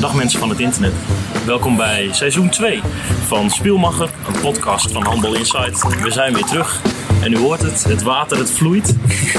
Dag 0.00 0.14
mensen 0.14 0.40
van 0.40 0.48
het 0.48 0.60
internet. 0.60 0.92
Welkom 1.46 1.76
bij 1.76 2.08
seizoen 2.12 2.48
2 2.48 2.80
van 3.26 3.50
Spielmacher, 3.50 4.10
een 4.26 4.40
podcast 4.40 4.92
van 4.92 5.04
Handbal 5.04 5.34
Insight. 5.34 6.02
We 6.02 6.10
zijn 6.10 6.34
weer 6.34 6.44
terug 6.44 6.80
en 7.22 7.32
u 7.32 7.38
hoort 7.38 7.62
het, 7.62 7.84
het 7.84 8.02
water 8.02 8.38
het 8.38 8.50
vloeit. 8.50 8.96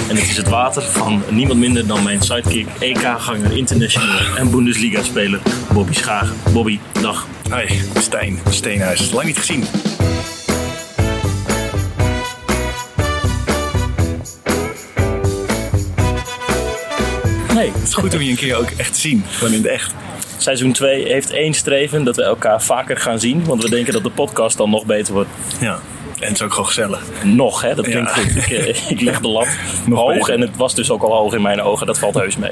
En 0.10 0.16
het 0.16 0.28
is 0.30 0.38
het 0.38 0.50
water 0.50 0.82
van 0.82 1.24
niemand 1.30 1.60
minder 1.60 1.88
dan 1.88 2.04
mijn 2.04 2.22
sidekick, 2.22 2.68
EK-ganger, 2.80 3.58
international 3.58 4.36
en 4.36 4.52
Bundesliga-speler 4.52 5.42
Bobby 5.74 5.94
Schagen. 5.94 6.36
Bobby, 6.54 6.80
dag. 7.02 7.28
Hoi, 7.50 7.82
Stijn, 7.98 8.40
Steenhuis. 8.50 9.12
Lang 9.12 9.26
niet 9.26 9.38
gezien. 9.38 9.64
Nee, 17.54 17.72
Het 17.72 17.88
is 17.88 17.94
goed 17.94 18.14
om 18.14 18.22
je 18.22 18.30
een 18.30 18.36
keer 18.36 18.56
ook 18.56 18.70
echt 18.70 18.94
te 18.94 19.00
zien. 19.00 19.24
Gewoon 19.30 19.54
in 19.54 19.60
het 19.64 19.72
echt. 19.72 19.94
Seizoen 20.48 20.72
2 20.72 21.12
heeft 21.12 21.30
één 21.32 21.54
streven 21.54 22.04
dat 22.04 22.16
we 22.16 22.24
elkaar 22.24 22.62
vaker 22.62 22.98
gaan 22.98 23.20
zien. 23.20 23.46
Want 23.46 23.64
we 23.64 23.70
denken 23.70 23.94
dat 23.94 24.04
de 24.04 24.10
podcast 24.10 24.58
dan 24.58 24.70
nog 24.70 24.86
beter 24.86 25.14
wordt. 25.14 25.30
Ja. 25.60 25.80
En 26.20 26.28
het 26.28 26.32
is 26.36 26.42
ook 26.42 26.52
gewoon 26.52 26.66
gezellig. 26.66 27.02
Nog, 27.24 27.62
hè? 27.62 27.76
Dat 27.76 27.86
klinkt 27.86 28.16
Ja. 28.16 28.22
goed. 28.22 28.36
Ik, 28.36 28.50
eh, 28.50 28.90
ik 28.90 29.02
leg 29.02 29.20
de 29.22 29.28
lat 29.28 29.48
Nog 29.86 30.00
hoog 30.00 30.14
beter. 30.14 30.34
en 30.34 30.42
het 30.42 30.56
was 30.56 30.76
dus 30.76 30.90
ook 30.92 31.04
al 31.04 31.12
hoog 31.16 31.34
in 31.34 31.42
mijn 31.42 31.62
ogen. 31.62 31.88
Dat 31.88 32.00
valt 32.00 32.14
heus 32.14 32.38
mee. 32.38 32.52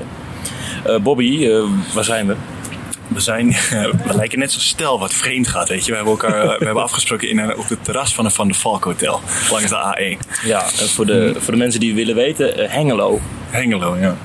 Eh, 0.86 0.98
Bobby, 0.98 1.48
eh, 1.48 1.64
waar 1.94 2.04
zijn 2.04 2.28
we? 2.28 2.36
We 3.08 3.20
zijn, 3.20 3.48
we 4.08 4.14
lijken 4.16 4.40
net 4.40 4.52
zo 4.52 4.60
stel 4.60 5.00
wat 5.00 5.14
vreemd 5.14 5.48
gaat, 5.48 5.70
weet 5.70 5.86
je. 5.86 5.90
We 5.92 5.96
hebben 5.98 6.14
elkaar, 6.14 6.60
we 6.60 6.66
hebben 6.66 6.84
afgesproken 6.84 7.30
in 7.30 7.38
een, 7.40 7.58
op 7.58 7.70
het 7.70 7.84
terras 7.84 8.14
van 8.14 8.26
een 8.26 8.32
Van 8.32 8.48
der 8.48 8.56
Valk 8.58 8.84
hotel. 8.84 9.22
Langs 9.52 9.70
de 9.70 9.96
A1. 10.20 10.46
Ja, 10.46 10.62
voor, 10.70 11.06
de, 11.06 11.36
voor 11.38 11.54
de 11.54 11.60
mensen 11.60 11.80
die 11.80 11.96
willen 11.96 12.16
weten, 12.16 12.70
Hengelo. 12.70 13.20
Hengelo, 13.50 13.98
ja. 13.98 14.16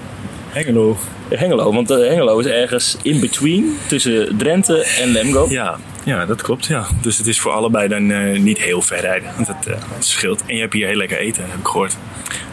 Hengelo. 0.49 0.97
Eh, 1.31 1.39
Hengelo, 1.39 1.73
want 1.73 1.91
eh, 1.91 1.97
Hengelo 1.99 2.39
is 2.39 2.47
ergens 2.47 2.97
in 3.03 3.21
between 3.21 3.79
tussen 3.87 4.37
Drenthe 4.37 4.85
en 4.85 5.09
Lemgo. 5.09 5.47
Ja, 5.49 5.79
ja, 6.05 6.27
dat 6.27 6.43
klopt, 6.43 6.67
ja. 6.67 6.87
Dus 7.01 7.19
het 7.19 7.27
is 7.27 7.41
voor 7.41 7.53
allebei 7.53 7.89
dan 7.89 8.11
eh, 8.11 8.41
niet 8.41 8.59
heel 8.59 8.83
ver 8.83 9.01
rijden. 9.01 9.31
Want 9.37 9.49
het, 9.49 9.67
eh, 9.67 9.75
het 9.95 10.05
scheelt. 10.05 10.43
En 10.47 10.55
je 10.55 10.61
hebt 10.61 10.73
hier 10.73 10.87
heel 10.87 10.97
lekker 10.97 11.19
eten, 11.19 11.45
heb 11.49 11.59
ik 11.59 11.67
gehoord. 11.67 11.97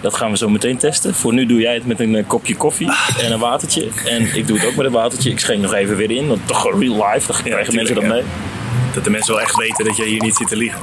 Dat 0.01 0.13
gaan 0.13 0.31
we 0.31 0.37
zo 0.37 0.49
meteen 0.49 0.77
testen. 0.77 1.13
Voor 1.13 1.33
nu 1.33 1.45
doe 1.45 1.59
jij 1.59 1.73
het 1.73 1.85
met 1.85 1.99
een 1.99 2.15
eh, 2.15 2.27
kopje 2.27 2.55
koffie 2.55 2.91
en 3.21 3.31
een 3.31 3.39
watertje. 3.39 3.87
En 4.05 4.35
ik 4.35 4.47
doe 4.47 4.57
het 4.57 4.67
ook 4.67 4.75
met 4.75 4.85
een 4.85 4.91
watertje. 4.91 5.29
Ik 5.29 5.39
schenk 5.39 5.61
nog 5.61 5.73
even 5.73 5.95
weer 5.95 6.11
in, 6.11 6.27
want 6.27 6.47
toch 6.47 6.79
real 6.79 7.11
life. 7.11 7.31
Dan 7.31 7.41
krijgen 7.43 7.75
mensen 7.75 7.95
dat 7.95 8.03
mee. 8.03 8.23
Dat 8.93 9.03
de 9.03 9.09
mensen 9.09 9.33
wel 9.33 9.41
echt 9.41 9.55
weten 9.55 9.85
dat 9.85 9.97
jij 9.97 10.07
hier 10.07 10.21
niet 10.21 10.35
zit 10.35 10.47
te 10.47 10.55
liegen. 10.55 10.79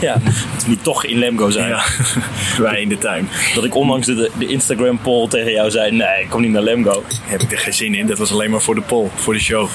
Ja, 0.00 0.16
het 0.22 0.66
moet 0.66 0.82
toch 0.82 1.04
in 1.04 1.18
Lemgo 1.18 1.50
zijn. 1.50 1.68
Ja, 1.68 1.82
wij 2.62 2.80
in 2.80 2.88
de 2.88 2.98
tuin. 2.98 3.28
Dat 3.54 3.64
ik 3.64 3.74
ondanks 3.74 4.06
de, 4.06 4.30
de 4.38 4.46
Instagram 4.46 4.98
poll 4.98 5.28
tegen 5.28 5.52
jou 5.52 5.70
zei, 5.70 5.90
nee, 5.90 6.22
ik 6.22 6.28
kom 6.28 6.40
niet 6.40 6.50
naar 6.50 6.62
Lemgo. 6.62 7.02
Heb 7.22 7.42
ik 7.42 7.52
er 7.52 7.58
geen 7.58 7.72
zin 7.72 7.94
in. 7.94 8.06
Dat 8.06 8.18
was 8.18 8.32
alleen 8.32 8.50
maar 8.50 8.60
voor 8.60 8.74
de 8.74 8.80
poll, 8.80 9.08
voor 9.14 9.34
de 9.34 9.40
show. 9.40 9.68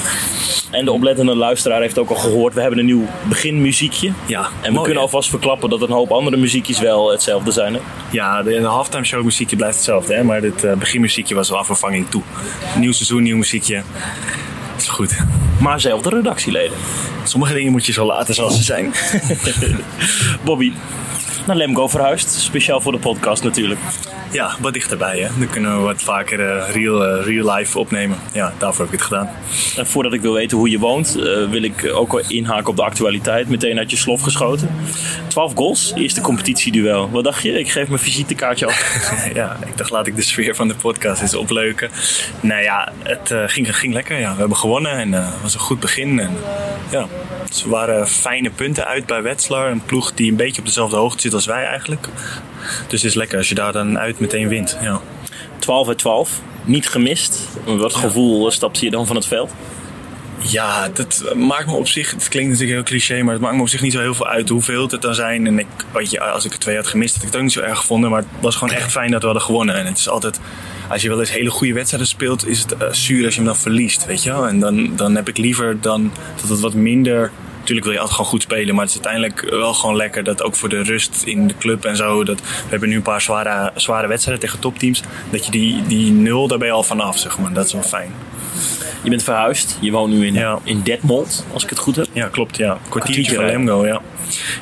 En 0.73 0.85
de 0.85 0.91
oplettende 0.91 1.35
luisteraar 1.35 1.81
heeft 1.81 1.97
ook 1.97 2.09
al 2.09 2.15
gehoord, 2.15 2.53
we 2.53 2.61
hebben 2.61 2.79
een 2.79 2.85
nieuw 2.85 3.07
beginmuziekje. 3.23 4.11
Ja, 4.25 4.39
En 4.39 4.67
we 4.67 4.71
mooi, 4.71 4.85
kunnen 4.85 5.03
alvast 5.03 5.29
verklappen 5.29 5.69
dat 5.69 5.81
een 5.81 5.91
hoop 5.91 6.11
andere 6.11 6.37
muziekjes 6.37 6.79
wel 6.79 7.11
hetzelfde 7.11 7.51
zijn. 7.51 7.73
Hè? 7.73 7.79
Ja, 8.11 8.43
de, 8.43 8.49
de 8.49 8.65
halftime 8.65 9.05
show 9.05 9.23
muziekje 9.23 9.55
blijft 9.55 9.75
hetzelfde, 9.75 10.13
hè? 10.13 10.23
maar 10.23 10.41
dit 10.41 10.63
eh, 10.63 10.73
beginmuziekje 10.73 11.35
was 11.35 11.49
wel 11.49 11.57
aan 11.57 11.65
vervanging 11.65 12.09
toe. 12.09 12.21
Nieuw 12.77 12.91
seizoen, 12.91 13.23
nieuw 13.23 13.37
muziekje. 13.37 13.83
Dat 14.73 14.81
is 14.81 14.87
goed. 14.87 15.17
Maar 15.59 15.79
zelfde 15.79 16.09
redactieleden. 16.09 16.77
Sommige 17.23 17.53
dingen 17.53 17.71
moet 17.71 17.85
je 17.85 17.91
zo 17.91 18.05
laten 18.05 18.33
zoals 18.33 18.55
ze 18.55 18.63
zijn. 18.63 18.93
Bobby, 20.45 20.73
naar 21.45 21.55
Lemgo 21.55 21.87
verhuisd. 21.87 22.29
Speciaal 22.29 22.81
voor 22.81 22.91
de 22.91 22.97
podcast 22.97 23.43
natuurlijk. 23.43 23.79
Ja, 24.31 24.55
wat 24.59 24.73
dichterbij, 24.73 25.19
hè? 25.19 25.27
Dan 25.39 25.49
kunnen 25.49 25.77
we 25.77 25.83
wat 25.83 26.01
vaker 26.01 26.39
eh, 26.39 26.73
real, 26.73 27.05
eh, 27.05 27.25
real 27.25 27.55
life 27.55 27.79
opnemen. 27.79 28.17
Ja, 28.31 28.53
daarvoor 28.57 28.85
heb 28.85 28.93
ik 28.93 28.99
het 28.99 29.07
gedaan. 29.07 29.29
En 29.77 29.87
voordat 29.87 30.13
ik 30.13 30.21
wil 30.21 30.33
weten 30.33 30.57
hoe 30.57 30.69
je 30.69 30.79
woont, 30.79 31.15
eh, 31.15 31.49
wil 31.49 31.63
ik 31.63 31.91
ook 31.93 32.11
wel 32.11 32.23
inhaken 32.27 32.67
op 32.67 32.75
de 32.75 32.83
actualiteit. 32.83 33.49
Meteen 33.49 33.77
uit 33.77 33.91
je 33.91 33.97
slof 33.97 34.21
geschoten. 34.21 34.69
12 35.27 35.53
goals, 35.55 35.93
eerste 35.95 36.21
competitieduel. 36.21 37.09
Wat 37.09 37.23
dacht 37.23 37.43
je? 37.43 37.59
Ik 37.59 37.71
geef 37.71 37.87
mijn 37.87 37.99
visitekaartje 37.99 38.65
af. 38.65 39.11
ja, 39.33 39.57
ik 39.65 39.77
dacht 39.77 39.89
laat 39.89 40.07
ik 40.07 40.15
de 40.15 40.21
sfeer 40.21 40.55
van 40.55 40.67
de 40.67 40.75
podcast 40.75 41.21
eens 41.21 41.35
opleuken. 41.35 41.89
Nou 42.39 42.61
ja, 42.61 42.91
het 43.03 43.33
ging, 43.51 43.77
ging 43.77 43.93
lekker. 43.93 44.19
Ja. 44.19 44.33
We 44.33 44.39
hebben 44.39 44.57
gewonnen 44.57 44.91
en 44.91 45.11
het 45.11 45.41
was 45.41 45.53
een 45.53 45.59
goed 45.59 45.79
begin. 45.79 46.19
En, 46.19 46.31
ja, 46.91 47.07
er 47.63 47.69
waren 47.69 48.07
fijne 48.07 48.49
punten 48.49 48.85
uit 48.85 49.05
bij 49.05 49.21
Wetzlar. 49.21 49.71
Een 49.71 49.83
ploeg 49.85 50.13
die 50.13 50.31
een 50.31 50.37
beetje 50.37 50.61
op 50.61 50.67
dezelfde 50.67 50.95
hoogte 50.95 51.21
zit 51.21 51.32
als 51.33 51.45
wij 51.45 51.65
eigenlijk. 51.65 52.07
Dus 52.87 53.01
het 53.01 53.11
is 53.11 53.13
lekker 53.13 53.37
als 53.37 53.49
je 53.49 53.55
daar 53.55 53.71
dan 53.71 53.99
uit 53.99 54.19
meteen 54.19 54.47
wint. 54.47 54.77
Ja. 54.81 55.01
12 55.59 55.87
uit 55.87 55.97
12. 55.97 56.41
Niet 56.63 56.89
gemist. 56.89 57.39
Wat 57.65 57.95
gevoel 57.95 58.51
stapte 58.51 58.85
je 58.85 58.91
dan 58.91 59.07
van 59.07 59.15
het 59.15 59.25
veld? 59.25 59.51
Ja, 60.45 60.89
dat 60.89 61.33
maakt 61.35 61.67
me 61.67 61.73
op 61.73 61.87
zich, 61.87 62.11
het 62.11 62.27
klinkt 62.27 62.49
natuurlijk 62.49 62.77
heel 62.77 62.97
cliché, 62.97 63.23
maar 63.23 63.33
het 63.33 63.41
maakt 63.41 63.55
me 63.55 63.61
op 63.61 63.69
zich 63.69 63.81
niet 63.81 63.91
zo 63.91 63.99
heel 63.99 64.13
veel 64.13 64.27
uit 64.27 64.49
hoeveel 64.49 64.87
het 64.87 65.01
dan 65.01 65.15
zijn. 65.15 65.47
En 65.47 65.59
ik, 65.59 65.67
weet 65.93 66.11
je, 66.11 66.19
als 66.19 66.45
ik 66.45 66.51
er 66.51 66.59
twee 66.59 66.75
had 66.75 66.87
gemist, 66.87 67.13
had 67.13 67.21
ik 67.21 67.27
het 67.27 67.37
ook 67.37 67.43
niet 67.43 67.51
zo 67.51 67.61
erg 67.61 67.77
gevonden. 67.77 68.09
Maar 68.09 68.19
het 68.19 68.27
was 68.39 68.55
gewoon 68.55 68.73
echt 68.73 68.91
fijn 68.91 69.11
dat 69.11 69.19
we 69.19 69.25
hadden 69.25 69.45
gewonnen. 69.45 69.75
En 69.75 69.85
het 69.85 69.97
is 69.97 70.09
altijd, 70.09 70.39
als 70.89 71.01
je 71.01 71.09
wel 71.09 71.19
eens 71.19 71.31
hele 71.31 71.49
goede 71.49 71.73
wedstrijden 71.73 72.07
speelt, 72.07 72.47
is 72.47 72.59
het 72.59 72.77
eh, 72.77 72.91
zuur 72.91 73.25
als 73.25 73.33
je 73.33 73.39
hem 73.39 73.49
dan 73.49 73.59
verliest, 73.59 74.05
weet 74.05 74.23
je 74.23 74.29
wel. 74.29 74.47
En 74.47 74.59
dan, 74.59 74.95
dan 74.95 75.15
heb 75.15 75.29
ik 75.29 75.37
liever 75.37 75.81
dan 75.81 76.11
dat 76.41 76.49
het 76.49 76.59
wat 76.59 76.73
minder... 76.73 77.31
Natuurlijk 77.63 77.85
wil 77.87 77.95
je 77.95 78.01
altijd 78.01 78.17
gewoon 78.17 78.31
goed 78.31 78.41
spelen, 78.41 78.75
maar 78.75 78.85
het 78.85 78.95
is 78.95 79.01
uiteindelijk 79.05 79.49
wel 79.59 79.73
gewoon 79.73 79.95
lekker 79.95 80.23
dat 80.23 80.43
ook 80.43 80.55
voor 80.55 80.69
de 80.69 80.83
rust 80.83 81.23
in 81.25 81.47
de 81.47 81.53
club 81.59 81.85
en 81.85 81.95
zo. 81.95 82.23
Dat, 82.23 82.39
we 82.39 82.45
hebben 82.69 82.89
nu 82.89 82.95
een 82.95 83.01
paar 83.01 83.21
zware, 83.21 83.71
zware 83.75 84.07
wedstrijden 84.07 84.43
tegen 84.43 84.59
topteams. 84.59 85.01
Dat 85.29 85.45
je 85.45 85.51
die, 85.51 85.83
die 85.87 86.11
nul, 86.11 86.47
daar 86.47 86.57
ben 86.57 86.67
je 86.67 86.73
al 86.73 86.83
vanaf, 86.83 87.17
zeg 87.17 87.39
maar. 87.39 87.53
Dat 87.53 87.65
is 87.65 87.73
wel 87.73 87.81
fijn. 87.81 88.11
Je 89.03 89.09
bent 89.09 89.23
verhuisd. 89.23 89.77
Je 89.81 89.91
woont 89.91 90.13
nu 90.13 90.25
in, 90.27 90.33
Ja. 90.33 90.59
in 90.63 90.81
Detmold, 90.83 91.45
als 91.53 91.63
ik 91.63 91.69
het 91.69 91.79
goed 91.79 91.95
heb. 91.95 92.07
Ja, 92.13 92.27
klopt. 92.27 92.57
Ja. 92.57 92.67
Kwartiertje 92.67 92.89
Kwartiertje 92.89 93.35
van. 93.35 93.45
Lemgo, 93.45 93.85
ja. 93.85 94.01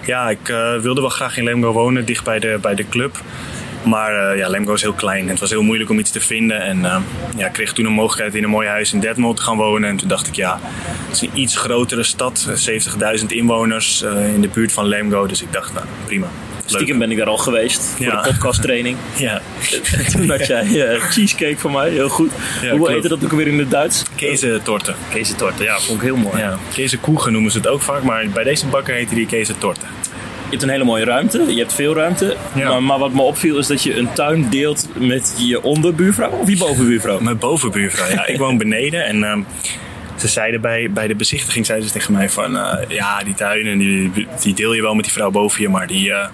Ja, 0.06 0.30
ik 0.30 0.50
eh, 0.50 0.76
wilde 0.78 1.02
wel 1.02 1.10
graag 1.10 1.38
in 1.38 1.44
Lemgo 1.44 1.72
wonen, 1.72 2.06
dicht 2.06 2.24
bij 2.24 2.40
de, 2.40 2.58
bij 2.62 2.76
de 2.76 2.90
club. 2.90 3.22
Maar 3.84 4.32
eh, 4.32 4.38
ja, 4.38 4.48
Lemgo 4.50 4.74
is 4.74 4.82
heel 4.82 4.94
klein. 4.94 5.30
Het 5.30 5.40
was 5.40 5.50
heel 5.50 5.62
moeilijk 5.64 5.90
om 5.90 6.00
iets 6.00 6.12
te 6.12 6.20
vinden. 6.22 6.62
En 6.62 6.86
eh, 6.86 6.98
ja, 7.38 7.46
ik 7.48 7.54
kreeg 7.54 7.74
toen 7.74 7.86
een 7.86 7.92
mogelijkheid 7.92 8.36
in 8.36 8.44
een 8.44 8.50
mooi 8.50 8.68
huis 8.68 8.94
in 8.94 9.00
Detmold 9.00 9.36
te 9.36 9.42
gaan 9.44 9.58
wonen. 9.58 9.90
En 9.90 9.96
toen 9.98 10.08
dacht 10.08 10.28
ik, 10.28 10.36
ja, 10.36 10.60
het 11.08 11.16
is 11.16 11.22
een 11.22 11.30
iets 11.34 11.56
grotere 11.58 12.04
stad. 12.04 12.48
70.000 13.20 13.26
inwoners 13.28 14.02
eh, 14.04 14.34
in 14.34 14.42
de 14.42 14.48
buurt 14.48 14.72
van 14.72 14.86
Lemgo. 14.86 15.26
Dus 15.28 15.42
ik 15.42 15.54
dacht, 15.54 15.74
nou, 15.74 15.86
prima. 16.06 16.28
Leuk. 16.68 16.80
Stiekem 16.80 17.00
ben 17.00 17.12
ik 17.12 17.18
daar 17.18 17.28
al 17.28 17.38
geweest 17.38 17.82
voor 17.84 18.06
Ja. 18.06 18.22
de 18.22 18.28
podcasttraining. 18.30 18.98
Ja, 19.18 19.42
En 19.98 20.12
toen 20.12 20.30
had 20.30 20.48
jij 20.48 21.00
cheesecake 21.00 21.58
van 21.58 21.72
mij, 21.72 21.90
heel 21.90 22.10
goed. 22.10 22.32
Ja, 22.62 22.76
Hoe 22.78 22.92
heette 22.92 23.08
dat 23.08 23.24
ook 23.24 23.32
weer 23.32 23.48
in 23.48 23.60
het 23.60 23.72
Duits? 23.72 24.04
kezentorten. 24.16 24.96
Kezentorte, 25.14 25.64
ja, 25.64 25.80
vond 25.80 25.98
ik 25.98 26.04
heel 26.04 26.16
mooi. 26.16 26.38
Ja, 26.38 26.58
kezenkoegen 26.74 27.32
noemen 27.32 27.52
ze 27.52 27.58
het 27.58 27.68
ook 27.68 27.82
vaak. 27.82 28.04
Maar 28.04 28.26
bij 28.34 28.44
deze 28.44 28.68
bakker 28.68 28.94
heette 28.96 29.16
die 29.16 29.26
kezentorten. 29.26 29.88
Je 30.52 30.58
hebt 30.58 30.70
een 30.70 30.76
hele 30.78 30.84
mooie 30.84 31.06
ruimte, 31.06 31.54
je 31.54 31.60
hebt 31.60 31.74
veel 31.74 31.96
ruimte. 31.96 32.36
Ja. 32.54 32.70
Maar, 32.70 32.84
maar 32.84 33.00
wat 33.00 33.14
me 33.14 33.22
opviel 33.22 33.58
is 33.58 33.68
dat 33.68 33.84
je 33.84 33.98
een 33.98 34.14
tuin 34.14 34.50
deelt 34.50 34.88
met 34.98 35.36
je 35.38 35.64
onderbuurvrouw 35.64 36.30
of 36.30 36.50
je 36.50 36.58
bovenbuurvrouw. 36.58 37.20
Mijn 37.20 37.38
bovenbuurvrouw. 37.38 38.10
Ja, 38.10 38.28
ik 38.28 38.38
woon 38.38 38.58
beneden 38.58 39.06
en 39.06 39.24
ehm, 39.24 39.42
ze 40.16 40.28
zeiden 40.28 40.62
bij, 40.62 40.92
bij 40.92 41.08
de 41.08 41.16
bezichtiging 41.16 41.66
zeiden 41.66 41.88
ze 41.88 41.94
tegen 41.94 42.14
mij 42.14 42.30
van 42.30 42.58
eh, 42.58 42.78
ja, 42.88 43.24
die 43.24 43.34
tuin 43.34 43.66
en 43.66 43.78
die, 43.78 44.12
die 44.42 44.54
deel 44.54 44.74
je 44.74 44.82
wel 44.82 44.96
met 44.96 45.04
die 45.04 45.14
vrouw 45.14 45.32
boven 45.32 45.62
je, 45.62 45.70
maar 45.70 45.88
die, 45.88 46.14
eh, 46.14 46.28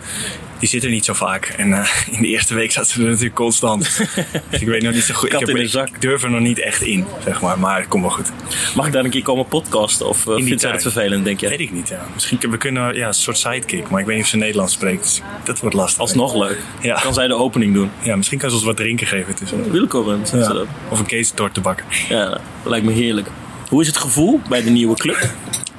die 0.59 0.69
zit 0.69 0.83
er 0.83 0.89
niet 0.89 1.05
zo 1.05 1.13
vaak. 1.13 1.45
En 1.57 1.73
eh, 1.73 1.87
in 2.15 2.21
de 2.21 2.27
eerste 2.27 2.53
week 2.53 2.71
zat 2.71 2.87
ze 2.87 3.01
er 3.01 3.07
natuurlijk 3.07 3.35
constant. 3.35 3.97
dus 4.49 4.61
ik 4.61 4.67
weet 4.67 4.81
nog 4.83 4.93
niet 4.93 5.03
zo 5.03 5.13
goed. 5.13 5.29
Kat 5.29 5.41
ik, 5.41 5.47
heb- 5.47 5.55
in 5.55 5.63
de 5.63 5.69
zak. 5.69 5.87
ik 5.87 6.01
durf 6.01 6.23
er 6.23 6.29
nog 6.29 6.39
niet 6.39 6.59
echt 6.59 6.81
in, 6.81 7.05
zeg 7.23 7.41
maar. 7.41 7.59
Maar 7.59 7.77
het 7.79 7.87
komt 7.87 8.03
wel 8.03 8.11
goed. 8.11 8.31
Mag 8.75 8.85
ik 8.87 8.93
daar 8.93 9.03
een 9.03 9.09
keer 9.09 9.21
komen 9.21 9.45
podcasten 9.47 10.07
of 10.07 10.25
uh, 10.25 10.35
die 10.35 10.45
vindt 10.45 10.61
zij 10.61 10.71
het 10.71 10.81
vervelend, 10.81 11.25
denk 11.25 11.39
je? 11.39 11.49
Weet 11.49 11.59
ik 11.59 11.71
niet, 11.71 11.87
ja. 11.87 12.05
Misschien 12.13 12.37
kunnen 12.37 12.57
we 12.57 12.63
kunnen, 12.63 12.95
ja, 12.95 13.07
een 13.07 13.13
soort 13.13 13.37
sidekick, 13.37 13.89
maar 13.89 13.99
ik 13.99 14.05
weet 14.05 14.15
niet 14.15 14.23
of 14.25 14.29
ze 14.29 14.37
Nederlands 14.37 14.73
spreekt. 14.73 15.03
Dus 15.03 15.21
dat 15.43 15.59
wordt 15.59 15.75
lastig. 15.75 15.99
Alsnog 15.99 16.35
leuk. 16.35 16.57
Ja. 16.81 16.99
Kan 16.99 17.13
zij 17.13 17.27
de 17.27 17.33
opening 17.35 17.73
doen? 17.73 17.91
Ja, 18.01 18.15
misschien 18.15 18.37
kan 18.39 18.49
ze 18.49 18.55
ons 18.55 18.65
wat 18.65 18.77
drinken 18.77 19.07
geven 19.07 19.35
tussen. 19.35 19.71
Welkom, 19.71 20.05
zeggen 20.25 20.43
ze 20.45 20.53
dat. 20.53 20.67
Of 20.89 20.99
een 20.99 21.05
keestorte 21.05 21.53
te 21.53 21.61
bakken. 21.61 21.85
Ja, 22.09 22.29
dat 22.29 22.39
lijkt 22.63 22.85
me 22.85 22.91
heerlijk. 22.91 23.27
Hoe 23.69 23.81
is 23.81 23.87
het 23.87 23.97
gevoel 23.97 24.41
bij 24.49 24.63
de 24.63 24.69
nieuwe 24.69 24.95
club? 24.95 25.29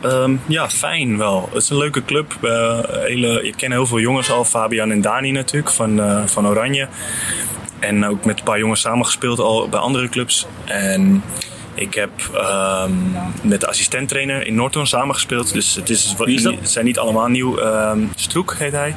Ehm, 0.01 0.37
ja, 0.47 0.69
fijn 0.71 1.19
wel. 1.19 1.49
Het 1.53 1.63
is 1.63 1.71
een 1.71 1.77
leuke 1.77 2.05
club. 2.05 2.37
Hele, 2.91 3.43
ik 3.47 3.55
ken 3.57 3.71
heel 3.71 3.87
veel 3.87 4.01
jongens 4.01 4.31
al. 4.31 4.45
Fabian 4.45 4.91
en 4.91 5.01
Dani 5.01 5.31
natuurlijk 5.31 5.71
van, 5.71 6.01
eh, 6.01 6.27
van 6.27 6.47
Oranje. 6.47 6.89
En 7.79 8.07
ook 8.07 8.25
met 8.25 8.39
een 8.39 8.45
paar 8.45 8.59
jongens 8.59 8.81
samengespeeld 8.81 9.39
al 9.39 9.69
bij 9.69 9.81
andere 9.81 10.09
clubs. 10.09 10.47
En 10.65 11.23
ik 11.79 11.95
heb 11.95 12.11
ehm, 12.35 12.93
met 13.43 13.61
de 13.61 13.67
assistenttrainer 13.67 14.47
in 14.47 14.55
Norton 14.55 14.87
samengespeeld. 14.87 15.53
Dus 15.53 15.75
het, 15.75 15.91
is, 15.91 16.15
is 16.25 16.45
het 16.45 16.71
zijn 16.71 16.85
niet 16.85 16.99
allemaal 16.99 17.29
nieuw. 17.29 17.59
Ehm, 17.59 17.99
Stroek 18.15 18.55
heet 18.59 18.73
hij. 18.73 18.95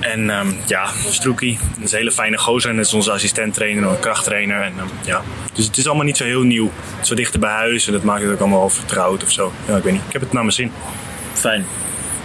En 0.00 0.30
ehm, 0.30 0.48
ja, 0.66 0.86
Stroekie. 1.08 1.58
Dat 1.74 1.84
is 1.84 1.92
een 1.92 1.98
hele 1.98 2.12
fijne 2.12 2.38
gozer. 2.38 2.70
En 2.70 2.76
dat 2.76 2.86
is 2.86 2.94
onze 2.94 3.12
assistenttrainer, 3.12 3.88
een 3.88 3.98
krachttrainer. 3.98 4.62
En, 4.62 4.74
ja. 5.04 5.22
Dus 5.52 5.66
het 5.66 5.76
is 5.76 5.86
allemaal 5.86 6.04
niet 6.04 6.16
zo 6.16 6.24
heel 6.24 6.42
nieuw. 6.42 6.70
Zo 7.02 7.14
dichter 7.14 7.40
bij 7.40 7.52
huis. 7.52 7.86
En 7.86 7.92
dat 7.92 8.02
maakt 8.02 8.22
het 8.22 8.32
ook 8.32 8.40
allemaal 8.40 8.58
wel 8.58 8.70
vertrouwd 8.70 9.22
of 9.22 9.30
zo. 9.30 9.52
Ja, 9.66 9.76
ik 9.76 9.82
weet 9.82 9.92
niet. 9.92 10.02
Ik 10.06 10.12
heb 10.12 10.22
het 10.22 10.32
naar 10.32 10.42
mijn 10.42 10.54
zin. 10.54 10.72
Fijn. 11.32 11.66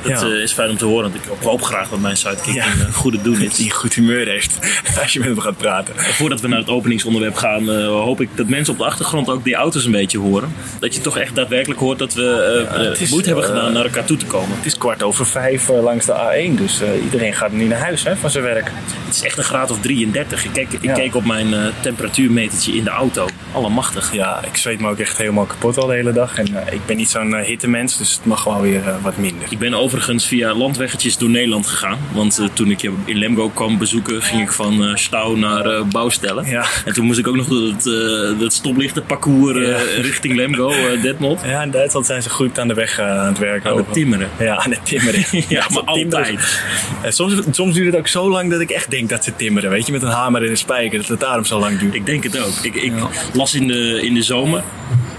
Dat 0.03 0.21
Ja. 0.21 0.27
eh, 0.27 0.33
is 0.41 0.51
fijn 0.53 0.69
om 0.69 0.77
te 0.77 0.85
horen. 0.85 1.11
Want 1.11 1.15
ik 1.15 1.31
hoop 1.43 1.61
graag 1.61 1.89
dat 1.89 1.99
mijn 1.99 2.17
sidekick 2.17 2.53
Ja. 2.53 2.65
een 2.65 2.87
eh, 2.87 2.93
goede 2.93 3.21
doen 3.21 3.41
is. 3.49 3.55
Die 3.55 3.71
goed 3.71 3.93
humeur 3.93 4.27
heeft 4.27 4.57
als 5.01 5.13
je 5.13 5.19
met 5.19 5.27
hem 5.27 5.39
gaat 5.39 5.57
praten. 5.57 5.93
Voordat 5.97 6.41
we 6.41 6.47
naar 6.47 6.59
het 6.59 6.69
openingsonderwerp 6.69 7.35
gaan, 7.35 7.69
eh, 7.71 7.87
hoop 7.87 8.21
ik 8.21 8.29
dat 8.35 8.47
mensen 8.47 8.73
op 8.73 8.79
de 8.79 8.85
achtergrond 8.85 9.29
ook 9.29 9.43
die 9.43 9.55
auto's 9.55 9.85
een 9.85 9.91
beetje 9.91 10.17
horen. 10.17 10.53
Dat 10.79 10.95
je 10.95 11.01
toch 11.01 11.17
echt 11.17 11.35
daadwerkelijk 11.35 11.79
hoort 11.79 11.99
dat 11.99 12.13
we 12.13 12.95
is, 12.99 13.09
moeite 13.09 13.27
hebben 13.29 13.45
gedaan 13.45 13.73
naar 13.73 13.83
elkaar 13.83 14.05
toe 14.05 14.17
te 14.17 14.25
komen. 14.25 14.55
Het 14.57 14.65
is 14.65 14.77
kwart 14.77 15.03
over 15.03 15.25
vijf 15.25 15.67
langs 15.69 16.05
de 16.05 16.13
A1, 16.13 16.55
dus 16.57 16.81
iedereen 17.03 17.33
gaat 17.33 17.51
nu 17.51 17.65
naar 17.65 17.79
huis 17.79 18.03
hè, 18.03 18.15
van 18.15 18.29
zijn 18.29 18.43
werk. 18.43 18.71
Het 19.05 19.15
is 19.15 19.21
echt 19.23 19.37
een 19.37 19.43
graad 19.43 19.71
of 19.71 19.79
33. 19.81 20.45
Ik 20.45 20.51
keek, 20.53 20.67
ik 20.81 20.93
keek 20.93 21.15
op 21.15 21.25
mijn 21.25 21.55
temperatuurmetertje 21.79 22.73
in 22.75 22.83
de 22.83 22.89
auto. 22.89 23.27
Allemachtig. 23.51 24.13
Ja, 24.13 24.39
ik 24.51 24.57
zweet 24.57 24.79
me 24.79 24.89
ook 24.89 24.99
echt 24.99 25.17
helemaal 25.17 25.45
kapot 25.45 25.77
al 25.77 25.87
de 25.87 25.93
hele 25.93 26.11
dag. 26.11 26.37
En 26.37 26.45
ik 26.71 26.85
ben 26.85 26.97
niet 26.97 27.09
zo'n 27.09 27.35
hittemens, 27.35 27.97
dus 27.97 28.13
het 28.13 28.25
mag 28.25 28.43
wel 28.43 28.61
weer 28.61 28.81
wat 29.01 29.17
minder. 29.17 29.47
Ik 29.51 29.59
ben 29.59 29.73
overigens 29.89 30.25
via 30.25 30.53
landweggetjes 30.53 31.17
door 31.17 31.29
Nederland 31.29 31.67
gegaan. 31.67 31.97
Want 32.11 32.39
eh, 32.39 32.45
toen 32.53 32.71
ik 32.71 32.81
je 32.81 32.91
in 33.05 33.17
Lemgo 33.17 33.49
kwam 33.49 33.77
bezoeken, 33.77 34.21
ging 34.21 34.41
ik 34.41 34.51
van 34.51 34.83
eh 34.83 34.95
Stouw 34.95 35.35
naar 35.35 35.65
eh 35.65 35.81
Bouwstellen. 35.91 36.45
Ja. 36.45 36.65
En 36.85 36.93
toen 36.93 37.05
moest 37.05 37.19
ik 37.19 37.27
ook 37.27 37.35
nog 37.35 37.47
door 37.47 37.61
het, 37.67 37.87
eh 37.87 38.39
het 38.43 38.53
stoplichtenparcours 38.53 39.67
Ja. 39.67 40.01
richting 40.01 40.35
Lemgo, 40.35 40.71
Detmold. 41.01 41.41
Ja, 41.45 41.61
in 41.61 41.71
Duitsland 41.71 42.05
zijn 42.05 42.21
ze 42.21 42.29
goed 42.29 42.59
aan 42.59 42.67
de 42.67 42.73
weg 42.73 42.99
aan 42.99 43.25
het 43.27 43.37
werken. 43.37 43.69
Aan 43.71 43.77
het 43.77 43.93
timmeren. 43.93 44.29
Ja, 44.39 44.55
aan 44.57 44.71
het 44.71 44.85
timmeren. 44.85 45.23
Ja, 45.49 45.61
dat 45.61 45.69
maar 45.69 45.83
altijd. 45.83 46.61
En 47.01 47.13
soms, 47.13 47.33
soms 47.51 47.73
duurt 47.73 47.85
het 47.85 47.95
ook 47.97 48.07
zo 48.07 48.29
lang 48.29 48.49
dat 48.51 48.59
ik 48.61 48.69
echt 48.69 48.89
denk 48.91 49.09
dat 49.09 49.23
ze 49.23 49.35
timmeren. 49.35 49.69
Weet 49.69 49.85
je, 49.85 49.91
met 49.91 50.01
een 50.01 50.07
hamer 50.09 50.43
en 50.43 50.49
een 50.49 50.57
spijker, 50.57 50.99
dat 50.99 51.07
het 51.07 51.19
daarom 51.19 51.45
zo 51.45 51.59
lang 51.59 51.79
duurt. 51.79 51.93
Ik 51.95 52.05
denk 52.05 52.23
het 52.23 52.39
ook. 52.39 52.53
Ik, 52.61 52.75
ik 52.75 52.93
las 53.33 53.53
in 53.53 53.67
de, 53.67 53.99
in 54.01 54.13
de 54.13 54.21
zomer 54.21 54.63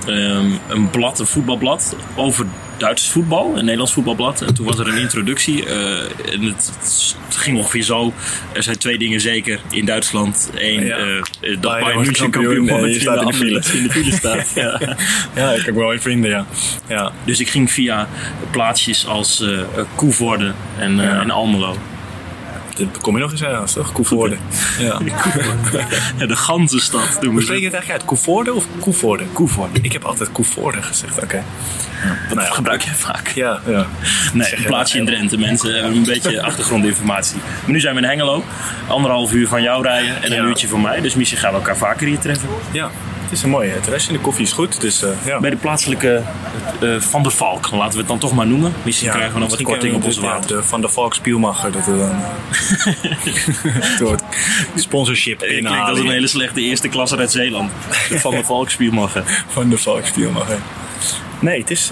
ehm, 0.06 0.46
een 0.68 0.90
blad, 0.90 1.18
een 1.18 1.26
voetbalblad, 1.26 1.96
over 2.16 2.46
Duits 2.80 3.08
voetbal, 3.10 3.48
een 3.56 3.60
Nederlands 3.64 3.92
voetbalblad. 3.92 4.42
En 4.42 4.54
toen 4.54 4.66
was 4.66 4.78
er 4.78 4.88
een 4.88 4.96
introductie. 4.98 5.66
eh, 5.66 6.32
en 6.32 6.42
het, 6.42 6.72
het 7.26 7.36
ging 7.36 7.56
ongeveer 7.58 7.82
zo. 7.82 8.12
Er 8.52 8.62
zijn 8.62 8.78
twee 8.78 8.98
dingen 8.98 9.20
zeker 9.20 9.60
in 9.70 9.84
Duitsland. 9.84 10.50
Eén, 10.54 10.86
Ja. 10.86 10.96
eh, 10.96 11.16
eh, 11.16 11.22
dat 11.60 11.60
Bayern 11.80 12.00
München 12.00 12.30
kampioen, 12.30 12.88
je 12.90 13.00
staat 13.00 13.20
in 13.20 13.26
de 13.26 13.32
file. 13.32 13.62
in 13.78 13.82
de 13.82 13.90
file 13.90 14.12
staat. 14.12 14.52
ja. 14.64 14.80
Ja, 15.34 15.50
ik 15.52 15.64
heb 15.64 15.74
wel 15.74 15.92
een 15.92 16.00
vrienden, 16.00 16.30
ja. 16.30 16.46
ja. 16.88 17.12
Dus 17.24 17.40
ik 17.40 17.48
ging 17.48 17.70
via 17.70 18.08
plaatsjes 18.50 19.06
als 19.06 19.44
Koevoorde 19.94 20.52
en, 20.78 21.00
en 21.20 21.30
Almelo. 21.30 21.76
Dat 22.76 22.98
kom 23.00 23.14
je 23.16 23.22
nog 23.22 23.30
eens 23.30 23.44
uit, 23.44 23.72
toch? 23.72 23.92
Koevoorde. 23.92 24.36
Ja. 24.78 24.98
Ja, 26.18 26.26
de 26.26 26.36
ganse 26.36 26.80
stad 26.80 27.00
Hoe 27.24 27.42
spreek 27.42 27.58
je 27.58 27.64
het 27.64 27.74
eigenlijk 27.74 27.90
uit? 27.90 28.04
Koevoorde 28.04 28.52
of 28.54 28.64
Koevoorde? 28.80 29.24
Koevoorde. 29.32 29.78
Ik 29.82 29.92
heb 29.92 30.04
altijd 30.04 30.32
Koevoorde 30.32 30.82
gezegd, 30.82 31.22
oké. 31.22 31.42
Dat 32.28 32.36
Nou 32.36 32.48
ja. 32.48 32.54
gebruik 32.54 32.82
jij 32.82 32.94
vaak. 32.94 33.28
Ja, 33.28 33.60
ja. 33.66 33.86
Nee, 34.32 34.46
Zeg 34.48 34.52
een 34.56 34.62
je 34.62 34.68
plaatsje 34.68 34.98
in. 34.98 35.06
Drenthe. 35.06 35.38
Mensen 35.38 35.74
hebben 35.74 35.96
een 35.96 36.02
beetje 36.04 36.42
achtergrondinformatie. 36.50 37.36
Maar 37.62 37.70
nu 37.70 37.80
zijn 37.80 37.94
we 37.94 38.00
in 38.00 38.06
Hengelo. 38.08 38.44
Anderhalf 38.88 39.32
uur 39.32 39.48
van 39.48 39.62
jou 39.62 39.82
rijden 39.82 40.22
en 40.22 40.30
een 40.32 40.42
Ja. 40.42 40.48
uurtje 40.48 40.68
van 40.68 40.80
mij. 40.80 41.00
Dus 41.00 41.14
misschien 41.14 41.38
gaan 41.40 41.50
we 41.50 41.56
elkaar 41.56 41.76
vaker 41.76 42.06
hier 42.06 42.18
treffen. 42.18 42.48
Ja, 42.72 42.90
het 43.30 43.38
is 43.38 43.44
een 43.44 43.50
mooie 43.50 43.80
terras 43.80 44.06
en 44.06 44.12
de 44.12 44.18
koffie 44.18 44.44
is 44.44 44.52
goed, 44.52 44.80
dus 44.80 45.02
eh, 45.02 45.10
ja. 45.24 45.40
Bij 45.40 45.50
de 45.50 45.56
plaatselijke 45.56 46.22
eh, 46.80 47.00
Van 47.00 47.22
der 47.22 47.32
Valk, 47.32 47.70
laten 47.70 47.92
we 47.92 47.98
het 47.98 48.08
dan 48.08 48.18
toch 48.18 48.34
maar 48.34 48.46
noemen. 48.46 48.72
Misschien 48.82 49.08
Ja, 49.08 49.14
krijgen 49.14 49.34
we 49.34 49.40
nog 49.40 49.50
wat 49.50 49.62
korting 49.62 49.94
op 49.94 50.02
we 50.02 50.20
water. 50.20 50.56
De, 50.56 50.62
Van 50.62 50.80
der 50.80 50.90
Valk 50.90 51.14
Spielmacher, 51.14 51.72
dat 51.72 51.86
we 51.86 51.96
dan 51.96 52.22
het 54.10 54.22
sponsorship 54.74 55.42
Ik 55.42 55.62
denk 55.62 55.86
dat 55.86 55.96
is 55.96 56.02
een 56.02 56.10
hele 56.10 56.26
slechte 56.26 56.60
eerste 56.60 56.88
klasse 56.88 57.16
uit 57.16 57.30
Zeeland. 57.30 57.70
De 58.08 58.18
Van 58.18 58.30
der 58.30 58.44
Valk 58.44 58.70
Spielmacher. 58.70 59.22
Van 59.48 59.68
der 59.68 59.78
Valk 59.78 60.06
Spielmacher. 60.06 60.58
Nee, 61.40 61.60
het 61.60 61.70
is 61.70 61.90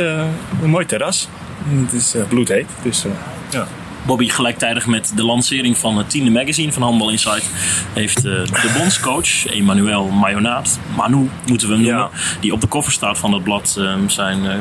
een 0.63 0.71
mooi 0.71 0.87
terras. 0.87 1.29
Het 1.69 1.93
is 1.93 2.15
bloedheet, 2.29 2.67
dus 2.83 3.05
ja. 3.51 3.69
Bobby 4.07 4.29
gelijktijdig 4.29 4.87
met 4.87 5.13
de 5.17 5.25
lancering 5.25 5.77
van 5.79 5.97
het 5.99 6.11
tiende 6.11 6.31
magazine 6.31 6.73
van 6.73 6.83
Handbal 6.83 7.11
Insight 7.11 7.51
heeft 7.93 8.17
eh, 8.17 8.23
de 8.45 8.75
bondscoach 8.79 9.47
Emmanuel 9.47 10.05
Mayonaat, 10.09 10.79
Manu 10.97 11.31
moeten 11.47 11.69
we 11.69 11.75
hem 11.75 11.83
noemen, 11.83 12.01
Ja. 12.13 12.39
die 12.41 12.53
op 12.53 12.61
de 12.61 12.67
koffer 12.67 12.93
staat 12.93 13.19
van 13.19 13.33
het 13.33 13.43
blad, 13.45 13.77
eh, 13.79 13.95
zijn 14.07 14.47
eh, 14.47 14.57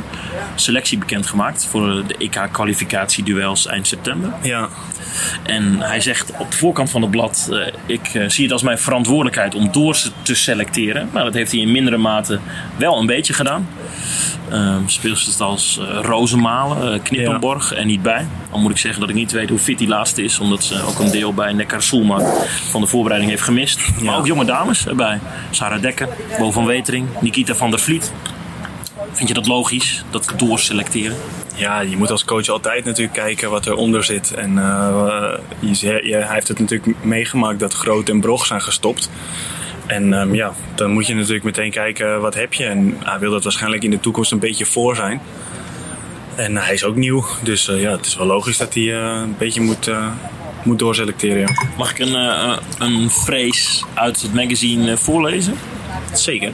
selectie 0.56 0.98
bekendgemaakt 0.98 1.68
voor 1.72 2.04
de 2.08 2.16
EK-kwalificatieduels 2.18 3.66
eind 3.68 3.88
september. 3.88 4.34
Ja, 4.42 4.68
En 5.44 5.80
hij 5.80 6.02
zegt 6.02 6.32
op 6.38 6.52
de 6.52 6.58
voorkant 6.58 6.90
van 6.90 7.02
het 7.02 7.12
blad: 7.12 7.50
eh, 7.52 7.74
Ik 7.86 8.24
zie 8.28 8.44
het 8.44 8.52
als 8.54 8.62
mijn 8.64 8.78
verantwoordelijkheid 8.78 9.56
om 9.56 9.72
door 9.72 9.98
te 10.22 10.36
selecteren. 10.36 11.10
Nou, 11.14 11.26
dat 11.26 11.34
heeft 11.34 11.52
hij 11.52 11.60
in 11.62 11.72
mindere 11.72 11.98
mate 11.98 12.40
wel 12.78 13.00
een 13.00 13.06
beetje 13.06 13.34
gedaan. 13.34 13.68
Ehm 14.52 14.82
speelsters 14.88 15.40
als 15.40 15.80
eh 15.82 16.00
Rozenmalen, 16.02 16.94
eh, 16.94 17.00
Knippenborg 17.04 17.74
en 17.74 17.88
niet 17.88 18.02
bij. 18.02 18.28
Al 18.52 18.60
moet 18.60 18.72
ik 18.72 18.78
zeggen 18.78 19.00
dat 19.00 19.10
ik 19.10 19.16
niet 19.16 19.32
weet 19.32 19.50
hoe 19.50 19.60
fit 19.60 19.78
die 19.78 19.88
laatste 19.88 20.24
is, 20.24 20.40
omdat 20.40 20.64
ze 20.64 20.84
ook 20.88 21.00
een 21.00 21.12
deel 21.12 21.34
bij 21.34 21.54
Neckar 21.54 21.82
Soelma 21.82 22.20
van 22.70 22.82
de 22.82 22.88
voorbereiding 22.88 23.32
heeft 23.32 23.44
gemist. 23.44 23.80
Maar 24.04 24.18
ook 24.18 24.26
jonge 24.26 24.46
dames 24.46 24.88
erbij: 24.88 25.20
Sarah 25.52 25.82
Dekker, 25.82 26.08
Bo 26.40 26.52
van 26.52 26.66
Wetering, 26.66 27.08
Nikita 27.22 27.56
van 27.56 27.70
der 27.70 27.80
Vliet. 27.80 28.12
Vind 29.12 29.28
je 29.28 29.34
dat 29.36 29.48
logisch, 29.48 30.04
dat 30.10 30.34
doorselecteren? 30.38 31.18
Ja, 31.56 31.80
je 31.80 31.98
moet 31.98 32.12
als 32.12 32.26
coach 32.26 32.48
altijd 32.48 32.86
natuurlijk 32.86 33.14
kijken 33.18 33.50
wat 33.50 33.66
eronder 33.68 34.04
zit. 34.04 34.34
En 34.34 34.58
eh, 34.58 35.34
je, 35.60 35.76
je- 36.04 36.16
hij 36.16 36.34
heeft 36.34 36.48
het 36.48 36.60
natuurlijk 36.60 37.04
meegemaakt 37.04 37.60
dat 37.60 37.74
Groot 37.74 38.10
en 38.10 38.20
Brog 38.22 38.46
zijn 38.46 38.62
gestopt. 38.62 39.10
En 39.88 40.14
ehm, 40.14 40.34
ja, 40.34 40.54
dan 40.76 40.92
moet 40.92 41.08
je 41.08 41.16
natuurlijk 41.16 41.44
meteen 41.44 41.72
kijken 41.72 42.22
wat 42.22 42.34
heb 42.34 42.54
je. 42.54 42.66
En 42.66 42.98
hij 43.04 43.20
wil 43.20 43.32
dat 43.32 43.44
waarschijnlijk 43.44 43.84
in 43.84 43.90
de 43.90 44.00
toekomst 44.00 44.32
een 44.32 44.40
beetje 44.40 44.66
voor 44.66 44.96
zijn. 44.96 45.22
En 46.36 46.58
hij 46.58 46.74
is 46.74 46.84
ook 46.84 46.96
nieuw, 46.96 47.26
dus 47.44 47.68
eh, 47.68 47.82
ja, 47.82 47.92
het 47.92 48.06
is 48.06 48.16
wel 48.16 48.28
logisch 48.28 48.58
dat 48.58 48.74
hij 48.74 48.84
eh, 48.84 49.22
een 49.22 49.36
beetje 49.38 49.62
moet, 49.62 49.88
eh, 49.88 50.08
moet 50.64 50.80
doorselecteren. 50.80 51.40
Ja. 51.40 51.48
Mag 51.78 51.92
ik 51.92 52.00
een, 52.00 52.16
eh, 52.16 52.58
een 52.80 53.10
vrees 53.10 53.84
uit 53.94 54.22
het 54.22 54.34
magazine 54.34 54.92
eh, 54.92 54.98
voorlezen? 54.98 55.54
Zeker. 56.14 56.52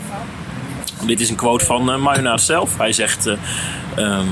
Dit 1.06 1.20
is 1.20 1.30
een 1.30 1.36
quote 1.36 1.66
van 1.66 2.08
uh, 2.08 2.38
zelf. 2.38 2.78
Hij 2.78 2.94
zegt 2.94 3.26
eh, 3.26 3.36
ehm, 3.96 4.28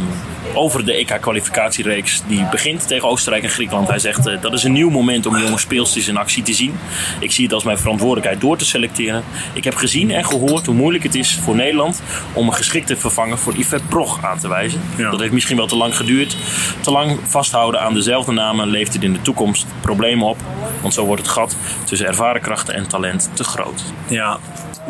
over 0.53 0.85
de 0.85 0.93
EK-kwalificatiereeks 0.93 2.21
die 2.27 2.45
begint 2.51 2.87
tegen 2.87 3.07
Oostenrijk 3.07 3.43
en 3.43 3.49
Griekenland. 3.49 3.87
Hij 3.87 3.99
zegt 3.99 4.27
eh, 4.27 4.41
dat 4.41 4.53
is 4.53 4.63
een 4.63 4.71
nieuw 4.71 4.89
moment 4.89 5.25
om 5.25 5.37
jonge 5.37 5.59
speelsters 5.59 6.07
in 6.07 6.17
actie 6.17 6.43
te 6.43 6.53
zien. 6.53 6.73
Ik 7.19 7.31
zie 7.31 7.43
het 7.43 7.53
als 7.53 7.63
mijn 7.63 7.77
verantwoordelijkheid 7.77 8.41
door 8.41 8.57
te 8.57 8.65
selecteren. 8.65 9.23
Ik 9.53 9.63
heb 9.63 9.75
gezien 9.75 10.11
en 10.11 10.25
gehoord 10.25 10.65
hoe 10.65 10.75
moeilijk 10.75 11.03
het 11.03 11.15
is 11.15 11.35
voor 11.35 11.55
Nederland 11.55 12.01
om 12.33 12.47
een 12.47 12.53
geschikte 12.53 12.97
vervanger 12.97 13.37
voor 13.37 13.55
Yvette 13.55 13.87
Prog 13.87 14.23
aan 14.23 14.39
te 14.39 14.47
wijzen. 14.47 14.81
Ja. 14.95 15.09
Dat 15.09 15.19
heeft 15.19 15.33
misschien 15.33 15.57
wel 15.57 15.67
te 15.67 15.75
lang 15.75 15.95
geduurd. 15.95 16.37
Te 16.79 16.91
lang 16.91 17.19
vasthouden 17.23 17.81
aan 17.81 17.93
dezelfde 17.93 18.31
namen 18.31 18.67
levert 18.67 18.93
het 18.93 19.03
in 19.03 19.13
de 19.13 19.21
toekomst 19.21 19.65
problemen 19.81 20.27
op. 20.27 20.37
Want 20.81 20.93
zo 20.93 21.05
wordt 21.05 21.21
het 21.21 21.31
gat 21.31 21.55
tussen 21.83 22.07
ervaren 22.07 22.41
krachten 22.41 22.73
en 22.73 22.87
talent 22.87 23.29
te 23.33 23.43
groot. 23.43 23.83
Ja, 24.07 24.39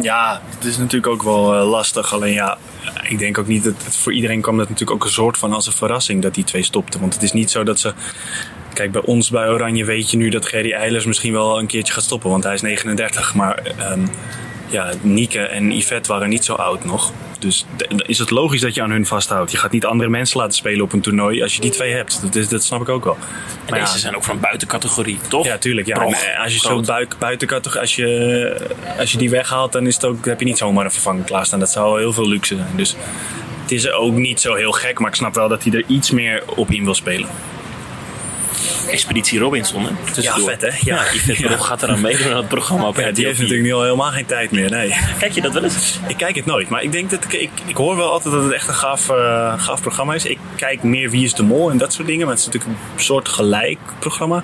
ja, 0.02 0.42
het 0.56 0.66
is 0.66 0.78
natuurlijk 0.78 1.14
ook 1.14 1.24
wel 1.24 1.54
eh, 1.54 1.70
lastig. 1.70 2.14
Alleen 2.14 2.34
ja, 2.34 2.58
ik 3.10 3.20
denk 3.20 3.38
ook 3.38 3.48
niet 3.48 3.63
dat 3.63 3.74
het, 3.84 3.96
voor 3.96 4.13
iedereen 4.13 4.42
kwam 4.42 4.58
dat 4.58 4.70
natuurlijk 4.70 5.00
ook 5.00 5.06
een 5.06 5.13
soort 5.13 5.38
van 5.38 5.54
als 5.54 5.68
een 5.68 5.74
verrassing 5.74 6.22
dat 6.22 6.34
die 6.34 6.44
twee 6.44 6.63
stopten. 6.63 7.00
Want 7.00 7.13
het 7.13 7.24
is 7.24 7.32
niet 7.32 7.51
zo 7.51 7.63
dat 7.63 7.80
ze. 7.80 7.94
Kijk, 8.74 8.92
bij 8.92 9.01
ons 9.01 9.30
bij 9.30 9.50
Oranje 9.50 9.86
weet 9.86 10.12
je 10.12 10.18
nu 10.18 10.30
dat 10.30 10.46
Gerry 10.46 10.72
Eilers 10.72 11.06
misschien 11.06 11.34
wel 11.34 11.60
een 11.60 11.68
keertje 11.68 11.94
gaat 11.94 12.04
stoppen, 12.04 12.30
want 12.30 12.44
hij 12.44 12.54
is 12.54 12.62
39. 12.62 13.34
Maar 13.34 13.56
ehm, 13.77 14.08
ja, 14.68 14.94
Nieke 15.01 15.39
en 15.39 15.72
Yvette 15.72 16.12
waren 16.12 16.30
niet 16.30 16.46
zo 16.46 16.54
oud 16.54 16.86
nog. 16.86 17.12
Dus 17.41 17.65
dan 17.88 18.00
is 18.00 18.19
het 18.19 18.29
logisch 18.29 18.62
dat 18.62 18.75
je 18.75 18.81
aan 18.81 18.91
hun 18.91 19.05
vasthoudt. 19.05 19.51
Je 19.51 19.57
gaat 19.57 19.71
niet 19.71 19.86
andere 19.86 20.10
mensen 20.10 20.39
laten 20.39 20.55
spelen 20.55 20.81
op 20.81 20.93
een 20.93 21.01
toernooi 21.01 21.41
als 21.41 21.55
je 21.55 21.62
die 21.62 21.71
twee 21.71 21.93
hebt. 21.93 22.21
Dat, 22.21 22.36
is, 22.36 22.48
dat 22.48 22.63
snap 22.63 22.81
ik 22.81 22.89
ook 22.89 23.03
wel. 23.03 23.13
En 23.15 23.19
Maar 23.69 23.79
deze 23.79 23.93
ja, 23.93 24.00
zijn 24.00 24.15
ook 24.15 24.24
van 24.24 24.39
buitencategorie, 24.39 25.19
toch? 25.27 25.45
ja, 25.45 25.57
tuurlijk. 25.57 25.88
Ja. 25.88 25.95
En, 25.95 26.38
als 26.43 26.53
je 26.53 26.60
zo 26.60 26.69
groot. 26.69 26.86
buik, 26.86 27.15
buiten 27.19 27.79
als 27.79 27.95
je, 27.95 28.69
als 29.00 29.12
je 29.12 29.17
die 29.17 29.29
weghaalt, 29.29 29.71
dan 29.71 29.88
is 29.88 29.95
het 29.95 30.05
ook, 30.05 30.25
heb 30.25 30.39
je 30.39 30.45
niet 30.45 30.57
zomaar 30.57 30.86
een 30.86 30.91
vervanger 30.91 31.24
klaarstaan. 31.24 31.60
Dat 31.60 31.71
zou 31.71 32.00
heel 32.00 32.13
veel 32.13 32.27
luxe 32.27 32.55
zijn. 32.55 32.75
Dus 32.75 32.95
het 33.62 33.71
is 33.71 33.91
ook 33.91 34.13
niet 34.13 34.41
zo 34.41 34.53
heel 34.53 34.71
gek, 34.71 35.00
maar 35.00 35.10
ik 35.10 35.15
snap 35.15 35.36
wel 35.36 35.48
dat 35.48 35.63
hij 35.63 35.74
er 35.74 35.83
iets 35.88 36.12
meer 36.12 36.43
op 36.55 36.71
in 36.71 36.83
wil 36.83 36.95
spelen. 36.95 37.29
Expeditie 38.89 39.39
Robinson, 39.39 39.84
hè? 39.84 39.89
Tussendoor. 40.13 40.50
Ja, 40.50 40.58
vet, 40.58 40.62
hè? 40.62 40.67
Ja. 40.67 40.96
Ja, 40.96 41.13
Yvette 41.13 41.50
Ja. 41.50 41.58
Gaat 41.58 41.84
eraan 41.84 42.01
meedoen 42.01 42.31
aan 42.31 42.38
het 42.38 42.48
programma 42.48 42.88
op 42.88 42.96
Ja, 42.96 43.12
die 43.12 43.25
heeft 43.25 43.38
4. 43.38 43.46
natuurlijk 43.48 43.62
nu 43.62 43.74
al 43.74 43.84
helemaal 43.84 44.12
geen 44.12 44.25
tijd 44.25 44.51
meer. 44.51 44.70
Nee. 44.70 44.96
Kijk 45.20 45.31
je 45.31 45.41
dat 45.41 45.53
wel 45.53 45.63
eens? 45.63 46.00
Ik 46.08 46.17
kijk 46.17 46.36
het 46.36 46.46
nooit, 46.46 46.70
maar 46.70 46.84
ik 46.84 46.91
denk 46.91 47.10
dat 47.10 47.24
ik, 47.24 47.34
ik, 47.34 47.50
ik 47.65 47.75
hoor 47.75 47.96
wel 47.96 48.12
altijd 48.12 48.34
dat 48.34 48.43
het 48.43 48.53
echt 48.53 48.67
een 48.67 48.74
gaaf, 48.74 49.10
eh, 49.10 49.53
gaaf 49.58 49.81
programma 49.81 50.13
is. 50.13 50.25
Ik 50.25 50.38
kijk 50.55 50.84
meer 50.84 51.10
Wie 51.10 51.24
is 51.25 51.34
de 51.34 51.43
Mol 51.43 51.72
en 51.72 51.77
dat 51.77 51.93
soort 51.93 52.08
dingen, 52.08 52.25
maar 52.25 52.36
het 52.36 52.39
is 52.39 52.46
natuurlijk 52.51 52.79
een 52.96 53.03
soort 53.03 53.29
gelijk 53.29 53.79
programma. 54.00 54.43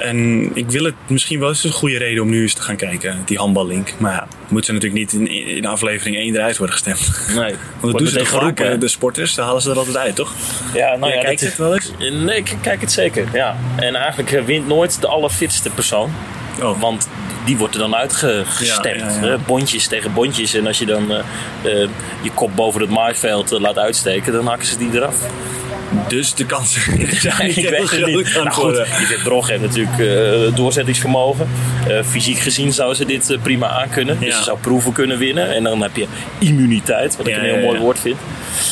En 0.00 0.50
ik 0.54 0.70
wil 0.70 0.84
het 0.84 0.94
misschien 1.06 1.40
wel 1.40 1.48
eens 1.48 1.64
een 1.64 1.72
goede 1.72 1.98
reden 1.98 2.22
om 2.22 2.30
nu 2.30 2.42
eens 2.42 2.54
te 2.54 2.62
gaan 2.62 2.76
kijken, 2.76 3.22
die 3.24 3.38
handballink. 3.38 3.92
Maar 3.98 4.12
ja, 4.12 4.26
moet 4.48 4.64
ze 4.64 4.72
natuurlijk 4.72 5.00
niet 5.00 5.12
in, 5.12 5.46
in 5.56 5.66
aflevering 5.66 6.16
1 6.16 6.34
eruit 6.34 6.56
worden 6.56 6.76
gestemd. 6.76 7.26
Nee. 7.34 7.54
Want 7.80 7.92
dat 7.92 7.98
doen 7.98 8.06
ze 8.06 8.24
vaak, 8.24 8.58
hè? 8.58 8.78
de 8.78 8.88
sporters, 8.88 9.34
daar 9.34 9.46
halen 9.46 9.62
ze 9.62 9.70
er 9.70 9.78
altijd 9.78 9.96
uit, 9.96 10.14
toch? 10.14 10.34
Ja, 10.74 10.96
nou 10.96 11.12
Ja, 11.12 11.18
ja, 11.18 11.24
kijkt 11.24 11.40
het 11.40 11.56
wel 11.56 11.74
eens? 11.74 11.92
Nee, 11.98 12.36
ik 12.36 12.56
kijk 12.60 12.80
het 12.80 12.92
zeker. 12.92 13.28
Ja. 13.32 13.56
En 13.76 13.94
eigenlijk 13.94 14.32
eh, 14.32 14.44
wint 14.44 14.66
nooit 14.66 15.00
de 15.00 15.06
allerfitste 15.06 15.70
persoon. 15.70 16.10
Oh. 16.62 16.80
Want 16.80 17.08
die 17.44 17.56
wordt 17.56 17.74
er 17.74 17.80
dan 17.80 17.94
uitgestemd. 17.94 19.00
Ja, 19.00 19.08
ja, 19.08 19.20
ja. 19.20 19.28
hè? 19.28 19.38
Bondjes 19.38 19.86
tegen 19.86 20.12
bondjes. 20.12 20.54
En 20.54 20.66
als 20.66 20.78
je 20.78 20.86
dan 20.86 21.12
eh, 21.12 21.18
eh, 21.62 21.88
je 22.22 22.30
kop 22.34 22.50
boven 22.54 22.80
het 22.80 22.90
maaiveld 22.90 23.52
eh, 23.52 23.60
laat 23.60 23.78
uitsteken, 23.78 24.32
dan 24.32 24.46
hakken 24.46 24.66
ze 24.66 24.78
die 24.78 24.90
eraf. 24.92 25.16
Dus 26.08 26.34
de 26.34 26.46
kansen 26.46 26.80
zijn 27.10 27.46
niet 27.46 27.56
heel 27.70 27.86
groot 27.86 28.36
aan 28.36 28.44
Nou 28.44 29.20
Brog 29.24 29.48
heeft 29.48 29.62
natuurlijk 29.62 29.98
eh, 29.98 30.56
doorzettingsvermogen. 30.56 31.48
Eh, 31.88 32.02
fysiek 32.04 32.38
gezien 32.38 32.72
zou 32.72 32.94
ze 32.94 33.04
dit 33.04 33.30
eh, 33.30 33.38
prima 33.42 33.68
aankunnen. 33.68 34.18
Dus 34.18 34.28
Ja. 34.28 34.36
ze 34.36 34.42
zou 34.44 34.58
proeven 34.58 34.92
kunnen 34.92 35.18
winnen. 35.18 35.54
En 35.54 35.62
dan 35.62 35.82
heb 35.82 35.96
je 35.96 36.06
immuniteit, 36.38 37.16
wat 37.16 37.26
ik 37.26 37.36
een 37.36 37.40
heel 37.42 37.58
mooi 37.58 37.78
woord 37.78 37.98
vind. 38.00 38.16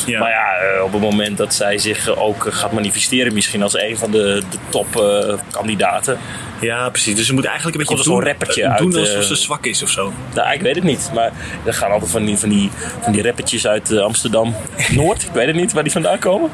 Ja. 0.05 0.19
Maar 0.19 0.29
ja, 0.29 0.55
eh, 0.77 0.83
op 0.83 0.91
het 0.91 1.01
moment 1.01 1.37
dat 1.37 1.53
zij 1.53 1.77
zich 1.77 2.07
eh, 2.07 2.21
ook 2.21 2.45
eh, 2.45 2.53
gaat 2.53 2.71
manifesteren, 2.71 3.33
misschien 3.33 3.63
als 3.63 3.73
een 3.77 3.97
van 3.97 4.11
de, 4.11 4.43
de 4.49 4.57
topkandidaten. 4.69 6.17
Ja, 6.61 6.89
precies. 6.89 7.15
Dus 7.15 7.25
ze 7.25 7.33
moet 7.33 7.45
eigenlijk 7.45 7.75
een 7.77 7.81
beetje 7.87 8.03
doen, 8.03 8.13
zo'n 8.13 8.23
rappertje 8.23 8.63
eh, 8.63 8.77
doen 8.77 8.95
uit, 8.95 9.07
alsof 9.07 9.21
eh, 9.21 9.27
ze 9.27 9.35
zwak 9.35 9.65
is 9.65 9.83
of 9.83 9.89
zo. 9.89 10.13
nou, 10.33 10.53
ik 10.53 10.61
weet 10.61 10.75
het 10.75 10.83
niet. 10.83 11.09
Maar 11.13 11.31
er 11.65 11.73
gaan 11.73 11.91
altijd 11.91 12.11
van 12.11 12.25
die, 12.25 12.37
van 12.37 12.49
die, 12.49 12.69
van 13.01 13.11
die 13.11 13.23
rappertjes 13.23 13.67
uit 13.67 13.91
eh, 13.91 13.99
Amsterdam 14.01 14.55
Noord. 14.91 15.21
Ik 15.23 15.31
weet 15.33 15.47
het 15.47 15.55
niet 15.55 15.73
waar 15.73 15.83
die 15.83 15.91
vandaan 15.91 16.19
komen. 16.19 16.49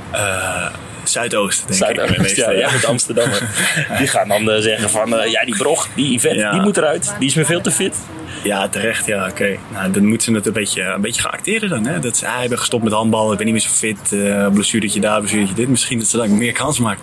Zuidoost, 1.04 1.68
denk 1.68 1.90
ik. 1.92 1.98
Zuidoost, 1.98 2.36
ja, 2.36 2.52
ja, 2.52 2.72
met 2.72 2.86
Amsterdammer. 2.86 3.42
Die 3.98 4.08
gaan 4.08 4.28
dan 4.28 4.52
eh, 4.52 4.62
zeggen 4.62 4.90
van, 4.90 5.20
eh, 5.20 5.32
ja 5.32 5.46
die 5.46 5.58
Brog, 5.58 5.88
die 5.96 6.34
Ja. 6.36 6.52
die 6.52 6.62
moet 6.62 6.78
eruit. 6.78 7.16
Die 7.20 7.28
is 7.28 7.34
me 7.36 7.46
veel 7.46 7.62
te 7.62 7.72
fit. 7.72 7.96
Ja, 8.44 8.68
terecht. 8.70 9.06
Ja, 9.06 9.28
oké. 9.30 9.58
Nou, 9.74 9.92
dan 9.92 10.06
moeten 10.06 10.28
ze 10.32 10.34
het 10.38 10.46
een 10.46 10.54
beetje, 10.54 10.82
een 10.82 11.02
beetje 11.02 11.22
gaan 11.22 11.32
acteren 11.32 11.70
dan. 11.70 11.86
Hè? 11.86 12.00
Dat 12.00 12.18
ze, 12.18 12.28
ah, 12.28 12.44
ik 12.44 12.50
ben 12.50 12.60
gestopt 12.60 12.84
met 12.84 12.94
handbal, 12.94 13.32
ik 13.32 13.38
ben 13.38 13.46
niet 13.46 13.56
meer 13.56 13.64
zo 13.64 13.70
fit. 13.72 14.14
eh 14.14 14.48
blessuretje 14.54 15.00
daar, 15.00 15.20
blessuretje 15.20 15.54
dit. 15.54 15.68
Misschien 15.70 16.00
dat 16.00 16.08
ze 16.08 16.18
dan 16.18 16.38
meer 16.38 16.52
kans 16.52 16.80
maakt. 16.80 17.02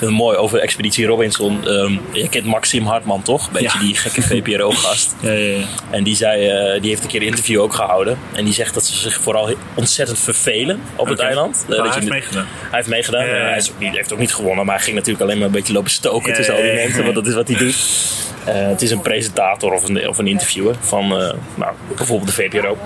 Is 0.00 0.08
mooi 0.08 0.36
over 0.36 0.58
Expeditie 0.58 1.06
Robinson. 1.06 1.66
Ehm, 1.68 1.96
je 2.12 2.28
kent 2.28 2.44
Maxim 2.44 2.86
Hartman 2.86 3.22
toch? 3.22 3.50
Beetje 3.50 3.78
Ja. 3.78 3.84
die 3.84 3.94
gekke 3.96 4.22
VPRO-gast. 4.42 5.14
Ja, 5.20 5.30
ja, 5.30 5.56
ja. 5.58 5.64
En 5.90 6.04
die, 6.04 6.16
zei, 6.16 6.46
eh, 6.48 6.80
die 6.80 6.90
heeft 6.90 7.02
een 7.02 7.08
keer 7.08 7.20
een 7.20 7.26
interview 7.26 7.60
ook 7.60 7.74
gehouden. 7.74 8.18
En 8.32 8.44
die 8.44 8.54
zegt 8.54 8.74
dat 8.74 8.84
ze 8.86 8.96
zich 8.96 9.20
vooral 9.20 9.54
ontzettend 9.74 10.18
vervelen 10.18 10.80
op 10.96 11.08
het 11.08 11.18
eiland. 11.18 11.64
Eh, 11.68 11.68
dat 11.68 11.78
hij 11.78 11.86
je 11.86 11.92
heeft 11.94 12.08
meegedaan. 12.08 12.46
Hij 12.60 12.68
heeft 12.70 12.88
meegedaan. 12.88 13.26
Ja, 13.26 13.32
hij 13.34 13.56
is 13.56 13.70
ook 13.70 13.78
niet, 13.78 13.94
heeft 13.94 14.12
ook 14.12 14.18
niet 14.18 14.34
gewonnen. 14.34 14.66
Maar 14.66 14.74
hij 14.74 14.84
ging 14.84 14.96
natuurlijk 14.96 15.24
alleen 15.24 15.36
maar 15.38 15.46
een 15.46 15.52
beetje 15.52 15.72
lopen 15.72 15.90
stoken 15.90 16.34
tussen 16.34 16.54
al 16.54 16.62
die 16.62 16.72
mensen. 16.74 17.02
Want 17.02 17.14
dat 17.14 17.26
is 17.26 17.34
wat 17.34 17.48
hij 17.48 17.56
doet. 17.56 17.76
Het 18.44 18.82
is 18.82 18.90
een 18.90 19.00
presentator 19.00 19.72
of 19.72 19.88
een, 19.88 20.08
of 20.08 20.18
een 20.18 20.26
van 20.80 21.20
eh, 21.20 21.32
nou, 21.54 21.72
bijvoorbeeld 21.96 22.36
de 22.36 22.42
VPRO. 22.42 22.76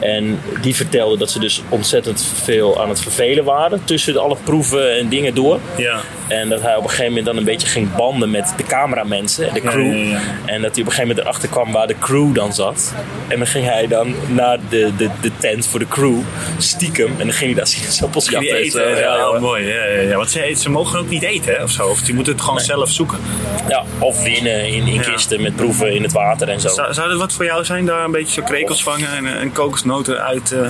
En 0.00 0.40
die 0.60 0.74
vertelde 0.74 1.18
dat 1.18 1.30
ze 1.30 1.38
dus 1.38 1.62
ontzettend 1.68 2.28
veel 2.42 2.80
aan 2.82 2.88
het 2.88 3.00
vervelen 3.00 3.44
waren. 3.44 3.84
Tussen 3.84 4.16
alle 4.16 4.36
proeven 4.44 4.96
en 4.98 5.08
dingen 5.08 5.34
door. 5.34 5.58
Ja. 5.76 6.00
En 6.28 6.48
dat 6.48 6.62
hij 6.62 6.76
op 6.76 6.82
een 6.82 6.88
gegeven 6.88 7.08
moment 7.08 7.26
dan 7.26 7.36
een 7.36 7.44
beetje 7.44 7.66
ging 7.68 7.94
banden 7.96 8.30
met 8.30 8.54
de 8.56 8.62
cameramensen 8.62 9.48
en 9.48 9.54
de 9.54 9.60
crew. 9.60 9.96
ja, 9.96 10.10
ja. 10.10 10.20
En 10.46 10.62
dat 10.62 10.74
hij 10.74 10.80
op 10.84 10.90
een 10.90 10.92
gegeven 10.92 11.08
moment 11.08 11.18
erachter 11.18 11.48
kwam 11.48 11.72
waar 11.72 11.86
de 11.86 11.98
crew 11.98 12.34
dan 12.34 12.52
zat. 12.54 12.92
En 13.28 13.38
dan 13.38 13.46
ging 13.46 13.66
hij 13.66 13.86
dan 13.86 14.14
naar 14.28 14.58
de, 14.68 14.92
de, 14.96 15.10
de 15.20 15.30
tent 15.38 15.66
voor 15.66 15.78
de 15.78 15.88
crew, 15.88 16.18
stiekem. 16.58 17.10
En 17.18 17.26
dan 17.26 17.32
ging 17.32 17.50
hij 17.50 17.54
daar 17.54 17.66
sinaasappels 17.66 18.24
Die 18.26 18.56
eten, 18.56 18.70
zo. 18.70 19.00
ja, 19.00 19.38
mooi. 19.40 19.66
Ja. 19.66 20.16
Want 20.16 20.30
ze, 20.30 20.54
ze 20.56 20.70
mogen 20.70 20.98
ook 20.98 21.08
niet 21.08 21.22
eten, 21.22 21.54
hè, 21.54 21.62
of 21.62 21.70
zo. 21.70 21.86
Of 21.86 21.98
ze 21.98 22.14
moeten 22.14 22.32
het 22.32 22.42
gewoon 22.42 22.60
zelf 22.60 22.90
zoeken. 22.90 23.18
Ja, 23.68 23.84
of 23.98 24.22
winnen 24.22 24.66
in, 24.68 25.00
kisten 25.00 25.42
met 25.42 25.56
proeven 25.56 25.94
in 25.94 26.02
het 26.02 26.12
water 26.12 26.48
en 26.48 26.60
zo. 26.60 26.68
Zou, 26.68 26.94
zou 26.94 27.08
dat 27.08 27.18
wat 27.26 27.34
voor 27.34 27.44
jou 27.44 27.64
zijn? 27.64 27.86
Daar 27.86 28.04
een 28.04 28.10
beetje 28.10 28.32
zo 28.32 28.42
krekels 28.42 28.82
vangen 28.82 29.08
en, 29.16 29.26
eh, 29.26 29.40
en 29.40 29.52
kokosnoten 29.52 30.22
uit, 30.24 30.52
eh 30.52 30.68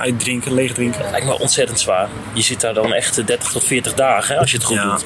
uitdrinken, 0.00 0.54
leegdrinken? 0.54 1.10
lijkt 1.10 1.26
me 1.26 1.38
ontzettend 1.38 1.80
zwaar. 1.80 2.08
Je 2.32 2.42
zit 2.42 2.60
daar 2.60 2.74
dan 2.74 2.92
echt 2.92 3.18
eh, 3.18 3.26
30 3.26 3.50
tot 3.50 3.64
40 3.64 3.94
dagen 3.94 4.34
hè, 4.34 4.40
als 4.40 4.50
je 4.50 4.56
het 4.56 4.66
goed 4.66 4.76
Ja. 4.76 4.84
doet. 4.90 5.04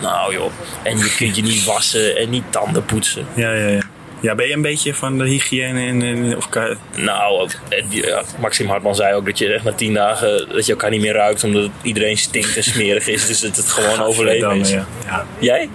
Nou 0.00 0.32
joh. 0.32 0.50
En 0.82 0.98
je 0.98 1.14
kunt 1.16 1.36
je 1.36 1.42
niet 1.42 1.64
wassen 1.64 2.16
en 2.16 2.30
niet 2.30 2.44
tanden 2.50 2.84
poetsen. 2.84 3.26
Ja, 3.34 3.52
ja, 3.52 3.66
ja. 3.68 3.81
Ja, 4.22 4.34
ben 4.34 4.46
je 4.46 4.52
een 4.54 4.62
beetje 4.62 4.94
van 4.94 5.18
de 5.18 5.24
hygiëne 5.24 5.80
en, 5.86 6.02
en 6.02 6.36
of 6.36 6.48
kan- 6.48 6.76
Nou, 6.96 7.48
eh, 7.68 7.84
die- 7.88 8.06
ja, 8.06 8.22
Maxim 8.40 8.68
Hartman 8.68 8.94
zei 8.94 9.14
ook 9.14 9.26
dat 9.26 9.38
je 9.38 9.52
echt 9.52 9.64
na 9.64 9.72
tien 9.72 9.94
dagen 9.94 10.48
dat 10.48 10.66
je 10.66 10.72
elkaar 10.72 10.90
niet 10.90 11.00
meer 11.00 11.12
ruikt 11.12 11.44
omdat 11.44 11.70
iedereen 11.82 12.16
stinkt 12.18 12.56
en 12.56 12.62
smerig 12.64 13.06
is. 13.08 13.26
Dus 13.26 13.40
dat 13.40 13.56
het 13.56 13.68
gewoon 13.68 14.00
overleven 14.06 14.48
dan, 14.48 14.58
is. 14.58 14.70
ja. 14.70 14.86
Ja. 15.06 15.26
Jij? 15.38 15.68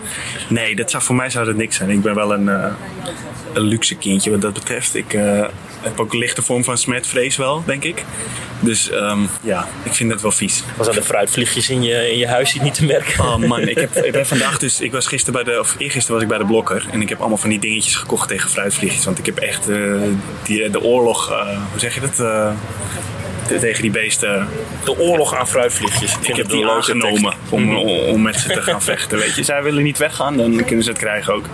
Nee, 0.49 0.75
dat 0.75 0.91
zou, 0.91 1.03
voor 1.03 1.15
mij 1.15 1.29
zou 1.29 1.45
dat 1.45 1.55
niks 1.55 1.75
zijn. 1.75 1.89
Ik 1.89 2.01
ben 2.01 2.15
wel 2.15 2.33
een, 2.33 2.49
eh, 2.49 2.65
een 3.53 3.61
luxe 3.61 3.95
kindje 3.95 4.31
wat 4.31 4.41
dat 4.41 4.53
betreft. 4.53 4.95
Ik 4.95 5.13
eh, 5.81 5.87
heb 5.89 5.99
ook 5.99 6.13
een 6.13 6.19
lichte 6.19 6.41
vorm 6.41 6.63
van 6.63 6.77
smetvrees 6.77 7.35
wel, 7.37 7.63
denk 7.65 7.83
ik. 7.83 8.03
Dus 8.59 8.89
ehm, 8.89 9.19
ja, 9.41 9.67
ik 9.83 9.93
vind 9.93 10.11
het 10.11 10.21
wel 10.21 10.31
vies. 10.31 10.63
Was 10.77 10.87
er 10.87 10.93
de 10.93 11.03
fruitvliegjes 11.03 11.69
in 11.69 11.83
je, 11.83 12.11
in 12.11 12.17
je 12.17 12.27
huis 12.27 12.53
niet 12.61 12.73
te 12.73 12.85
merken? 12.85 13.23
Oh 13.23 13.35
man, 13.37 13.59
ik, 13.67 13.77
heb, 13.77 13.95
ik 13.95 14.11
ben 14.11 14.25
vandaag 14.25 14.57
dus... 14.59 14.81
Ik 14.81 14.91
was 14.91 15.07
gisteren 15.07 15.43
bij 15.43 15.53
de... 15.53 15.59
Of 15.59 15.75
eergisteren 15.77 16.13
was 16.13 16.23
ik 16.23 16.27
bij 16.29 16.37
de 16.37 16.45
Blokker. 16.45 16.85
En 16.91 17.01
ik 17.01 17.09
heb 17.09 17.19
allemaal 17.19 17.37
van 17.37 17.49
die 17.49 17.59
dingetjes 17.59 17.95
gekocht 17.95 18.27
tegen 18.27 18.49
fruitvliegjes. 18.49 19.05
Want 19.05 19.19
ik 19.19 19.25
heb 19.25 19.37
echt 19.37 19.69
eh, 19.69 19.77
die, 20.43 20.69
de 20.69 20.81
oorlog... 20.81 21.31
eh, 21.31 21.47
hoe 21.71 21.79
zeg 21.79 21.93
je 21.93 21.99
dat? 22.01 22.19
eh, 22.19 22.51
te- 23.47 23.59
tegen 23.59 23.81
die 23.81 23.91
beesten... 23.91 24.47
De 24.83 24.99
oorlog 24.99 25.35
aan 25.35 25.47
fruitvliegjes. 25.47 26.11
Ik, 26.21 26.27
Ik 26.27 26.35
heb 26.35 26.49
die 26.49 26.67
aangenomen 26.67 27.33
om, 27.49 27.75
om 27.77 28.21
met 28.21 28.35
ze 28.39 28.49
te 28.49 28.61
gaan 28.61 28.81
vechten. 28.81 29.17
Weet 29.19 29.35
je, 29.35 29.43
zij 29.43 29.63
willen 29.63 29.83
niet 29.83 29.97
weggaan, 29.97 30.37
dan 30.37 30.65
kunnen 30.65 30.83
ze 30.83 30.89
het 30.89 30.99
krijgen 30.99 31.33
ook. 31.33 31.45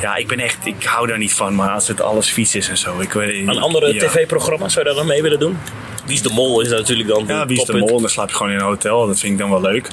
Ja, 0.00 0.16
ik 0.16 0.26
ben 0.28 0.38
echt, 0.40 0.66
ik 0.66 0.84
hou 0.84 1.06
daar 1.06 1.18
niet 1.18 1.32
van, 1.32 1.54
maar 1.54 1.68
als 1.70 1.88
het 1.88 2.00
alles 2.00 2.30
vies 2.30 2.54
is 2.54 2.68
en 2.68 2.78
zo. 2.78 3.00
Ik, 3.00 3.12
weet- 3.12 3.48
Een 3.48 3.58
andere 3.58 3.94
ja. 3.94 4.06
tv-programma 4.08 4.68
zou 4.68 4.78
je 4.84 4.90
daar 4.90 4.98
dan 4.98 5.06
mee 5.06 5.22
willen 5.22 5.38
doen? 5.38 5.58
Wie 6.04 6.14
is 6.14 6.22
de 6.22 6.30
mol 6.32 6.60
is 6.60 6.68
natuurlijk 6.68 7.08
dan 7.08 7.24
Ja, 7.26 7.46
wie 7.46 7.58
is 7.60 7.64
de 7.64 7.76
mol? 7.76 8.00
Dan 8.00 8.08
slaap 8.10 8.28
je 8.28 8.34
gewoon 8.36 8.52
in 8.52 8.58
een 8.58 8.64
hotel. 8.64 9.06
Dat 9.06 9.18
vind 9.18 9.32
ik 9.32 9.38
dan 9.38 9.50
wel 9.50 9.60
leuk. 9.60 9.88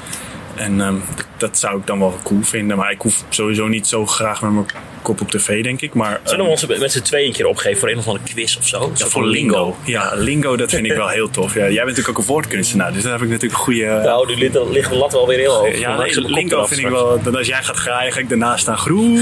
En 0.56 0.82
ehm, 0.82 0.96
dat, 1.38 1.58
zou 1.58 1.80
ik 1.80 1.88
dan 1.88 2.00
wel 2.00 2.18
cool 2.24 2.44
vinden. 2.44 2.78
Maar 2.78 2.92
ik 2.92 3.02
hoef 3.02 3.24
sowieso 3.30 3.68
niet 3.68 3.88
zo 3.88 4.06
graag 4.06 4.42
met 4.42 4.52
mijn 4.52 4.66
kop 5.02 5.22
op 5.22 5.32
tv, 5.32 5.64
denk 5.64 5.82
ik. 5.82 5.94
Maar 5.94 6.20
Zullen 6.24 6.46
we 6.46 6.52
ehm, 6.52 6.52
ons 6.52 6.80
met 6.80 6.92
z'n 6.92 7.02
tweeën 7.02 7.28
een 7.28 7.34
keer 7.34 7.46
opgeven 7.46 7.80
voor 7.80 7.90
een 7.90 7.98
of 7.98 8.08
andere 8.08 8.26
quiz 8.34 8.58
of 8.58 8.68
zo? 8.68 8.92
Zo 8.94 9.08
voor 9.08 9.26
lingo. 9.26 9.76
Ja, 9.86 10.12
lingo, 10.16 10.56
dat 10.56 10.70
vind 10.70 10.86
ik 10.86 10.94
wel 10.94 11.08
heel 11.08 11.30
tof. 11.30 11.54
Ja, 11.54 11.60
jij 11.60 11.70
bent 11.70 11.86
natuurlijk 11.86 12.10
ook 12.10 12.18
een 12.18 12.26
woordkunstenaar, 12.26 12.94
dus 12.94 13.04
daar 13.04 13.12
heb 13.12 13.22
ik 13.22 13.30
natuurlijk 13.30 13.60
een 13.60 13.66
goede... 13.66 13.86
Nou, 13.86 14.28
nu 14.28 14.36
ligt 14.36 14.54
de, 14.54 14.70
ligt 14.70 14.90
de 14.90 14.96
lat 14.96 15.12
wel 15.12 15.28
weer 15.28 15.38
heel 15.38 15.54
hoog. 15.54 15.80
Ja, 15.80 15.98
nee, 15.98 16.22
lingo 16.22 16.66
vind 16.66 16.80
ik 16.80 16.90
wel. 16.90 17.22
Dan 17.24 17.36
als 17.36 17.48
jij 17.48 17.64
gaat 17.64 17.76
graaien, 17.76 18.12
ga 18.12 18.20
ik 18.20 18.30
daarnaast 18.30 18.62
staan 18.62 18.78
groen. 18.78 19.14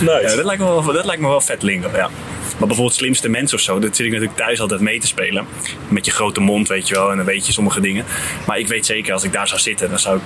Nice. 0.00 0.20
Ja, 0.22 0.36
dat, 0.36 0.44
lijkt 0.44 0.62
me 0.62 0.68
wel, 0.68 0.82
dat 0.82 1.04
lijkt 1.04 1.22
me 1.22 1.28
wel 1.28 1.40
vet 1.40 1.62
lingo, 1.62 1.88
ja. 1.94 2.10
Maar 2.58 2.66
bijvoorbeeld 2.66 2.96
slimste 2.98 3.28
mens 3.28 3.54
of 3.54 3.60
zo, 3.60 3.78
dat 3.78 3.96
zit 3.96 4.06
ik 4.06 4.12
natuurlijk 4.12 4.38
thuis 4.38 4.60
altijd 4.60 4.80
mee 4.80 5.00
te 5.00 5.06
spelen. 5.06 5.46
Met 5.88 6.04
je 6.04 6.10
grote 6.10 6.40
mond, 6.40 6.68
weet 6.68 6.88
je 6.88 6.94
wel, 6.94 7.10
en 7.10 7.16
dan 7.16 7.26
weet 7.26 7.46
je 7.46 7.52
sommige 7.52 7.80
dingen. 7.80 8.04
Maar 8.46 8.58
ik 8.58 8.66
weet 8.68 8.86
zeker, 8.86 9.12
als 9.12 9.24
ik 9.24 9.32
daar 9.32 9.48
zou 9.48 9.60
zitten, 9.60 9.88
dan 9.90 9.98
zou 9.98 10.16
ik 10.16 10.22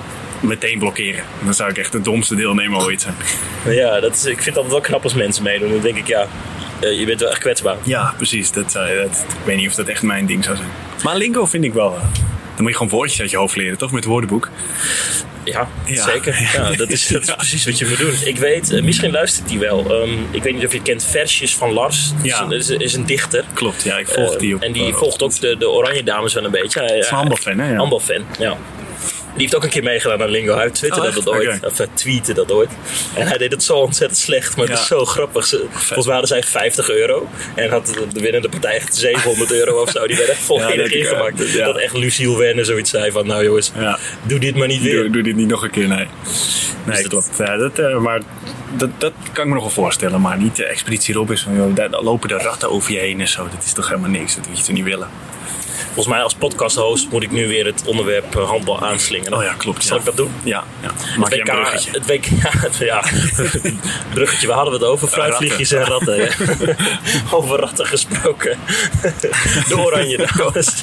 meteen 0.49 0.79
blokkeren. 0.79 1.25
Dan 1.45 1.55
zou 1.55 1.71
ik 1.71 1.79
echt 1.79 1.93
de 1.93 2.01
domste 2.01 2.35
deelnemer 2.35 2.85
ooit 2.85 3.01
zijn. 3.01 3.15
Ja, 3.77 4.01
dat 4.01 4.15
is, 4.15 4.25
ik 4.25 4.35
vind 4.35 4.45
het 4.47 4.55
altijd 4.57 4.73
wel 4.73 4.81
knap 4.83 5.03
als 5.03 5.15
mensen 5.15 5.43
meedoen. 5.43 5.71
Dan 5.71 5.81
denk 5.81 5.97
ik, 5.97 6.07
ja, 6.07 6.27
eh, 6.81 6.99
je 6.99 7.07
bent 7.07 7.21
wel 7.21 7.31
echt 7.31 7.39
kwetsbaar. 7.41 7.77
Ja, 7.83 8.15
precies. 8.17 8.51
Dat, 8.53 8.73
zou- 8.73 8.97
dat, 8.97 9.25
ik 9.29 9.45
weet 9.45 9.57
niet 9.57 9.69
of 9.69 9.75
dat 9.75 9.89
echt 9.89 10.03
mijn 10.03 10.27
ding 10.27 10.45
zou 10.45 10.57
zijn. 10.57 10.69
Maar 11.03 11.17
lingo 11.17 11.47
vind 11.47 11.65
ik 11.65 11.73
wel. 11.73 11.95
eh, 11.95 12.01
Dan 12.55 12.63
moet 12.63 12.71
je 12.71 12.77
gewoon 12.77 12.93
woordjes 12.93 13.21
uit 13.21 13.31
je 13.31 13.37
hoofd 13.37 13.57
leren, 13.57 13.79
toch? 13.79 13.91
Met 13.93 14.01
het 14.03 14.13
woordenboek. 14.13 14.49
Ja, 15.45 15.69
Ja. 15.87 16.05
zeker. 16.05 16.41
Ja, 16.53 16.71
dat, 16.77 16.89
is, 16.91 17.07
dat 17.07 17.23
is 17.23 17.35
precies 17.35 17.65
wat 17.65 17.79
je 17.79 17.87
moet 17.89 17.99
doen. 17.99 18.15
Ik 18.25 18.37
weet, 18.39 18.73
eh, 18.73 18.83
misschien 18.83 19.11
luistert 19.11 19.51
hij 19.51 19.59
wel. 19.59 20.01
Ehm, 20.03 20.11
ik 20.31 20.43
weet 20.43 20.55
niet 20.55 20.67
of 20.67 20.73
je 20.73 20.83
kent 20.83 21.05
Versjes 21.05 21.55
van 21.57 21.73
Lars. 21.73 22.11
Dat 22.23 22.53
is 22.53 22.69
een- 22.69 22.81
is, 22.81 22.95
een 22.95 23.07
dichter. 23.07 23.45
Klopt, 23.53 23.83
ja, 23.83 23.99
ik 23.99 24.09
volg 24.09 24.33
Eh, 24.33 24.39
die 24.39 24.55
op. 24.55 24.63
en 24.63 24.73
die 24.73 24.93
volgt 24.95 25.23
ook 25.23 25.41
de, 25.41 25.57
de 25.59 25.69
Oranje 25.69 26.03
Dames 26.03 26.35
wel 26.35 26.45
een 26.45 26.51
beetje. 26.51 26.81
Hij, 26.81 26.99
is 26.99 27.09
een 27.11 27.17
handbalfan, 27.17 27.59
hè? 27.59 27.71
Ja. 27.71 27.77
Handbalfan, 27.77 28.25
ja. 28.39 28.57
Die 29.33 29.41
heeft 29.41 29.55
ook 29.57 29.65
een 29.65 29.69
keer 29.71 29.83
meegedaan 29.83 30.23
aan 30.23 30.29
Lingo. 30.29 30.57
Hij 30.57 30.71
twitterde 30.71 31.09
Oh, 31.09 31.15
dat 31.15 31.29
ooit. 31.29 31.57
Oké. 31.57 31.67
Of 31.67 31.79
hij 31.79 31.87
tweette 31.95 32.33
dat 32.33 32.53
ooit. 32.53 32.71
En 33.15 33.27
hij 33.27 33.39
deed 33.39 33.53
het 33.53 33.63
zo 33.63 33.77
ontzettend 33.77 34.21
slecht. 34.21 34.57
Maar 34.57 34.67
het 34.69 34.79
is 34.79 34.87
zo 34.87 35.05
grappig. 35.05 35.47
Ze, 35.47 35.65
volgens 35.71 36.07
mij 36.07 36.17
hadden 36.17 36.29
zij 36.43 36.43
50 36.43 36.91
euro. 36.91 37.29
En 37.55 37.71
had 37.71 37.87
de- 37.87 38.07
de 38.13 38.21
winnende 38.21 38.49
partij 38.49 38.75
echt 38.75 38.95
700 38.97 39.53
euro 39.53 39.81
of 39.83 39.91
zo. 39.91 40.07
Die 40.07 40.17
werd 40.17 40.29
echt 40.37 40.47
Ja, 40.49 40.71
eh, 40.71 40.91
ingemaakt. 40.93 41.39
dat- 41.39 41.51
ja. 41.53 41.65
Dat 41.67 41.77
echt 41.79 41.95
Luciel 41.97 42.39
Wenne 42.39 42.65
zoiets 42.65 42.91
zei 42.91 43.11
van... 43.11 43.27
Nou 43.27 43.45
jongens, 43.45 43.73
doe 44.23 44.39
dit 44.39 44.57
maar 44.57 44.67
niet 44.69 44.83
weer. 44.83 45.03
Doe, 45.03 45.11
doe 45.11 45.23
dit 45.23 45.37
niet 45.37 45.49
nog 45.49 45.63
een 45.63 45.71
keer, 45.71 45.89
nee. 45.89 45.97
Nee, 45.99 46.07
Dus 46.87 47.03
dat- 47.03 47.09
klopt. 47.37 47.37
Dat, 47.61 47.79
eh, 47.79 47.99
maar 47.99 48.21
dat, 48.77 48.91
dat 48.99 49.13
kan 49.33 49.43
ik 49.43 49.49
me 49.49 49.55
nog 49.55 49.63
wel 49.63 49.73
voorstellen. 49.73 50.21
Maar 50.21 50.39
niet 50.39 50.57
de 50.57 50.65
Expeditie 50.65 51.15
Robinson. 51.15 51.57
joh. 51.57 51.75
Daar 51.75 51.91
daar 51.91 52.03
lopen 52.03 52.29
de 52.29 52.35
ratten 52.37 52.71
over 52.71 52.93
je 52.93 52.99
heen 52.99 53.21
en 53.21 53.29
zo. 53.29 53.43
Dat 53.55 53.65
is 53.65 53.73
toch 53.73 53.89
helemaal 53.89 54.11
niks. 54.11 54.35
Dat 54.37 54.47
moet 54.49 54.59
je 54.59 54.65
toch 54.65 54.75
niet 54.75 54.85
willen. 54.85 55.09
Volgens 55.95 56.15
mij 56.15 56.23
als 56.23 56.35
podcast-host 56.35 57.11
moet 57.11 57.23
ik 57.23 57.31
nu 57.31 57.49
weer 57.49 57.67
het 57.67 57.83
onderwerp 57.87 58.37
eh, 58.37 58.49
handbal 58.49 58.81
aanslingeren. 58.81 59.39
Oh 59.39 59.43
ja, 59.45 59.53
klopt. 59.53 59.85
Zal 59.85 59.95
ja. 59.95 60.01
ik 60.01 60.07
dat 60.07 60.17
doen? 60.17 60.33
Ja. 60.43 60.65
ja. 60.81 60.91
Maak 61.19 61.33
een 61.33 61.39
WK 61.39 61.45
bruggetje. 61.45 61.91
Het 61.91 62.07
WK, 62.07 62.25
ja, 62.43 62.51
het, 62.51 62.77
ja. 62.77 63.03
bruggetje, 64.15 64.47
waar 64.47 64.57
hadden 64.57 64.75
we 64.75 64.79
het 64.79 64.89
over? 64.89 65.09
Fruitvliegjes 65.09 65.73
en 65.73 65.85
ratten. 65.85 66.17
ja. 66.17 66.31
over 67.37 67.59
ratten 67.59 67.87
gesproken. 67.87 68.59
De 69.69 69.79
oranje 69.79 70.29
dames. 70.37 70.83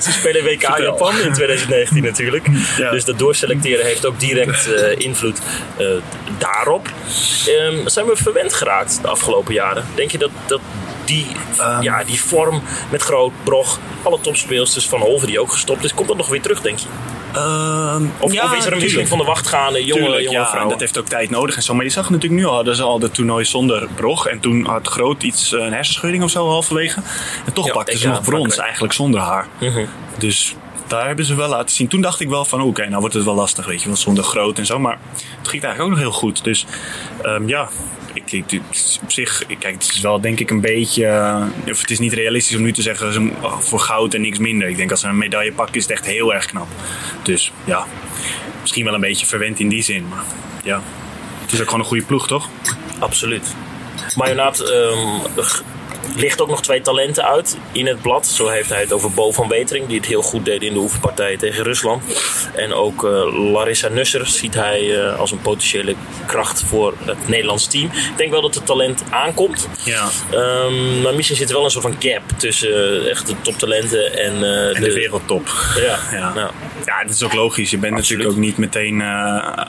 Ze 0.00 0.12
spelen 0.12 0.44
WK 0.44 0.50
in 0.50 0.58
Vertel. 0.60 0.84
Japan 0.84 1.20
in 1.20 1.32
2019 1.32 2.02
natuurlijk. 2.02 2.48
Ja. 2.76 2.90
Dus 2.90 3.04
dat 3.04 3.18
doorselecteren 3.18 3.84
heeft 3.84 4.06
ook 4.06 4.20
direct 4.20 4.72
eh, 4.72 4.98
invloed 4.98 5.40
eh, 5.76 5.86
daarop. 6.38 6.88
Ehm, 7.46 7.86
zijn 7.86 8.06
we 8.06 8.16
verwend 8.16 8.54
geraakt 8.54 8.98
de 9.02 9.08
afgelopen 9.08 9.54
jaren? 9.54 9.84
Denk 9.94 10.10
je 10.10 10.18
dat, 10.18 10.30
dat 10.46 10.60
die, 11.08 11.26
Ehm. 11.58 11.82
ja, 11.82 12.04
die 12.04 12.20
vorm 12.22 12.62
met 12.90 13.02
Groot, 13.02 13.32
Brog, 13.42 13.78
alle 14.02 14.20
topspeelsters 14.20 14.88
van 14.88 15.00
Holven 15.00 15.26
die 15.28 15.40
ook 15.40 15.52
gestopt 15.52 15.84
is, 15.84 15.94
komt 15.94 16.08
dat 16.08 16.16
nog 16.16 16.28
weer 16.28 16.40
terug, 16.42 16.60
denk 16.60 16.78
je? 16.78 16.86
Ehm, 17.32 18.04
Of, 18.18 18.32
ja, 18.32 18.44
of 18.44 18.56
is 18.56 18.66
er 18.66 18.72
een 18.72 18.80
wisseling 18.80 19.08
van 19.08 19.18
de 19.18 19.24
wacht 19.24 19.46
gaande, 19.46 19.84
jonge, 19.84 20.00
Tuurlijk, 20.02 20.22
jonge 20.22 20.38
ja, 20.38 20.46
vrouwen? 20.46 20.70
dat 20.70 20.80
heeft 20.80 20.98
ook 20.98 21.06
tijd 21.06 21.30
nodig 21.30 21.56
en 21.56 21.62
zo. 21.62 21.74
Maar 21.74 21.84
je 21.84 21.90
zag 21.90 22.10
natuurlijk 22.10 22.40
nu 22.40 22.46
al, 22.46 22.54
hadden 22.54 22.76
ze 22.76 22.82
al 22.82 22.98
de 22.98 23.10
toernooi 23.10 23.44
zonder 23.44 23.88
Brog. 23.94 24.26
En 24.26 24.40
toen 24.40 24.64
had 24.66 24.86
Groot 24.88 25.22
iets, 25.22 25.52
eh, 25.52 25.64
een 25.64 25.72
hersenschudding 25.72 26.22
of 26.24 26.30
zo 26.30 26.48
halverwege. 26.48 27.00
En 27.46 27.52
toch 27.52 27.66
Ja, 27.66 27.72
pakten 27.72 27.98
ze 27.98 28.08
nog 28.08 28.22
brons 28.22 28.56
eigenlijk 28.56 28.92
zonder 28.92 29.20
haar. 29.20 29.46
Mhm. 29.60 29.84
Dus 30.18 30.54
daar 30.86 31.06
hebben 31.06 31.24
ze 31.24 31.34
wel 31.34 31.48
laten 31.48 31.74
zien. 31.74 31.88
Toen 31.88 32.00
dacht 32.00 32.20
ik 32.20 32.28
wel 32.28 32.44
van 32.44 32.60
oké, 32.62 32.86
nou 32.88 33.00
wordt 33.00 33.14
het 33.14 33.24
wel 33.24 33.34
lastig, 33.34 33.66
weet 33.66 33.80
je. 33.80 33.86
Want 33.86 33.98
zonder 33.98 34.24
Groot 34.24 34.58
en 34.58 34.66
zo. 34.66 34.78
Maar 34.78 34.98
het 35.38 35.48
ging 35.48 35.62
eigenlijk 35.62 35.80
ook 35.80 35.90
nog 35.90 35.98
heel 35.98 36.18
goed. 36.18 36.44
Dus 36.44 36.66
ehm, 37.22 37.48
ja... 37.48 37.68
Ik, 38.24 38.32
ik, 38.50 38.60
op 39.02 39.10
zich, 39.12 39.42
kijk, 39.58 39.74
het 39.74 39.82
is 39.82 40.00
wel 40.00 40.20
denk 40.20 40.40
ik 40.40 40.50
een 40.50 40.60
beetje. 40.60 41.06
eh, 41.06 41.46
of 41.70 41.80
het 41.80 41.90
is 41.90 41.98
niet 41.98 42.12
realistisch 42.12 42.56
om 42.56 42.62
nu 42.62 42.72
te 42.72 42.82
zeggen 42.82 43.12
ze, 43.12 43.30
oh, 43.40 43.58
voor 43.58 43.80
goud 43.80 44.14
en 44.14 44.20
niks 44.20 44.38
minder. 44.38 44.68
Ik 44.68 44.76
denk 44.76 44.90
als 44.90 45.00
ze 45.00 45.06
een 45.08 45.18
medaille 45.18 45.52
pakken, 45.52 45.74
is 45.76 45.82
het 45.82 45.92
echt 45.92 46.06
heel 46.06 46.34
erg 46.34 46.46
knap. 46.46 46.66
Dus 47.22 47.52
ja, 47.64 47.86
misschien 48.60 48.84
wel 48.84 48.94
een 48.94 49.00
beetje 49.00 49.26
verwend 49.26 49.60
in 49.60 49.68
die 49.68 49.82
zin. 49.82 50.08
Maar 50.08 50.24
ja, 50.62 50.82
het 51.42 51.52
is 51.52 51.58
ook 51.60 51.64
gewoon 51.64 51.80
een 51.80 51.86
goede 51.86 52.04
ploeg, 52.04 52.26
toch? 52.26 52.48
Absoluut. 52.98 53.54
Marjonaat 54.16 54.60
ehm, 54.60 55.18
g- 55.40 55.62
ligt 56.16 56.40
ook 56.40 56.48
nog 56.48 56.62
twee 56.62 56.80
talenten 56.80 57.24
uit 57.24 57.56
in 57.72 57.86
het 57.86 58.02
blad. 58.02 58.26
Zo 58.26 58.48
heeft 58.48 58.68
hij 58.68 58.80
het 58.80 58.92
over 58.92 59.10
Bo 59.10 59.32
van 59.32 59.48
Wetering, 59.48 59.86
die 59.86 59.96
het 59.96 60.06
heel 60.06 60.22
goed 60.22 60.44
deed 60.44 60.62
in 60.62 60.72
de 60.72 60.78
oefenpartijen 60.78 61.38
tegen 61.38 61.64
Rusland. 61.64 62.02
En 62.54 62.72
ook 62.72 63.04
eh, 63.04 63.50
Larissa 63.52 63.88
Nusser 63.88 64.26
ziet 64.26 64.54
hij 64.54 64.96
eh, 64.96 65.18
als 65.18 65.30
een 65.30 65.40
potentiële 65.40 65.94
kracht 66.26 66.62
voor 66.62 66.94
het 67.04 67.28
Nederlands 67.28 67.66
team. 67.66 67.84
Ik 67.84 68.16
denk 68.16 68.30
wel 68.30 68.42
dat 68.42 68.54
het 68.54 68.66
talent 68.66 69.02
aankomt. 69.10 69.68
Ja. 69.84 70.08
Ehm, 70.30 71.02
maar 71.02 71.14
misschien 71.14 71.36
zit 71.36 71.48
er 71.48 71.54
wel 71.54 71.64
een 71.64 71.70
soort 71.70 71.84
van 71.84 71.96
gap 71.98 72.22
tussen 72.36 73.02
eh, 73.04 73.10
echt 73.10 73.26
de 73.26 73.34
toptalenten 73.40 74.12
en, 74.18 74.34
En 74.74 74.82
de 74.82 74.92
wereldtop. 74.92 75.48
Ja, 75.76 75.98
Ja. 76.18 76.32
Nou, 76.34 76.50
Ja, 76.84 77.02
dat 77.02 77.14
is 77.14 77.22
ook 77.22 77.34
logisch. 77.34 77.70
Je 77.70 77.78
bent 77.78 77.94
Absoluut. 77.94 78.18
natuurlijk 78.18 78.38
ook 78.38 78.44
niet 78.44 78.58
meteen, 78.58 79.02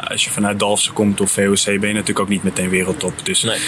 als 0.09 0.23
je 0.23 0.29
vanuit 0.29 0.59
Dalfsen 0.59 0.93
komt 0.93 1.21
of 1.21 1.31
VOC, 1.31 1.63
ben 1.65 1.73
je 1.73 1.79
natuurlijk 1.79 2.19
ook 2.19 2.29
niet 2.29 2.43
meteen 2.43 2.69
wereldtop. 2.69 3.25
Dus 3.25 3.43
nee. 3.43 3.59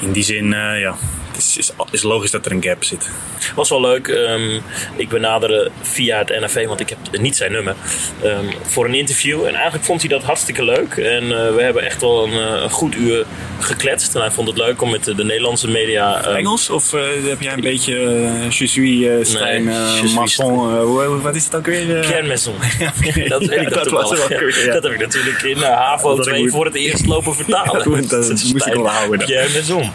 in 0.00 0.12
die 0.12 0.22
zin, 0.22 0.50
ja, 0.78 0.96
is, 1.42 1.56
is, 1.56 1.70
is 1.90 2.02
logisch 2.02 2.30
dat 2.30 2.46
er 2.46 2.52
een 2.52 2.62
gap 2.62 2.84
zit. 2.84 3.10
Was 3.54 3.68
wel 3.68 3.80
leuk. 3.80 4.08
Ehm, 4.08 4.60
ik 4.96 5.08
benaderde 5.08 5.70
via 5.82 6.18
het 6.18 6.40
NAV, 6.40 6.66
want 6.66 6.80
ik 6.80 6.88
heb 6.88 6.98
niet 7.20 7.36
zijn 7.36 7.52
nummer, 7.52 7.74
ehm, 8.22 8.44
voor 8.62 8.84
een 8.84 8.94
interview. 8.94 9.44
En 9.44 9.54
eigenlijk 9.54 9.84
vond 9.84 10.00
hij 10.00 10.10
dat 10.10 10.22
hartstikke 10.22 10.64
leuk. 10.64 10.96
En 10.96 11.22
eh, 11.22 11.54
we 11.54 11.62
hebben 11.62 11.84
echt 11.84 12.00
wel 12.00 12.24
een, 12.24 12.32
eh, 12.32 12.62
een 12.62 12.70
goed 12.70 12.94
uur 12.94 13.24
gekletst. 13.60 14.14
En 14.14 14.20
hij 14.20 14.30
vond 14.30 14.48
het 14.48 14.56
leuk 14.56 14.82
om 14.82 14.90
met 14.90 15.04
de, 15.04 15.14
de 15.14 15.24
Nederlandse 15.24 15.68
media... 15.68 16.24
ehm, 16.24 16.34
Engels? 16.34 16.70
Of 16.70 16.92
eh, 16.92 17.00
heb 17.28 17.40
jij 17.40 17.52
een 17.52 17.60
beetje 17.60 17.94
uh, 18.00 18.50
je 18.50 18.66
suis 18.66 19.28
Stijn 19.30 19.64
Nee, 19.64 20.14
maçon, 20.14 21.22
wat 21.22 21.34
is 21.34 21.44
het 21.44 21.54
ook 21.54 21.66
weer? 21.66 22.00
Kernmaison. 22.00 22.54
dat 23.28 23.44
weet 23.44 23.60
ik 23.66 23.74
dat 23.74 23.90
was 23.90 24.10
ja. 24.28 24.72
Dat 24.72 24.82
heb 24.82 24.92
ik 24.92 24.98
natuurlijk 24.98 25.42
in 25.42 25.56
HAVO 25.56 26.16
Dat 26.16 26.26
2 26.26 26.40
moet- 26.42 26.50
voor 26.50 26.64
het 26.64 26.74
eerst 26.74 27.06
lopen 27.06 27.34
vertalen. 27.44 28.08
Dat 28.08 28.28
moest 28.28 28.66
ik 28.66 28.74
wel 28.74 28.88
houden. 28.88 29.26
Kernmaison. 29.26 29.90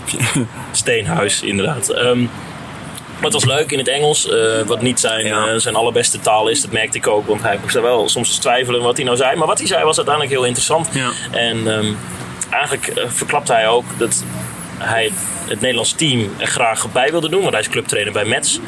Inderdaad. 1.42 1.94
Maar 3.16 3.26
het 3.32 3.34
was 3.34 3.46
leuk 3.46 3.72
in 3.72 3.78
het 3.78 3.88
Engels, 3.88 4.30
eh, 4.30 4.62
wat 4.66 4.82
niet 4.82 5.00
zijn, 5.00 5.26
Ja. 5.26 5.48
eh, 5.48 5.54
zijn 5.60 5.76
allerbeste 5.76 6.20
taal 6.20 6.48
is. 6.48 6.62
Dat 6.62 6.72
merkte 6.72 6.98
ik 6.98 7.08
ook, 7.08 7.28
want 7.28 7.42
hij 7.42 7.58
moest 7.62 7.74
wel 7.74 8.10
soms 8.10 8.28
eens 8.28 8.38
twijfelen 8.38 8.82
wat 8.82 8.96
hij 8.96 9.06
nou 9.06 9.18
zei. 9.18 9.36
Maar 9.36 9.48
wat 9.48 9.58
hij 9.58 9.68
zei 9.68 9.84
was 9.84 9.98
uiteindelijk 9.98 10.36
heel 10.36 10.46
interessant. 10.46 10.88
Ja. 10.92 11.10
En 11.32 11.68
ehm, 11.78 11.94
eigenlijk 12.50 12.88
eh, 12.88 13.04
verklapte 13.08 13.54
hij 13.54 13.68
ook 13.68 13.86
dat 13.98 14.24
hij 14.78 15.12
het 15.48 15.62
Nederlands 15.62 15.92
team 15.94 16.30
er 16.38 16.48
graag 16.48 16.92
bij 16.92 17.12
wilde 17.12 17.30
doen, 17.30 17.42
want 17.42 17.52
hij 17.52 17.62
is 17.62 17.70
clubtrainer 17.70 18.14
bij 18.14 18.26
Mets. 18.26 18.60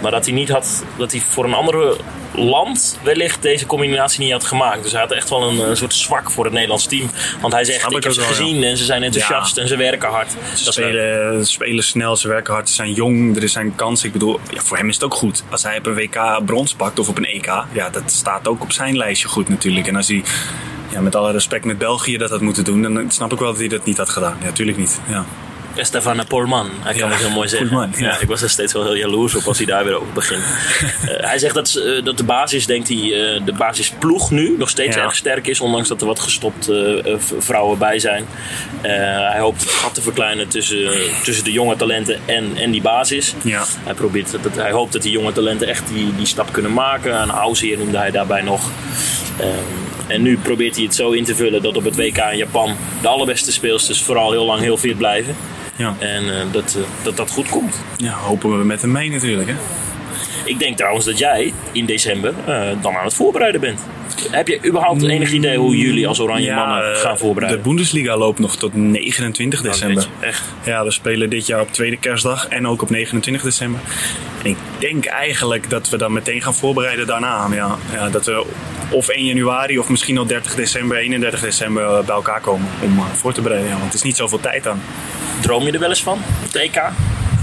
Maar 0.00 0.10
dat 0.10 0.24
hij 0.24 0.34
niet 0.34 0.48
had, 0.48 0.84
dat 0.96 1.12
hij 1.12 1.20
voor 1.20 1.44
een 1.44 1.54
andere 1.54 1.96
land 2.34 2.98
wellicht 3.02 3.42
deze 3.42 3.66
combinatie 3.66 4.20
niet 4.20 4.32
had 4.32 4.44
gemaakt. 4.44 4.82
Dus 4.82 4.92
hij 4.92 5.00
had 5.00 5.12
echt 5.12 5.30
wel 5.30 5.42
een, 5.42 5.58
een 5.68 5.76
soort 5.76 5.94
zwak 5.94 6.30
voor 6.30 6.44
het 6.44 6.52
Nederlands 6.52 6.86
team. 6.86 7.10
Want 7.40 7.52
hij 7.52 7.64
zegt, 7.64 7.90
ik, 7.90 7.96
ik 7.96 8.02
heb 8.04 8.12
ze 8.12 8.20
wel, 8.20 8.28
gezien 8.28 8.62
en 8.62 8.76
ze 8.76 8.84
zijn 8.84 9.02
enthousiast 9.02 9.56
Ja. 9.56 9.62
en 9.62 9.68
ze 9.68 9.76
werken 9.76 10.08
hard. 10.08 10.30
Ze 10.54 10.64
Dat 10.64 10.74
spelen, 10.74 11.46
spelen 11.46 11.84
snel, 11.84 12.16
ze 12.16 12.28
werken 12.28 12.52
hard, 12.54 12.68
ze 12.68 12.74
zijn 12.74 12.92
jong, 12.92 13.42
er 13.42 13.48
zijn 13.48 13.74
kansen. 13.74 14.06
Ik 14.06 14.12
bedoel, 14.12 14.40
ja, 14.50 14.60
voor 14.60 14.76
hem 14.76 14.88
is 14.88 14.94
het 14.94 15.04
ook 15.04 15.14
goed. 15.14 15.42
Als 15.50 15.62
hij 15.62 15.78
op 15.78 15.86
een 15.86 15.94
WK 15.94 16.40
brons 16.44 16.74
pakt 16.74 16.98
of 16.98 17.08
op 17.08 17.16
een 17.18 17.26
EK, 17.26 17.46
ja, 17.72 17.90
dat 17.90 18.02
staat 18.12 18.48
ook 18.48 18.62
op 18.62 18.72
zijn 18.72 18.96
lijstje 18.96 19.28
goed 19.28 19.48
natuurlijk. 19.48 19.86
En 19.86 19.96
als 19.96 20.08
hij 20.08 20.22
ja, 20.90 21.00
met 21.00 21.14
alle 21.16 21.32
respect 21.32 21.64
met 21.64 21.78
België 21.78 22.16
dat 22.16 22.30
had 22.30 22.40
moeten 22.40 22.64
doen, 22.64 22.82
dan 22.82 23.10
snap 23.10 23.32
ik 23.32 23.38
wel 23.38 23.48
dat 23.50 23.58
hij 23.58 23.68
dat 23.68 23.84
niet 23.84 23.96
had 23.96 24.08
gedaan. 24.10 24.36
Ja, 24.40 24.44
natuurlijk 24.44 24.78
niet. 24.78 25.00
Ja. 25.08 25.24
Stefan 25.76 26.26
Polman, 26.28 26.70
hij 26.80 26.94
kan 26.94 27.10
het 27.10 27.18
heel 27.18 27.30
mooi 27.30 27.48
zeggen. 27.48 27.68
Polman, 27.68 27.92
ja. 27.96 28.18
ik 28.20 28.28
was 28.28 28.42
er 28.42 28.50
steeds 28.50 28.72
wel 28.72 28.82
heel 28.82 28.96
jaloers 28.96 29.34
op 29.34 29.46
als 29.46 29.56
hij 29.56 29.66
daar 29.66 29.84
weer 29.84 29.94
over 29.94 30.12
begint. 30.12 30.42
Eh, 31.02 31.28
hij 31.28 31.38
zegt 31.38 31.54
dat, 31.54 31.74
eh, 31.74 32.04
dat 32.04 32.16
de 32.16 32.24
basis, 32.24 32.66
denkt 32.66 32.88
hij, 32.88 32.96
eh, 32.96 33.44
de 33.44 33.52
basisploeg 33.52 34.30
nu 34.30 34.54
nog 34.58 34.68
steeds 34.68 34.96
erg 34.96 35.14
sterk 35.14 35.46
is, 35.46 35.60
ondanks 35.60 35.88
dat 35.88 36.00
er 36.00 36.06
wat 36.06 36.20
gestopte 36.20 37.18
vrouwen 37.38 37.78
bij 37.78 37.98
zijn. 37.98 38.24
Hij 38.82 39.40
hoopt 39.40 39.60
het 39.60 39.70
gat 39.70 39.94
te 39.94 40.02
verkleinen 40.02 40.48
tussen, 40.48 40.90
tussen 41.22 41.44
de 41.44 41.52
jonge 41.52 41.76
talenten 41.76 42.20
en, 42.26 42.56
en 42.56 42.70
die 42.70 42.82
basis. 42.82 43.34
Ja. 43.42 43.64
Hij, 43.84 43.94
probeert, 43.94 44.30
dat, 44.42 44.54
hij 44.54 44.70
hoopt 44.70 44.92
dat 44.92 45.02
die 45.02 45.12
jonge 45.12 45.32
talenten 45.32 45.68
echt 45.68 45.88
die, 45.94 46.16
die 46.16 46.26
stap 46.26 46.52
kunnen 46.52 46.72
maken. 46.72 47.22
Een 47.22 47.30
Auzier 47.30 47.78
noemde 47.78 47.98
hij 47.98 48.10
daarbij 48.10 48.42
nog. 48.42 48.70
Ehm, 49.38 49.82
en 50.06 50.22
nu 50.22 50.38
probeert 50.38 50.76
hij 50.76 50.84
het 50.84 50.94
zo 50.94 51.10
in 51.10 51.24
te 51.24 51.34
vullen 51.34 51.62
dat 51.62 51.76
op 51.76 51.84
het 51.84 51.96
WK 51.96 52.16
in 52.16 52.36
Japan 52.36 52.76
de 53.00 53.08
allerbeste 53.08 53.52
speelsters 53.52 54.02
vooral 54.02 54.30
heel 54.30 54.44
lang 54.44 54.60
heel 54.60 54.76
fit 54.76 54.96
blijven. 54.96 55.36
Ja. 55.76 55.94
En 55.98 56.38
eh, 56.38 56.46
dat, 56.52 56.76
eh, 56.78 57.04
dat 57.04 57.16
dat 57.16 57.30
goed 57.30 57.48
komt. 57.48 57.80
ja, 57.96 58.12
hopen 58.12 58.58
we 58.58 58.64
met 58.64 58.82
hem 58.82 58.92
mee 58.92 59.10
natuurlijk. 59.10 59.48
Hè? 59.48 59.54
Ik 60.44 60.58
denk 60.58 60.76
trouwens 60.76 61.04
dat 61.04 61.18
jij 61.18 61.52
in 61.72 61.86
december 61.86 62.34
eh, 62.46 62.68
dan 62.80 62.96
aan 62.96 63.04
het 63.04 63.14
voorbereiden 63.14 63.60
bent. 63.60 63.80
Heb 64.30 64.48
je 64.48 64.60
überhaupt 64.66 65.02
enig 65.02 65.32
idee 65.32 65.56
hoe 65.56 65.76
jullie 65.76 66.08
als 66.08 66.20
Oranje 66.20 66.54
Mannen 66.54 66.96
gaan 66.96 67.18
voorbereiden? 67.18 67.62
De 67.62 67.68
Bundesliga 67.68 68.16
loopt 68.16 68.38
nog 68.38 68.56
tot 68.56 68.74
29 68.74 69.62
december. 69.62 69.96
weet 69.96 70.08
je, 70.20 70.26
echt. 70.26 70.42
Ja, 70.64 70.84
we 70.84 70.90
spelen 70.90 71.30
dit 71.30 71.46
jaar 71.46 71.60
op 71.60 71.72
tweede 71.72 71.96
kerstdag 71.96 72.48
en 72.48 72.66
ook 72.66 72.82
op 72.82 72.90
29 72.90 73.42
december. 73.42 73.80
En 74.42 74.50
ik 74.50 74.56
denk 74.78 75.04
eigenlijk 75.04 75.70
dat 75.70 75.88
we 75.88 75.96
dan 75.96 76.12
meteen 76.12 76.42
gaan 76.42 76.54
voorbereiden 76.54 77.06
daarna. 77.06 77.48
Ja, 77.54 77.76
ja, 77.92 78.08
dat 78.08 78.24
we 78.24 78.44
of 78.90 79.08
1 79.08 79.24
januari 79.24 79.78
of 79.78 79.88
misschien 79.88 80.18
al 80.18 80.26
30 80.26 80.54
december, 80.54 80.96
31 80.96 81.40
december 81.40 82.04
bij 82.04 82.14
elkaar 82.14 82.40
komen 82.40 82.68
om 82.82 83.02
voor 83.12 83.32
te 83.32 83.40
bereiden. 83.40 83.68
Ja, 83.68 83.74
want 83.74 83.86
het 83.86 83.94
is 83.94 84.02
niet 84.02 84.16
zoveel 84.16 84.40
tijd 84.40 84.68
aan. 84.68 84.82
Droom 85.42 85.64
je 85.64 85.72
er 85.72 85.78
wel 85.78 85.88
eens 85.88 86.02
van? 86.02 86.18
Het 86.22 86.54
EK? 86.54 86.82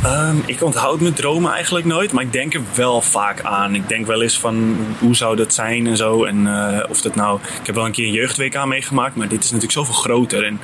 Ehm, 0.03 0.37
ik 0.45 0.63
onthoud 0.63 0.99
mijn 0.99 1.13
dromen 1.13 1.51
eigenlijk 1.51 1.85
nooit, 1.85 2.11
maar 2.11 2.23
ik 2.23 2.33
denk 2.33 2.53
er 2.53 2.61
wel 2.75 3.01
vaak 3.01 3.41
aan. 3.41 3.75
Ik 3.75 3.87
denk 3.89 4.05
wel 4.05 4.21
eens 4.21 4.39
van 4.39 4.77
hoe 4.99 5.15
zou 5.15 5.35
dat 5.35 5.53
zijn 5.53 5.87
en 5.87 5.97
zo. 5.97 6.23
En 6.23 6.47
eh, 6.47 6.89
of 6.89 7.01
dat 7.01 7.15
nou. 7.15 7.39
Ik 7.59 7.65
heb 7.65 7.75
wel 7.75 7.85
een 7.85 7.91
keer 7.91 8.05
een 8.05 8.11
jeugd-WK 8.11 8.65
meegemaakt, 8.65 9.15
maar 9.15 9.27
dit 9.27 9.43
is 9.43 9.45
natuurlijk 9.45 9.71
zoveel 9.71 9.93
groter. 9.93 10.45
En 10.45 10.59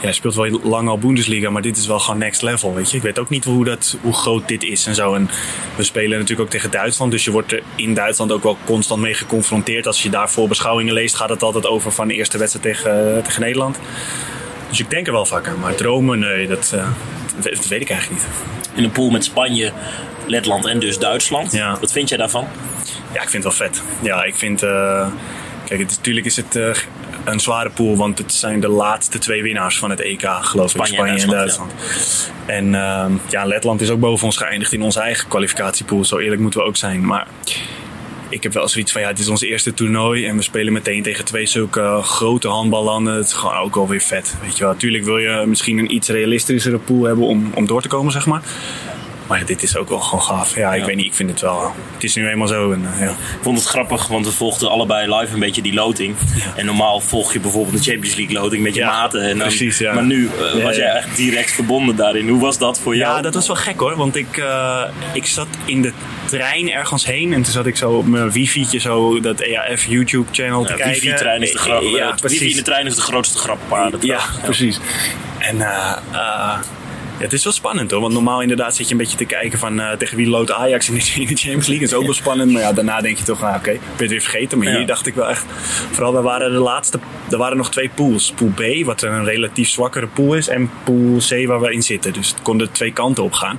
ja, 0.00 0.08
je 0.08 0.14
speelt 0.14 0.34
wel 0.34 0.60
lang 0.62 0.88
al 0.88 0.98
Bundesliga, 0.98 1.50
maar 1.50 1.62
dit 1.62 1.76
is 1.76 1.86
wel 1.86 1.98
gewoon 1.98 2.18
next 2.18 2.42
level. 2.42 2.74
Weet 2.74 2.90
je? 2.90 2.96
Ik 2.96 3.02
weet 3.02 3.18
ook 3.18 3.28
niet 3.28 3.44
hoe, 3.44 3.64
dat, 3.64 3.96
hoe 4.02 4.12
groot 4.12 4.48
dit 4.48 4.62
is 4.62 4.86
en 4.86 4.94
zo. 4.94 5.14
En 5.14 5.30
we 5.76 5.82
spelen 5.82 6.18
natuurlijk 6.18 6.40
ook 6.40 6.50
tegen 6.50 6.70
Duitsland, 6.70 7.10
dus 7.10 7.24
je 7.24 7.30
wordt 7.30 7.52
er 7.52 7.62
in 7.74 7.94
Duitsland 7.94 8.32
ook 8.32 8.42
wel 8.42 8.56
constant 8.64 9.00
mee 9.00 9.14
geconfronteerd. 9.14 9.86
Als 9.86 10.02
je 10.02 10.10
daar 10.10 10.30
voorbeschouwingen 10.30 10.94
leest, 10.94 11.14
gaat 11.14 11.28
het 11.28 11.42
altijd 11.42 11.66
over 11.66 11.92
van 11.92 12.08
de 12.08 12.14
eerste 12.14 12.38
wedstrijd 12.38 12.64
tegen, 12.66 13.22
tegen 13.22 13.40
Nederland. 13.40 13.78
Dus 14.70 14.80
ik 14.80 14.90
denk 14.90 15.06
er 15.06 15.12
wel 15.12 15.26
vaak 15.26 15.48
aan, 15.48 15.58
maar 15.58 15.74
dromen, 15.74 16.18
nee, 16.18 16.46
dat, 16.46 16.72
eh, 16.74 16.88
dat, 17.40 17.66
weet 17.66 17.80
ik 17.80 17.90
eigenlijk 17.90 18.22
niet. 18.22 18.30
In 18.74 18.84
een 18.84 18.90
pool 18.90 19.10
met 19.10 19.24
Spanje, 19.24 19.72
Letland 20.26 20.66
en 20.66 20.78
dus 20.78 20.98
Duitsland. 20.98 21.52
Ja. 21.52 21.76
Wat 21.80 21.92
vind 21.92 22.08
jij 22.08 22.18
daarvan? 22.18 22.46
Ja, 23.12 23.22
ik 23.22 23.28
vind 23.28 23.44
het 23.44 23.56
wel 23.58 23.68
vet. 23.68 23.82
Ja, 24.00 24.24
ik 24.24 24.34
vind. 24.34 24.62
eh, 24.62 25.06
kijk, 25.64 25.80
het 25.80 25.90
natuurlijk 25.90 26.26
is 26.26 26.36
het 26.36 26.56
eh, 26.56 26.70
een 27.24 27.40
zware 27.40 27.70
pool, 27.70 27.96
want 27.96 28.18
het 28.18 28.32
zijn 28.32 28.60
de 28.60 28.68
laatste 28.68 29.18
twee 29.18 29.42
winnaars 29.42 29.78
van 29.78 29.90
het 29.90 30.00
EK, 30.00 30.28
geloof 30.40 30.74
ik. 30.74 30.86
Spanje 30.86 31.20
en 31.20 31.28
Duitsland. 31.28 31.72
En 32.46 32.74
ehm, 32.74 33.12
ja, 33.28 33.44
Letland 33.44 33.80
is 33.80 33.90
ook 33.90 34.00
boven 34.00 34.24
ons 34.24 34.36
geëindigd 34.36 34.72
in 34.72 34.82
onze 34.82 35.00
eigen 35.00 35.28
kwalificatiepool. 35.28 36.04
Zo 36.04 36.18
eerlijk 36.18 36.40
moeten 36.40 36.60
we 36.60 36.66
ook 36.66 36.76
zijn. 36.76 37.06
Maar 37.06 37.26
ik 38.30 38.42
heb 38.42 38.52
wel 38.52 38.68
zoiets 38.68 38.92
van, 38.92 39.00
ja, 39.00 39.08
het 39.08 39.18
is 39.18 39.28
ons 39.28 39.42
eerste 39.42 39.74
toernooi 39.74 40.26
en 40.26 40.36
we 40.36 40.42
spelen 40.42 40.72
meteen 40.72 41.02
tegen 41.02 41.24
twee 41.24 41.46
zulke 41.46 41.98
grote 42.02 42.48
handballanden. 42.48 43.14
Het 43.14 43.26
is 43.26 43.32
gewoon 43.32 43.56
ook 43.56 43.76
alweer 43.76 44.00
vet. 44.00 44.34
Weet 44.42 44.56
je 44.56 44.64
wel, 44.64 44.72
natuurlijk 44.72 45.04
wil 45.04 45.18
je 45.18 45.44
misschien 45.46 45.78
een 45.78 45.94
iets 45.94 46.08
realistischere 46.08 46.78
pool 46.78 47.04
hebben 47.04 47.24
om, 47.24 47.50
om 47.54 47.66
door 47.66 47.82
te 47.82 47.88
komen, 47.88 48.12
zeg 48.12 48.26
maar. 48.26 48.42
Maar 49.30 49.38
ja, 49.38 49.44
dit 49.44 49.62
is 49.62 49.76
ook 49.76 49.88
wel 49.88 49.98
gewoon 50.00 50.22
gaaf. 50.24 50.56
Ja, 50.56 50.72
ik 50.74 50.80
Ja. 50.80 50.86
weet 50.86 50.96
niet, 50.96 51.06
ik 51.06 51.14
vind 51.14 51.30
het 51.30 51.40
wel. 51.40 51.74
Het 51.94 52.04
is 52.04 52.14
nu 52.14 52.28
eenmaal 52.28 52.46
zo. 52.48 52.72
En, 52.72 52.88
eh, 52.94 53.00
ja. 53.00 53.08
Ik 53.10 53.16
vond 53.42 53.58
het 53.58 53.66
grappig, 53.66 54.06
want 54.06 54.26
we 54.26 54.32
volgden 54.32 54.70
allebei 54.70 55.14
live 55.16 55.34
een 55.34 55.40
beetje 55.40 55.62
die 55.62 55.74
loting. 55.74 56.16
En 56.56 56.66
normaal 56.66 57.00
volg 57.00 57.32
je 57.32 57.40
bijvoorbeeld 57.40 57.84
de 57.84 57.90
Champions 57.90 58.16
League 58.16 58.40
loting 58.40 58.62
met 58.62 58.74
je 58.74 58.84
maten. 58.84 59.22
En 59.22 59.38
dan, 59.38 59.46
precies, 59.48 59.78
ja. 59.78 59.92
Maar 59.94 60.04
nu 60.04 60.26
eh, 60.54 60.62
was 60.64 60.76
jij 60.76 60.88
echt 60.92 61.16
direct 61.16 61.50
verbonden 61.52 61.96
daarin. 61.96 62.28
Hoe 62.28 62.40
was 62.40 62.58
dat 62.58 62.78
voor 62.80 62.96
jou? 62.96 63.16
Ja, 63.16 63.22
dat 63.22 63.34
was 63.34 63.46
wel 63.46 63.56
gek 63.56 63.80
hoor. 63.80 63.96
Want 63.96 64.16
ik, 64.16 64.36
eh, 64.36 64.82
ik 65.12 65.26
zat 65.26 65.48
in 65.64 65.82
de 65.82 65.92
trein 66.24 66.70
ergens 66.72 67.06
heen. 67.06 67.32
En 67.32 67.42
toen 67.42 67.52
zat 67.52 67.66
ik 67.66 67.76
zo 67.76 67.90
op 67.90 68.06
mijn 68.06 68.30
wifi'tje 68.30 68.78
zo 68.78 69.20
dat 69.20 69.40
EAF 69.40 69.84
YouTube 69.84 70.28
channel 70.32 70.62
te 70.64 70.68
Ja, 70.70 70.76
kijken. 70.76 71.02
wifi-trein 71.02 71.42
is 71.42 71.52
de 71.52 71.58
grap. 71.58 71.82
Ja, 71.82 72.14
wifi 72.22 72.50
in 72.50 72.56
de 72.56 72.62
trein 72.62 72.86
is 72.86 72.94
de 72.94 73.00
grootste 73.00 73.38
grap. 73.38 73.58
Ja, 74.00 74.20
precies. 74.42 74.78
En 75.38 75.56
het 77.20 77.32
is 77.32 77.44
wel 77.44 77.52
spannend 77.52 77.90
hoor. 77.90 78.00
Want 78.00 78.12
normaal 78.12 78.42
inderdaad 78.42 78.76
zit 78.76 78.86
je 78.86 78.92
een 78.92 78.98
beetje 78.98 79.16
te 79.16 79.24
kijken 79.24 79.58
van 79.58 79.80
eh, 79.80 79.96
tegen 79.96 80.16
wie 80.16 80.28
loopt 80.28 80.52
Ajax 80.52 80.88
in 80.88 80.94
de, 80.94 81.00
de 81.26 81.36
Champions 81.36 81.66
League. 81.66 81.78
Dat 81.78 81.88
is 81.90 81.94
ook 81.94 82.04
wel 82.04 82.14
spannend. 82.14 82.52
Maar 82.52 82.62
ja, 82.62 82.72
daarna 82.72 83.00
denk 83.00 83.18
je 83.18 83.24
toch, 83.24 83.40
nou, 83.40 83.56
oké, 83.56 83.70
ben 83.70 83.80
je 83.96 84.02
het 84.02 84.10
weer 84.10 84.20
vergeten. 84.20 84.58
Maar 84.58 84.68
Ja. 84.68 84.76
hier 84.76 84.86
dacht 84.86 85.06
ik 85.06 85.14
wel 85.14 85.28
echt, 85.28 85.44
vooral 85.90 86.14
we 86.14 86.20
waren 86.20 86.52
de 86.52 86.58
laatste, 86.58 86.98
er 87.30 87.38
waren 87.38 87.56
nog 87.56 87.70
twee 87.70 87.88
pools. 87.94 88.32
Pool 88.36 88.48
B, 88.54 88.84
wat 88.84 89.02
een 89.02 89.24
relatief 89.24 89.68
zwakkere 89.68 90.06
pool 90.06 90.34
is. 90.34 90.48
En 90.48 90.70
pool 90.84 91.16
C 91.28 91.46
waar 91.46 91.60
we 91.60 91.72
in 91.72 91.82
zitten. 91.82 92.12
Dus 92.12 92.28
het 92.28 92.42
kon 92.42 92.60
er 92.60 92.72
twee 92.72 92.92
kanten 92.92 93.24
op 93.24 93.32
gaan. 93.32 93.58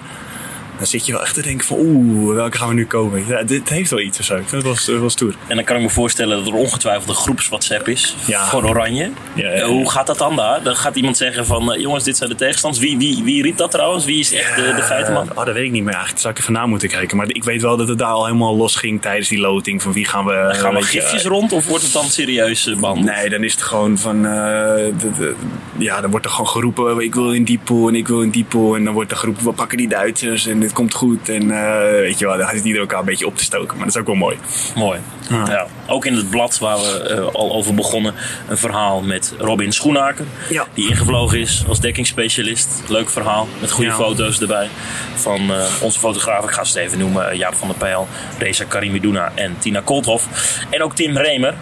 Dan 0.82 0.90
zit 0.90 1.06
je 1.06 1.12
wel 1.12 1.22
echt 1.22 1.34
te 1.34 1.42
denken 1.42 1.68
van, 1.68 1.78
oeh, 1.80 2.36
welke 2.36 2.58
gaan 2.58 2.68
we 2.68 2.74
nu 2.74 2.86
komen? 2.86 3.24
Ja, 3.28 3.44
dit 3.44 3.70
heeft 3.70 3.90
wel 3.90 4.00
iets 4.00 4.20
of 4.20 4.26
zo. 4.26 4.36
Ik 4.36 4.48
vind 4.48 4.64
het 4.64 4.86
wel, 4.86 5.00
wel 5.00 5.10
stoer. 5.10 5.36
En 5.48 5.56
dan 5.56 5.66
kan 5.66 5.76
ik 5.76 5.82
me 5.82 5.90
voorstellen 5.90 6.38
dat 6.38 6.48
er 6.48 6.54
ongetwijfeld 6.54 7.10
een 7.10 7.16
groeps 7.16 7.48
WhatsApp 7.48 7.88
is 7.88 8.16
Ja. 8.26 8.46
voor 8.48 8.64
Oranje. 8.64 9.10
Ja, 9.34 9.50
ja, 9.50 9.52
Eh, 9.62 9.66
hoe 9.66 9.92
gaat 9.92 10.08
dat 10.08 10.18
dan 10.18 10.36
daar? 10.36 10.64
Dan 10.64 10.76
gaat 10.76 10.96
iemand 10.96 11.18
zeggen 11.18 11.46
van, 11.46 11.74
eh, 11.74 11.82
jongens, 11.82 12.04
dit 12.04 12.18
zijn 12.18 12.30
de 12.30 12.36
tegenstanders. 12.36 12.84
Wie, 12.84 12.98
wie, 12.98 13.24
wie 13.24 13.42
riep 13.42 13.58
dat 13.58 13.72
trouwens? 13.72 14.06
Wie 14.06 14.20
is 14.20 14.34
echt 14.34 14.56
de, 14.56 14.74
de 14.76 14.84
feitenman? 14.84 15.30
Oh, 15.36 15.46
dat 15.46 15.54
weet 15.54 15.66
ik 15.66 15.72
niet 15.72 15.84
meer 15.84 15.92
eigenlijk. 15.94 16.22
Zou 16.22 16.34
ik 16.34 16.40
even 16.40 16.54
na 16.54 16.66
moeten 16.66 16.90
kijken. 16.90 17.18
Maar 17.18 17.26
ik 17.30 17.44
weet 17.44 17.62
wel 17.62 17.78
dat 17.78 17.88
het 17.88 17.98
daar 17.98 18.08
al 18.12 18.26
helemaal 18.26 18.56
los 18.56 18.76
ging 18.76 19.02
tijdens 19.02 19.28
die 19.30 19.40
loting. 19.40 19.82
Van 19.82 19.94
wie 19.94 20.06
gaan 20.06 20.26
we... 20.26 20.50
Gaan 20.54 20.76
je, 20.76 20.82
gifjes 20.84 21.24
rond 21.24 21.52
of 21.52 21.68
wordt 21.68 21.84
het 21.84 21.94
dan 21.94 22.06
serieus 22.06 22.68
eh, 22.68 22.80
behandeld? 22.80 23.16
Nee, 23.16 23.30
dan 23.30 23.44
is 23.44 23.52
het 23.54 23.62
gewoon 23.62 23.98
van. 23.98 24.22
de, 24.22 24.94
de- 25.18 25.36
ja, 25.78 26.02
dan 26.02 26.12
wordt 26.12 26.26
er 26.26 26.32
gewoon 26.32 26.48
geroepen: 26.48 27.00
ik 27.00 27.16
wil 27.16 27.34
in 27.34 27.44
die 27.44 27.60
pool 27.64 27.88
en 27.88 27.96
ik 27.96 28.08
wil 28.08 28.22
in 28.22 28.30
die 28.30 28.44
pool. 28.44 28.76
En 28.76 28.84
dan 28.84 28.94
wordt 28.94 29.12
er 29.12 29.18
geroepen: 29.18 29.44
we 29.44 29.52
pakken 29.52 29.78
die 29.78 29.88
Duitsers 29.88 30.48
en 30.48 30.60
het 30.72 30.80
komt 30.80 30.94
goed. 30.94 31.30
En 31.30 31.52
eh, 31.52 31.90
weet 32.00 32.20
je 32.20 32.26
wel, 32.26 32.38
dan 32.38 32.46
gaat 32.46 32.56
het 32.56 32.66
ieder 32.66 32.82
elkaar 32.82 33.00
een 33.00 33.06
beetje 33.06 33.26
op 33.26 33.38
te 33.38 33.44
stoken. 33.44 33.78
Maar 33.78 33.86
dat 33.86 33.96
is 33.96 34.02
ook 34.02 34.08
wel 34.08 34.16
mooi. 34.16 34.38
Mooi. 34.76 35.00
Ja. 35.30 35.68
Ook 35.88 36.06
in 36.06 36.16
het 36.16 36.30
blad 36.30 36.60
waar 36.60 36.78
we 36.78 37.00
eh, 37.10 37.28
al 37.34 37.52
over 37.54 37.74
begonnen, 37.74 38.14
een 38.50 38.58
verhaal 38.58 39.02
met 39.02 39.34
Robin 39.38 39.72
Schoenaker. 39.72 40.26
Ja. 40.50 40.66
Die 40.74 40.90
ingevlogen 40.90 41.40
is 41.40 41.64
als 41.68 41.80
dekkingsspecialist. 41.80 42.82
Leuk 42.88 43.10
verhaal, 43.10 43.48
met 43.60 43.72
goede 43.72 43.90
Ja. 43.90 43.96
foto's 43.96 44.42
erbij. 44.42 44.70
Van 45.16 45.52
eh, 45.54 45.64
onze 45.82 46.00
fotografen, 46.00 46.50
ik 46.50 46.56
ga 46.56 46.64
ze 46.64 46.78
het 46.78 46.88
even 46.88 47.00
noemen. 47.00 47.38
Jaap 47.38 47.54
van 47.56 47.68
der 47.68 47.78
Pijl, 47.78 48.08
Reza 48.40 48.64
Karimiduna 48.64 49.32
en 49.36 49.56
Tina 49.60 49.82
Kolthoff. 49.84 50.28
En 50.70 50.84
ook 50.84 50.96
Tim 50.96 51.18
Remer. 51.18 51.54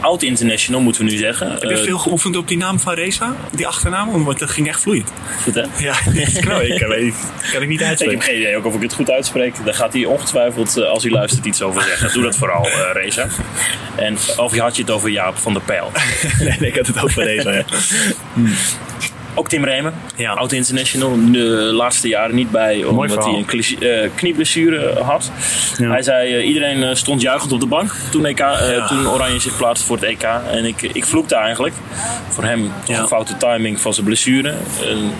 Oud 0.00 0.22
international 0.22 0.80
moeten 0.80 1.04
we 1.04 1.10
nu 1.10 1.16
zeggen. 1.16 1.50
Heb 1.52 1.62
je 1.62 1.68
Eh, 1.68 1.82
veel 1.82 1.98
geoefend 1.98 2.36
op 2.36 2.48
die 2.48 2.56
naam 2.56 2.80
van 2.80 2.94
Reza? 2.94 3.36
Die 3.52 3.66
achternaam? 3.66 4.24
Want 4.24 4.38
dat 4.38 4.50
ging 4.50 4.68
echt 4.68 4.80
vloeiend. 4.80 5.10
Goed 5.42 5.54
hè? 5.54 5.64
Ja, 5.78 5.92
dat 6.14 6.38
knap. 6.40 6.60
Ik 6.60 6.78
kan, 6.80 6.88
weet- 6.88 7.14
kan 7.52 7.62
ik 7.62 7.68
niet 7.68 7.80
Ik 7.80 7.86
heb 7.86 7.88
uitspreken. 7.88 8.22
geen 8.22 8.36
idee 8.40 8.56
ook 8.56 8.64
of 8.64 8.74
ik 8.74 8.82
het 8.82 8.92
goed 8.92 9.10
uitspreek. 9.10 9.54
Daar 9.64 9.74
gaat 9.74 9.92
hij 9.92 10.04
ongetwijfeld, 10.04 10.76
eh, 10.76 10.88
als 10.88 11.02
hij 11.02 11.12
luistert, 11.12 11.44
iets 11.46 11.62
over 11.62 11.82
zeggen. 11.82 12.12
Doe 12.12 12.22
dat 12.22 12.36
vooral, 12.36 12.66
eh, 12.66 12.90
Reza. 12.92 13.26
En 13.96 14.16
of 14.36 14.56
had 14.56 14.76
je 14.76 14.82
het 14.82 14.90
over 14.90 15.10
Jaap 15.10 15.36
van 15.36 15.52
der 15.52 15.62
Pijl? 15.62 15.90
Nee, 16.38 16.56
ik 16.70 16.76
had 16.76 16.86
het 16.86 17.02
over 17.02 17.24
Reza. 17.24 17.50
Ja. 17.52 17.64
Ook 19.34 19.48
Tim 19.48 19.64
Remer, 19.64 19.92
Ja. 20.16 20.32
oud 20.32 20.52
international, 20.52 21.16
de 21.32 21.48
laatste 21.72 22.08
jaren 22.08 22.34
niet 22.34 22.50
bij 22.50 22.84
omdat 22.84 23.24
hij 23.24 23.44
een 23.46 23.78
eh, 23.80 24.10
knieblessure 24.14 25.00
had. 25.02 25.30
Ja. 25.76 25.90
Hij 25.90 26.02
zei, 26.02 26.34
eh, 26.34 26.46
iedereen 26.46 26.82
eh, 26.82 26.94
stond 26.94 27.20
juichend 27.20 27.52
op 27.52 27.60
de 27.60 27.66
bank 27.66 27.90
toen, 28.10 28.24
EK, 28.26 28.38
Ja. 28.38 28.86
toen 28.86 29.08
Oranje 29.08 29.38
zich 29.40 29.56
plaatste 29.56 29.86
voor 29.86 29.96
het 29.96 30.04
EK. 30.04 30.22
En 30.50 30.64
ik, 30.64 30.82
ik 30.82 31.04
vloekte 31.04 31.34
eigenlijk. 31.34 31.74
Voor 32.28 32.44
hem 32.44 32.72
toch 32.84 32.98
een 32.98 33.06
foute 33.06 33.36
timing 33.36 33.80
van 33.80 33.94
zijn 33.94 34.06
blessure. 34.06 34.48
En 34.84 35.12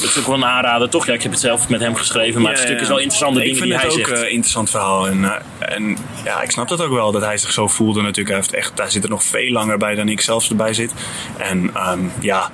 dat 0.00 0.02
is 0.10 0.18
ook 0.18 0.26
wel 0.26 0.34
een 0.34 0.44
aanrader, 0.44 0.88
toch? 0.88 1.06
Ja, 1.06 1.12
ik 1.12 1.22
heb 1.22 1.32
het 1.32 1.40
zelf 1.40 1.68
met 1.68 1.80
hem 1.80 1.94
geschreven, 1.94 2.42
maar 2.42 2.52
het 2.52 2.60
stuk 2.60 2.80
is 2.80 2.88
wel 2.88 2.98
interessant, 2.98 3.34
de 3.34 3.40
ik 3.40 3.46
dingen 3.46 3.60
vind 3.60 3.70
die 3.70 3.80
hij 3.80 3.88
het 3.88 3.98
ook 4.00 4.06
zegt. 4.06 4.20
een 4.20 4.30
interessant 4.30 4.70
verhaal. 4.70 5.06
En, 5.06 5.32
en 5.58 5.96
ja, 6.24 6.42
ik 6.42 6.50
snap 6.50 6.68
dat 6.68 6.82
ook 6.82 6.92
wel, 6.92 7.12
dat 7.12 7.22
hij 7.22 7.38
zich 7.38 7.52
zo 7.52 7.68
voelde 7.68 8.02
natuurlijk. 8.02 8.28
Hij, 8.28 8.36
heeft 8.36 8.54
echt, 8.54 8.78
hij 8.78 8.90
zit 8.90 9.02
er 9.04 9.10
nog 9.10 9.22
veel 9.22 9.50
langer 9.52 9.78
bij 9.78 9.94
dan 9.94 10.08
ik 10.08 10.20
zelfs 10.20 10.48
erbij 10.48 10.74
zit. 10.74 10.92
En 11.36 11.70
ehm, 11.74 12.00
ja, 12.20 12.50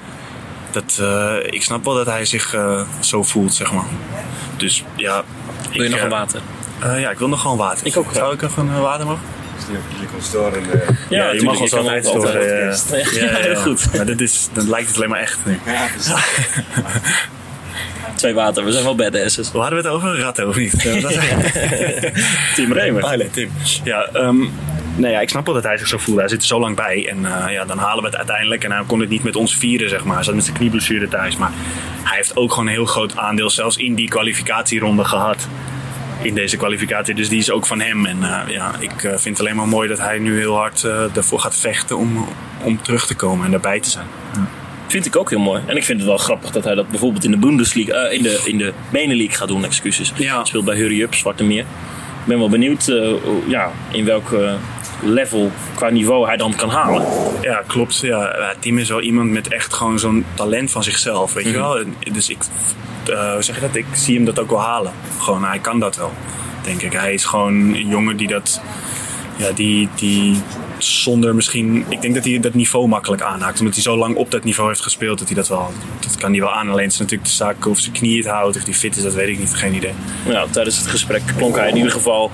dat, 0.75 0.99
eh, 1.01 1.35
ik 1.45 1.63
snap 1.63 1.85
wel 1.85 1.95
dat 1.95 2.07
hij 2.07 2.25
zich 2.25 2.55
eh, 2.55 2.81
zo 3.01 3.23
voelt, 3.23 3.55
zeg 3.55 3.73
maar. 3.73 3.85
Dus 4.57 4.85
ja... 4.97 5.23
Wil 5.73 5.83
je 5.83 5.85
ik, 5.85 5.91
nog 5.91 5.99
eh, 5.99 6.05
een 6.05 6.11
water? 6.11 6.41
eh, 6.83 7.01
ja, 7.01 7.11
ik 7.11 7.19
wil 7.19 7.29
nog 7.29 7.41
gewoon 7.41 7.57
water. 7.57 7.87
Ik 7.87 7.97
ook. 7.97 8.07
Zou 8.15 8.35
ik 8.35 8.43
even 8.43 8.67
een 8.69 8.81
water 8.81 9.07
mogen? 9.07 9.23
Je 10.01 10.07
kon 10.13 10.23
storen. 10.23 10.63
eh. 10.83 10.89
Ja, 11.09 11.31
je 11.33 11.43
mag 11.43 11.61
ons 11.61 11.73
altijd 11.75 12.07
storen. 12.07 12.43
Ja, 13.13 13.35
heel 13.35 13.57
goed. 13.57 13.97
Maar 13.97 14.07
dit 14.07 14.21
is, 14.21 14.49
dan 14.53 14.69
lijkt 14.69 14.87
het 14.89 14.97
alleen 14.97 15.09
maar 15.09 15.21
echt 15.21 15.39
nu. 15.45 15.59
Ja, 15.67 15.87
Twee 18.15 18.35
water, 18.35 18.65
we 18.65 18.73
zijn 18.73 18.85
wel 18.85 18.95
badasses. 18.95 19.53
Waar 19.53 19.61
hadden 19.63 19.83
we 19.83 19.89
het 19.89 19.97
over? 19.97 20.19
Ratten 20.19 20.49
of 20.49 20.57
niet? 20.57 20.83
Dat- 21.03 21.19
Tim 22.55 22.73
Remer. 22.73 23.03
Ah, 23.03 23.17
nee, 23.17 23.31
Tim. 23.31 23.51
Ja, 23.85 24.09
ehm, 24.13 24.37
nee, 24.97 25.13
ja, 25.13 25.21
ik 25.21 25.29
snap 25.29 25.45
wel 25.45 25.55
dat 25.55 25.65
hij 25.65 25.77
zich 25.77 25.87
zo 25.87 25.99
voelt. 25.99 26.19
Hij 26.19 26.29
zit 26.29 26.41
er 26.41 26.47
zo 26.47 26.61
lang 26.61 26.77
bij. 26.77 27.09
En 27.09 27.25
eh, 27.25 27.53
ja, 27.53 27.65
dan 27.65 27.79
halen 27.79 28.03
we 28.03 28.09
het 28.09 28.17
uiteindelijk. 28.17 28.65
En 28.65 28.73
hij 28.73 28.83
kon 28.87 29.01
het 29.01 29.09
niet 29.09 29.23
met 29.23 29.37
ons 29.37 29.57
vieren, 29.57 29.89
zeg 29.89 30.05
maar. 30.05 30.15
Hij 30.15 30.25
zat 30.25 30.35
met 30.35 30.45
zijn 30.45 30.57
knieblessure 30.57 31.09
thuis. 31.09 31.37
Maar 31.37 31.51
hij 32.03 32.17
heeft 32.17 32.37
ook 32.37 32.51
gewoon 32.51 32.67
een 32.67 32.73
heel 32.73 32.85
groot 32.85 33.17
aandeel, 33.17 33.51
zelfs 33.51 33.77
in 33.77 33.95
die 33.95 34.09
kwalificatieronde 34.09 35.05
gehad. 35.05 35.49
In 36.23 36.35
deze 36.35 36.57
kwalificatie. 36.57 37.15
Dus 37.15 37.29
die 37.29 37.39
is 37.39 37.51
ook 37.51 37.67
van 37.67 37.81
hem. 37.81 38.07
En 38.07 38.23
eh, 38.23 38.49
ja, 38.49 38.73
ik 38.79 39.03
eh, 39.03 39.11
vind 39.11 39.25
het 39.25 39.41
alleen 39.41 39.57
maar 39.57 39.69
mooi 39.69 39.89
dat 39.89 39.99
hij 39.99 40.19
nu 40.19 40.39
heel 40.39 40.57
hard 40.57 40.85
ervoor 41.15 41.41
gaat 41.41 41.57
vechten 41.57 41.97
om, 41.97 42.29
om 42.63 42.83
terug 42.83 43.07
te 43.07 43.15
komen 43.15 43.45
en 43.45 43.51
daarbij 43.51 43.81
te 43.81 43.91
zijn. 43.91 44.07
Vind 44.87 45.07
ik 45.07 45.17
ook 45.17 45.31
heel 45.31 45.39
mooi. 45.39 45.63
En 45.67 45.77
ik 45.77 45.85
vind 45.85 45.99
het 45.99 46.09
wel 46.09 46.19
grappig 46.19 46.51
dat 46.51 46.65
hij 46.65 46.75
dat 46.75 46.89
bijvoorbeeld 46.89 47.25
in 47.25 47.31
de 47.31 47.37
Bundesliga, 47.37 48.09
in 48.09 48.23
de, 48.23 48.43
in 48.45 48.59
de 48.59 48.73
Benelux 48.91 49.37
gaat 49.37 49.49
doen, 49.49 49.65
excuses. 49.65 50.13
Ja. 50.17 50.45
Speelt 50.45 50.65
bij 50.65 50.77
Hurry 50.77 51.03
Up, 51.03 51.15
Zwarte 51.15 51.45
Meer. 51.45 51.65
Ik 52.25 52.31
ben 52.31 52.39
wel 52.39 52.49
benieuwd 52.49 52.93
ja, 53.47 53.71
in 53.93 54.05
welk 54.05 54.33
eh, 54.33 54.53
level 55.05 55.51
qua 55.75 55.89
niveau 55.89 56.27
hij 56.27 56.37
dan 56.37 56.55
kan 56.55 56.69
halen. 56.69 57.07
Ja, 57.41 57.63
klopt. 57.67 57.99
Ja, 57.99 58.55
Tim 58.59 58.79
is 58.79 58.89
wel 58.89 59.01
iemand 59.01 59.31
met 59.31 59.49
echt 59.49 59.75
gewoon 59.75 59.99
zo'n 59.99 60.25
talent 60.35 60.71
van 60.71 60.83
zichzelf, 60.83 61.33
weet 61.33 61.45
je 61.45 61.53
wel. 61.53 61.79
En 61.79 61.95
Dus 62.13 62.29
ik, 62.29 62.39
eh, 63.07 63.33
hoe 63.33 63.43
zeg 63.43 63.55
je 63.55 63.61
dat? 63.61 63.77
Ik 63.77 63.87
zie 63.93 64.15
hem 64.17 64.25
dat 64.25 64.39
ook 64.39 64.51
wel 64.51 64.61
halen. 64.61 64.93
Gewoon, 65.19 65.45
hij 65.45 65.59
kan 65.59 65.81
dat 65.81 65.97
wel, 65.97 66.13
denk 66.63 66.83
ik. 66.83 66.93
Hij 66.93 67.15
is 67.15 67.25
gewoon 67.25 67.55
een 67.55 67.89
jongen 67.89 68.17
die 68.17 68.29
dat, 68.29 68.61
ja, 69.37 69.51
die, 69.51 69.89
die 69.95 70.43
zonder 70.79 71.35
misschien, 71.35 71.85
ik 71.89 72.01
denk 72.01 72.15
dat 72.15 72.25
hij 72.25 72.41
dat 72.41 72.55
niveau 72.55 72.89
makkelijk 72.89 73.23
aanhaakt. 73.23 73.59
Omdat 73.59 73.75
hij 73.75 73.83
zo 73.83 73.97
lang 73.97 74.17
op 74.17 74.31
dat 74.31 74.45
niveau 74.45 74.69
heeft 74.69 74.81
gespeeld, 74.83 75.19
dat 75.19 75.27
hij 75.27 75.37
dat 75.37 75.49
wel, 75.49 75.71
dat 76.01 76.17
kan 76.17 76.31
hij 76.31 76.41
wel 76.41 76.53
aan. 76.53 76.69
Alleen 76.71 76.85
het 76.85 76.93
is 76.93 76.99
natuurlijk 76.99 77.29
de 77.29 77.35
zaak 77.35 77.67
of 77.67 77.79
zijn 77.79 77.93
knie 77.93 78.17
het 78.17 78.27
houdt, 78.27 78.57
of 78.57 78.65
hij 78.65 78.73
fit 78.75 78.97
is, 78.97 79.03
dat 79.03 79.15
weet 79.15 79.29
ik 79.29 79.39
niet, 79.39 79.55
geen 79.55 79.75
idee. 79.75 79.93
Ja, 80.29 80.47
tijdens 80.51 80.77
het 80.79 80.87
gesprek 80.87 81.23
klonk 81.37 81.57
hij 81.57 81.69
in 81.69 81.77
ieder 81.77 81.93
geval 81.93 82.31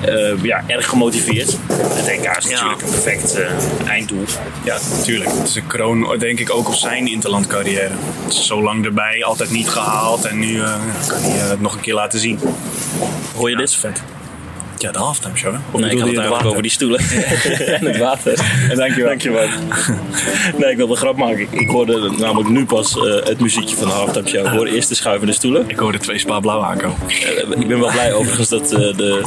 eh, 0.00 0.42
ja, 0.42 0.64
erg 0.66 0.88
gemotiveerd. 0.88 1.56
Het 1.72 2.06
EK 2.08 2.36
is 2.38 2.44
natuurlijk 2.50 2.82
een 2.82 2.90
perfect 2.90 3.34
eh, 3.34 3.88
einddoel. 3.88 4.24
Ja, 4.64 4.78
natuurlijk. 4.98 5.30
Het 5.30 5.48
is 5.48 5.54
een 5.54 5.66
kroon, 5.66 6.18
denk 6.18 6.38
ik, 6.38 6.54
ook 6.54 6.68
op 6.68 6.74
zijn 6.74 7.06
interlandcarrière. 7.08 7.94
Zo 8.28 8.62
lang 8.62 8.84
erbij, 8.84 9.24
altijd 9.24 9.50
niet 9.50 9.68
gehaald. 9.68 10.24
En 10.24 10.38
nu 10.38 10.60
eh, 10.60 10.74
kan 11.06 11.20
hij 11.22 11.30
het 11.30 11.60
nog 11.60 11.74
een 11.74 11.80
keer 11.80 11.94
laten 11.94 12.18
zien. 12.18 12.38
Hoor 13.36 13.48
je 13.50 13.54
Ja, 13.56 13.60
dit? 13.60 13.74
vet. 13.74 14.02
Ja, 14.82 14.92
de 14.92 14.98
halftime 14.98 15.36
show? 15.36 15.54
Of 15.70 15.80
Nee, 15.80 15.90
ik 15.90 15.98
had 15.98 16.08
het 16.08 16.16
eigenlijk 16.18 16.48
over 16.48 16.62
die 16.62 16.70
stoelen. 16.70 17.00
en 17.78 17.86
het 17.86 17.96
water. 17.98 18.34
Dankjewel. 18.74 19.08
Dankjewel. 19.08 19.48
Nee, 20.58 20.70
ik 20.70 20.76
wilde 20.76 20.92
een 20.92 20.98
grap 20.98 21.16
maken. 21.16 21.46
Ik, 21.50 21.68
hoorde 21.70 22.10
namelijk 22.18 22.48
nu 22.48 22.64
pas 22.64 22.96
eh, 22.96 23.26
het 23.26 23.40
muziekje 23.40 23.76
van 23.76 23.86
de 23.88 23.92
halftime 23.92 24.28
show. 24.28 24.46
Ik 24.46 24.52
hoorde 24.52 24.74
eerst 24.74 24.88
de 24.88 24.94
schuivende 24.94 25.32
stoelen. 25.32 25.64
Ik 25.66 25.78
hoorde 25.78 25.98
twee 25.98 26.18
spa 26.18 26.40
blauw 26.40 26.62
aankomen. 26.62 26.96
Eh, 27.08 27.60
ik 27.60 27.68
ben 27.68 27.80
wel 27.80 27.90
blij 27.90 28.12
overigens 28.12 28.48
dat 28.48 28.72
eh, 28.72 28.78
de, 28.78 29.22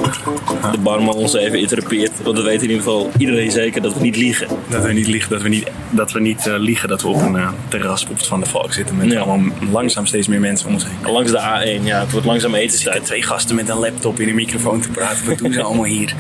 de 0.72 0.78
barman 0.80 1.14
ons 1.16 1.34
even 1.34 1.60
interrupeert. 1.60 2.12
Want 2.24 2.38
we 2.38 2.44
weten 2.44 2.64
in 2.64 2.70
ieder 2.70 2.84
geval 2.84 3.12
iedereen 3.18 3.52
zeker 3.52 3.82
dat 3.82 3.94
we 3.94 4.00
niet 4.02 4.16
liegen. 4.16 4.48
Dat 4.70 4.84
we 4.84 4.94
niet 4.94 5.08
liegen, 5.08 5.30
dat 5.30 5.42
we 5.42 5.50
niet, 5.50 5.72
dat 5.90 6.12
we 6.12 6.20
niet 6.20 6.46
liegen 6.46 6.90
dat 6.90 7.02
we 7.02 7.08
op 7.08 7.22
een 7.22 7.38
terras 7.68 8.04
op 8.10 8.18
het 8.18 8.28
Van 8.28 8.40
de 8.40 8.46
Valk 8.46 8.74
zitten. 8.74 8.98
Met 8.98 9.12
Ja. 9.12 9.20
allemaal 9.20 9.54
langzaam 9.72 10.06
steeds 10.06 10.28
meer 10.28 10.40
mensen 10.40 10.68
om 10.68 10.74
ons 10.74 10.84
heen. 10.84 11.12
Langs 11.12 11.32
de 11.32 11.40
A1, 11.40 11.84
ja, 11.84 12.00
het 12.00 12.12
wordt 12.12 12.26
langzaam 12.26 12.56
etenstijd. 12.56 13.06
twee 13.06 13.22
gasten 13.24 13.56
met 13.56 13.70
een 13.70 13.78
laptop 13.78 14.20
in 14.20 14.30
een 14.30 14.36
microfoon 14.36 14.82
te 14.82 14.90
praten. 14.90 15.38
Doen 15.46 15.54
ze 15.54 15.64
allemaal 15.64 15.86
hier? 15.86 16.14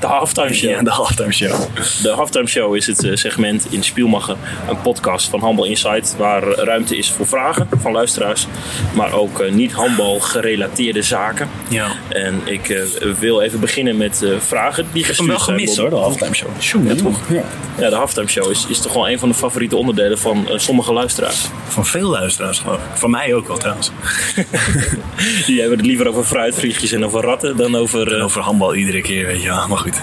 De 0.00 0.06
halftime 0.06 0.54
show. 0.54 0.70
Ja, 0.70 0.82
de 0.82 0.90
halftime 0.90 1.32
show. 1.32 1.54
De 2.02 2.10
halftime 2.10 2.46
show 2.48 2.76
is 2.76 2.86
het 2.86 3.04
eh, 3.04 3.14
segment 3.16 3.66
in 3.70 3.82
Spielmachen, 3.84 4.36
een 4.68 4.80
podcast 4.80 5.28
van 5.28 5.40
Handbal 5.40 5.64
Insight, 5.64 6.14
waar 6.18 6.42
ruimte 6.42 6.96
is 6.96 7.10
voor 7.10 7.26
vragen 7.26 7.68
van 7.80 7.92
luisteraars, 7.92 8.46
maar 8.94 9.12
ook 9.12 9.40
eh, 9.40 9.52
niet 9.52 9.72
handbal 9.72 10.20
gerelateerde 10.20 11.02
zaken. 11.02 11.48
Ja. 11.68 11.86
En 12.08 12.40
ik 12.44 12.68
eh, 12.68 12.82
wil 13.18 13.40
even 13.40 13.60
beginnen 13.60 13.96
met 13.96 14.22
eh, 14.22 14.30
vragen 14.38 14.86
die 14.92 15.02
Ik 15.02 15.06
heb 15.08 15.16
hem 15.16 15.26
gestuurd 15.26 15.28
wel 15.28 15.38
zijn. 15.38 15.56
gemist 15.58 15.76
hoor, 15.78 15.90
de 15.90 15.96
halftime 15.96 16.34
show. 16.34 16.48
Tjoe, 16.58 16.84
Ja, 16.84 16.94
toch? 16.94 17.18
Ja, 17.78 17.88
de 17.90 17.96
halftime 17.96 18.28
show 18.28 18.50
is, 18.50 18.66
is 18.68 18.80
toch 18.80 18.92
wel 18.92 19.08
een 19.08 19.18
van 19.18 19.28
de 19.28 19.34
favoriete 19.34 19.76
onderdelen 19.76 20.18
van 20.18 20.48
sommige 20.56 20.92
luisteraars. 20.92 21.48
Van 21.68 21.86
veel 21.86 22.10
luisteraars 22.10 22.58
geloof 22.58 22.76
ik. 22.76 22.82
Van 22.94 23.10
mij 23.10 23.34
ook 23.34 23.46
wel 23.46 23.56
trouwens. 23.56 23.90
Die 25.46 25.60
hebben 25.60 25.78
het 25.78 25.86
liever 25.86 26.08
over 26.08 26.24
fruitvliegjes 26.24 26.92
en 26.92 27.04
over 27.04 27.20
ratten 27.20 27.56
dan 27.56 27.76
over, 27.76 28.14
En 28.14 28.22
over 28.22 28.40
handbal. 28.40 28.63
Handbal 28.64 28.74
iedere 28.74 29.00
keer, 29.00 29.26
weet 29.26 29.42
je 29.42 29.48
wel. 29.48 29.68
Maar 29.68 29.78
goed. 29.78 30.00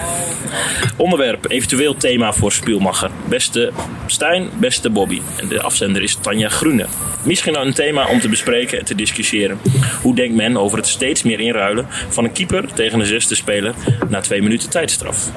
Onderwerp, 0.96 1.50
eventueel 1.50 1.96
thema 1.96 2.32
voor 2.32 2.52
Spielmacher. 2.52 3.10
Beste 3.28 3.72
Stijn, 4.06 4.50
beste 4.58 4.90
Bobby. 4.90 5.20
En 5.36 5.48
de 5.48 5.62
afzender 5.62 6.02
is 6.02 6.14
Tanja 6.20 6.48
Groene. 6.48 6.86
Misschien 7.24 7.60
een 7.60 7.74
thema 7.74 8.06
om 8.06 8.20
te 8.20 8.28
bespreken 8.28 8.78
en 8.78 8.84
te 8.84 8.94
discussiëren. 8.94 9.58
Hoe 10.02 10.14
denkt 10.14 10.34
men 10.34 10.56
over 10.56 10.78
het 10.78 10.86
steeds 10.86 11.22
meer 11.22 11.40
inruilen 11.40 11.86
van 12.08 12.24
een 12.24 12.32
keeper 12.32 12.72
tegen 12.72 13.00
een 13.00 13.06
zesde 13.06 13.34
speler 13.34 13.74
na 14.08 14.20
twee 14.20 14.42
minuten 14.42 14.70
tijdstraf? 14.70 15.30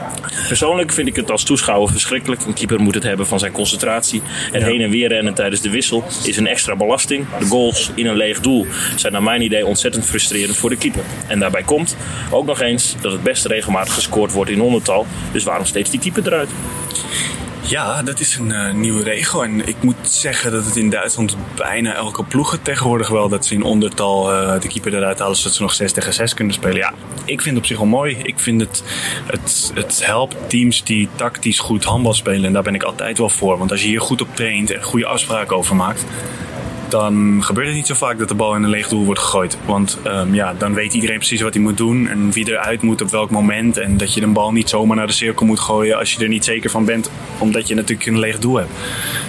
Persoonlijk 0.47 0.91
vind 0.91 1.07
ik 1.07 1.15
het 1.15 1.31
als 1.31 1.43
toeschouwer 1.43 1.91
verschrikkelijk. 1.91 2.45
Een 2.45 2.53
keeper 2.53 2.79
moet 2.79 2.93
het 2.93 3.03
hebben 3.03 3.27
van 3.27 3.39
zijn 3.39 3.51
concentratie. 3.51 4.21
Het 4.51 4.63
heen 4.63 4.81
en 4.81 4.89
weer 4.89 5.07
rennen 5.07 5.33
tijdens 5.33 5.61
de 5.61 5.69
wissel 5.69 6.03
is 6.23 6.37
een 6.37 6.47
extra 6.47 6.75
belasting. 6.75 7.25
De 7.39 7.45
goals 7.45 7.91
in 7.95 8.05
een 8.05 8.17
leeg 8.17 8.39
doel 8.39 8.65
zijn 8.95 9.13
naar 9.13 9.23
mijn 9.23 9.41
idee 9.41 9.65
ontzettend 9.65 10.05
frustrerend 10.05 10.57
voor 10.57 10.69
de 10.69 10.77
keeper. 10.77 11.03
En 11.27 11.39
daarbij 11.39 11.63
komt 11.63 11.97
ook 12.31 12.45
nog 12.45 12.61
eens 12.61 12.95
dat 13.01 13.14
het 13.15 13.23
best 13.23 13.45
regelmatig 13.45 13.93
gescoord 13.93 14.31
wordt 14.31 14.51
in 14.51 14.61
ondertal. 14.61 15.05
Dus 15.31 15.43
waarom 15.43 15.65
steeds 15.65 15.89
die 15.89 15.99
keeper 15.99 16.25
eruit? 16.25 16.49
Ja, 17.67 18.01
dat 18.01 18.19
is 18.19 18.35
een 18.35 18.51
eh, 18.51 18.73
nieuwe 18.73 19.03
regel. 19.03 19.43
En 19.43 19.67
ik 19.67 19.75
moet 19.81 19.95
zeggen 20.01 20.51
dat 20.51 20.65
het 20.65 20.75
in 20.75 20.89
Duitsland 20.89 21.37
bijna 21.55 21.93
elke 21.93 22.23
ploeg 22.23 22.51
het 22.51 22.63
tegenwoordig 22.63 23.09
wel 23.09 23.29
dat 23.29 23.45
ze 23.45 23.53
in 23.53 23.63
ondertal 23.63 24.33
eh, 24.33 24.61
de 24.61 24.67
keeper 24.67 24.95
eruit 24.95 25.19
halen 25.19 25.35
zodat 25.35 25.53
ze 25.53 25.61
nog 25.61 25.73
6 25.73 25.91
tegen 25.91 26.13
6 26.13 26.33
kunnen 26.33 26.53
spelen. 26.53 26.77
Ja, 26.77 26.93
ik 27.25 27.41
vind 27.41 27.55
het 27.55 27.57
op 27.57 27.65
zich 27.65 27.77
wel 27.77 27.85
mooi. 27.87 28.17
Ik 28.23 28.39
vind 28.39 28.61
het, 28.61 28.83
het, 29.25 29.71
het 29.73 30.05
helpt 30.05 30.35
teams 30.47 30.83
die 30.83 31.09
tactisch 31.15 31.59
goed 31.59 31.83
handbal 31.83 32.13
spelen. 32.13 32.45
En 32.45 32.53
daar 32.53 32.63
ben 32.63 32.75
ik 32.75 32.83
altijd 32.83 33.17
wel 33.17 33.29
voor. 33.29 33.57
Want 33.57 33.71
als 33.71 33.81
je 33.81 33.87
hier 33.87 34.01
goed 34.01 34.21
op 34.21 34.35
traint 34.35 34.71
en 34.71 34.83
goede 34.83 35.05
afspraken 35.05 35.57
over 35.57 35.75
maakt, 35.75 36.05
dan 36.95 37.43
gebeurt 37.43 37.67
het 37.67 37.75
niet 37.75 37.87
zo 37.87 37.93
vaak 37.93 38.17
dat 38.17 38.27
de 38.27 38.35
bal 38.35 38.55
in 38.55 38.63
een 38.63 38.69
leeg 38.69 38.87
doel 38.87 39.05
wordt 39.05 39.19
gegooid. 39.19 39.57
Want 39.65 39.97
um, 40.07 40.33
ja, 40.33 40.53
dan 40.53 40.73
weet 40.73 40.93
iedereen 40.93 41.17
precies 41.17 41.41
wat 41.41 41.53
hij 41.53 41.63
moet 41.63 41.77
doen 41.77 42.07
en 42.07 42.31
wie 42.31 42.49
eruit 42.49 42.81
moet 42.81 43.01
op 43.01 43.09
welk 43.09 43.29
moment. 43.29 43.77
En 43.77 43.97
dat 43.97 44.13
je 44.13 44.19
de 44.19 44.27
bal 44.27 44.51
niet 44.51 44.69
zomaar 44.69 44.97
naar 44.97 45.07
de 45.07 45.13
cirkel 45.13 45.45
moet 45.45 45.59
gooien 45.59 45.97
als 45.97 46.13
je 46.13 46.23
er 46.23 46.29
niet 46.29 46.45
zeker 46.45 46.69
van 46.69 46.85
bent, 46.85 47.09
omdat 47.37 47.67
je 47.67 47.75
natuurlijk 47.75 48.07
een 48.07 48.19
leeg 48.19 48.39
doel 48.39 48.55
hebt. 48.55 48.71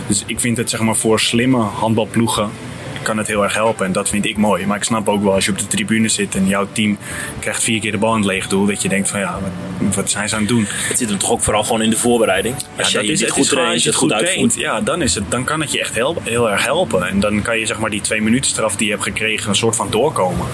Dus 0.06 0.22
ik 0.26 0.40
vind 0.40 0.56
het 0.56 0.70
zeg 0.70 0.80
maar 0.80 0.96
voor 0.96 1.20
slimme 1.20 1.58
handbalploegen 1.58 2.50
kan 3.06 3.18
het 3.18 3.26
heel 3.26 3.42
erg 3.42 3.54
helpen. 3.54 3.86
En 3.86 3.92
dat 3.92 4.08
vind 4.08 4.24
ik 4.26 4.36
mooi. 4.36 4.66
Maar 4.66 4.76
ik 4.76 4.84
snap 4.84 5.08
ook 5.08 5.22
wel 5.22 5.32
als 5.32 5.44
je 5.44 5.50
op 5.50 5.58
de 5.58 5.66
tribune 5.66 6.08
zit 6.08 6.34
en 6.34 6.46
jouw 6.46 6.66
team 6.72 6.98
krijgt 7.38 7.62
vier 7.62 7.80
keer 7.80 7.92
de 7.92 7.98
bal 7.98 8.10
in 8.12 8.16
het 8.16 8.26
leeg 8.26 8.48
doel. 8.48 8.66
Dat 8.66 8.82
je 8.82 8.88
denkt 8.88 9.08
van 9.08 9.20
ja, 9.20 9.38
wat, 9.78 9.94
wat 9.94 10.10
zijn 10.10 10.28
ze 10.28 10.34
aan 10.34 10.40
het 10.40 10.50
doen? 10.50 10.64
Het 10.68 10.98
zit 10.98 11.08
hem 11.08 11.18
toch 11.18 11.30
ook 11.30 11.40
vooral 11.40 11.64
gewoon 11.64 11.82
in 11.82 11.90
de 11.90 11.96
voorbereiding. 11.96 12.54
Als 12.54 12.86
Ja, 12.86 13.00
jij 13.00 13.00
dat 13.00 13.06
je 13.06 13.12
is, 13.12 13.20
het 13.20 13.30
goed 13.30 13.48
traint, 13.48 13.72
als 13.72 13.82
je 13.82 13.88
het 13.88 13.98
goed 13.98 14.08
traint, 14.08 14.54
ja, 14.54 14.80
dan, 14.80 15.02
is 15.02 15.14
het, 15.14 15.24
dan 15.30 15.44
kan 15.44 15.60
het 15.60 15.72
je 15.72 15.80
echt 15.80 15.94
heel, 15.94 16.16
heel 16.22 16.50
erg 16.50 16.64
helpen. 16.64 17.08
En 17.08 17.20
dan 17.20 17.42
kan 17.42 17.58
je 17.58 17.66
zeg 17.66 17.78
maar 17.78 17.90
die 17.90 18.00
twee 18.00 18.22
minuten 18.22 18.50
straf 18.50 18.76
die 18.76 18.86
je 18.86 18.92
hebt 18.92 19.04
gekregen 19.04 19.48
een 19.48 19.54
soort 19.54 19.76
van 19.76 19.90
doorkomen. 19.90 20.46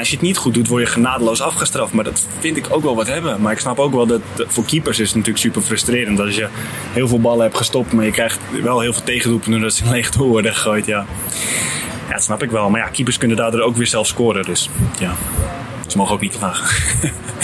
Als 0.00 0.08
je 0.08 0.14
het 0.16 0.24
niet 0.24 0.36
goed 0.36 0.54
doet, 0.54 0.68
word 0.68 0.82
je 0.82 0.88
genadeloos 0.88 1.40
afgestraft. 1.40 1.92
Maar 1.92 2.04
dat 2.04 2.26
vind 2.38 2.56
ik 2.56 2.66
ook 2.70 2.82
wel 2.82 2.96
wat 2.96 3.06
hebben. 3.06 3.40
Maar 3.40 3.52
ik 3.52 3.58
snap 3.58 3.78
ook 3.78 3.92
wel 3.92 4.06
dat 4.06 4.20
voor 4.36 4.64
keepers 4.64 4.98
is 4.98 5.06
het 5.06 5.16
natuurlijk 5.16 5.44
super 5.44 5.62
frustrerend. 5.62 6.20
Als 6.20 6.36
je 6.36 6.48
heel 6.92 7.08
veel 7.08 7.20
ballen 7.20 7.42
hebt 7.42 7.56
gestopt, 7.56 7.92
maar 7.92 8.04
je 8.04 8.10
krijgt 8.10 8.38
wel 8.62 8.80
heel 8.80 8.92
veel 8.92 9.02
tegendoelpunten 9.02 9.60
doordat 9.60 9.78
ze 9.78 9.90
leeg 9.94 10.10
doel 10.10 10.28
worden 10.28 10.54
gegooid. 10.54 10.86
Ja. 10.86 11.06
dat 12.10 12.22
snap 12.22 12.42
ik 12.42 12.50
wel. 12.50 12.70
Maar 12.70 12.80
ja, 12.80 12.88
keepers 12.88 13.18
kunnen 13.18 13.36
daardoor 13.36 13.60
ook 13.60 13.76
weer 13.76 13.86
zelf 13.86 14.06
scoren. 14.06 14.44
Dus 14.44 14.68
ja, 14.98 15.14
ze 15.86 15.96
mogen 15.96 16.14
ook 16.14 16.20
niet 16.20 16.38
klagen. 16.38 16.76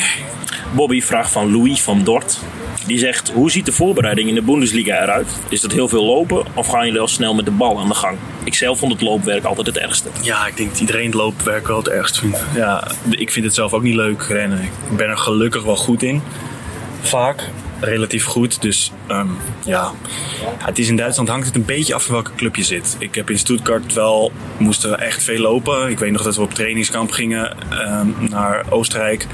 Bobby 0.77 1.03
vraagt 1.03 1.31
van 1.31 1.53
Louis 1.53 1.83
van 1.83 2.05
Dort. 2.05 2.39
Die 2.87 2.99
zegt, 2.99 3.31
hoe 3.31 3.51
ziet 3.51 3.67
de 3.67 3.73
voorbereiding 3.73 4.29
in 4.29 4.35
de 4.35 4.43
Bundesliga 4.43 5.03
eruit? 5.03 5.29
Is 5.49 5.61
dat 5.61 5.73
heel 5.73 5.89
veel 5.89 6.05
lopen 6.05 6.47
of 6.55 6.67
gaan 6.67 6.87
jullie 6.87 7.01
al 7.01 7.09
snel 7.09 7.35
met 7.35 7.45
de 7.45 7.51
bal 7.51 7.79
aan 7.79 7.89
de 7.89 7.95
gang? 7.95 8.19
Ik 8.45 8.55
zelf 8.55 8.79
vond 8.79 8.93
het 8.93 9.01
loopwerk 9.01 9.45
altijd 9.45 9.67
het 9.67 9.79
ergste. 9.79 10.09
Ja, 10.23 10.47
ik 10.47 10.57
denk 10.57 10.71
dat 10.71 10.81
iedereen 10.81 11.07
het 11.07 11.15
loopwerk 11.15 11.67
wel 11.67 11.77
het 11.77 11.89
ergst 11.89 12.19
vindt. 12.19 12.45
Ja, 12.55 12.89
ik 13.11 13.31
vind 13.31 13.45
het 13.45 13.55
zelf 13.55 13.73
ook 13.73 13.83
niet 13.83 13.95
leuk 13.95 14.23
rennen. 14.23 14.63
Ik 14.91 14.97
ben 14.97 15.09
er 15.09 15.19
gelukkig 15.19 15.63
wel 15.63 15.77
goed 15.77 16.03
in. 16.03 16.23
Vaak. 17.01 17.51
Relatief 17.81 18.25
goed. 18.25 18.63
Dus 18.63 18.93
ehm, 19.07 19.27
ja. 19.65 19.93
het 20.59 20.79
is 20.79 20.89
in 20.89 20.97
Duitsland 20.97 21.29
hangt 21.29 21.47
het 21.47 21.55
een 21.55 21.65
beetje 21.65 21.95
af 21.95 22.05
van 22.05 22.15
welke 22.15 22.35
club 22.37 22.57
je 22.57 22.63
zit. 22.63 22.97
Ik 22.99 23.15
heb 23.15 23.31
in 23.31 23.39
Stuttgart 23.39 23.93
wel, 23.93 24.33
moesten 24.59 24.91
we 24.91 24.97
echt 24.97 25.23
veel 25.23 25.41
lopen. 25.41 25.91
Ik 25.91 25.99
weet 25.99 26.13
nog 26.13 26.23
dat 26.23 26.37
we 26.37 26.43
op 26.43 26.55
trainingskamp 26.55 27.11
gingen 27.11 27.57
ehm, 27.71 28.07
naar 28.31 28.65
Oostenrijk. 28.71 29.27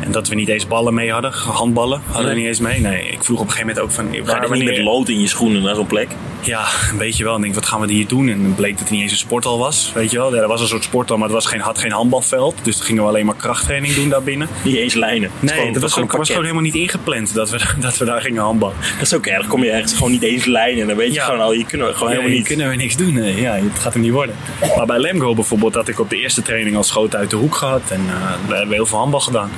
En 0.00 0.12
dat 0.12 0.28
we 0.28 0.34
niet 0.34 0.48
eens 0.48 0.66
ballen 0.66 0.94
mee 0.94 1.12
hadden. 1.12 1.32
Handballen 1.32 2.02
hadden 2.10 2.30
we 2.30 2.36
niet 2.36 2.46
eens 2.46 2.60
mee. 2.60 2.80
Nee, 2.80 3.08
ik 3.08 3.24
vroeg 3.24 3.40
op 3.40 3.44
een 3.46 3.52
gegeven 3.52 3.74
moment 3.74 3.84
ook 3.84 3.90
van... 3.90 4.26
Ga 4.26 4.42
je 4.42 4.50
niet 4.50 4.64
met 4.64 4.78
lood 4.78 5.08
in 5.08 5.20
je 5.20 5.28
schoenen 5.28 5.62
naar 5.62 5.74
zo'n 5.74 5.86
plek? 5.86 6.08
ja, 6.46 6.66
een 6.90 6.98
beetje 6.98 7.24
wel. 7.24 7.32
En 7.32 7.38
ik 7.38 7.44
denk, 7.44 7.54
wat 7.54 7.66
gaan 7.66 7.80
we 7.80 7.92
hier 7.92 8.06
doen? 8.06 8.28
En 8.28 8.42
dan 8.42 8.54
bleek 8.54 8.70
dat 8.70 8.80
het 8.80 8.90
niet 8.90 9.00
eens 9.02 9.10
een 9.10 9.16
sporthal 9.18 9.58
was. 9.58 9.90
Weet 9.94 10.10
je 10.10 10.16
wel, 10.16 10.34
ja, 10.34 10.40
er 10.40 10.48
was 10.48 10.60
een 10.60 10.66
soort 10.66 10.84
sporthal, 10.84 11.16
maar 11.16 11.26
het 11.26 11.34
was 11.34 11.46
geen, 11.46 11.60
had 11.60 11.78
geen 11.78 11.92
handbalveld. 11.92 12.54
Dus 12.62 12.80
gingen 12.80 13.02
we 13.02 13.08
alleen 13.08 13.26
maar 13.26 13.36
krachttraining 13.36 13.94
doen 13.94 14.08
daarbinnen. 14.08 14.48
Niet 14.64 14.76
eens 14.76 14.94
lijnen. 14.94 15.30
Nee, 15.40 15.54
gewoon- 15.54 15.72
dat 15.72 15.82
was, 15.82 15.92
gewoon 15.92 16.08
was 16.08 16.28
gewoon 16.28 16.42
helemaal 16.42 16.64
niet 16.64 16.74
ingepland 16.74 17.34
dat 17.34 17.50
we, 17.50 17.60
dat 17.88 17.98
we 17.98 18.04
daar 18.04 18.20
gingen 18.20 18.42
handballen. 18.42 18.76
Dat 18.98 19.02
is 19.06 19.14
ook 19.14 19.26
erg. 19.26 19.46
Kom 19.46 19.64
je 19.64 19.70
ergens 19.70 19.92
gewoon 19.94 20.10
niet 20.10 20.22
eens 20.22 20.44
lijnen. 20.44 20.80
En 20.80 20.86
dan 20.88 20.96
weet 20.96 21.08
je 21.08 21.14
Ja. 21.14 21.24
gewoon 21.24 21.40
al, 21.40 21.52
je 21.52 21.64
kunnen 21.66 21.86
gewoon 21.86 22.02
Ja, 22.02 22.08
helemaal 22.08 22.28
hier 22.30 22.38
niet. 22.38 22.46
kunnen 22.48 22.68
we 22.68 22.74
niks 22.76 22.96
doen. 22.96 23.14
Nee, 23.14 23.40
ja, 23.40 23.52
het 23.54 23.78
gaat 23.78 23.92
hem 23.92 24.02
niet 24.02 24.12
worden. 24.12 24.34
Maar 24.76 24.86
bij 24.86 24.98
Lemgo 24.98 25.34
bijvoorbeeld 25.34 25.74
had 25.74 25.88
ik 25.88 26.00
op 26.00 26.10
de 26.10 26.16
eerste 26.16 26.42
training 26.42 26.76
al 26.76 26.84
schoten 26.84 27.18
uit 27.18 27.30
de 27.30 27.36
hoek 27.36 27.54
gehad. 27.54 27.82
En 27.88 28.00
eh, 28.08 28.48
we 28.48 28.54
hebben 28.56 28.74
heel 28.74 28.86
veel 28.86 28.98
handbal 28.98 29.20
gedaan. 29.20 29.50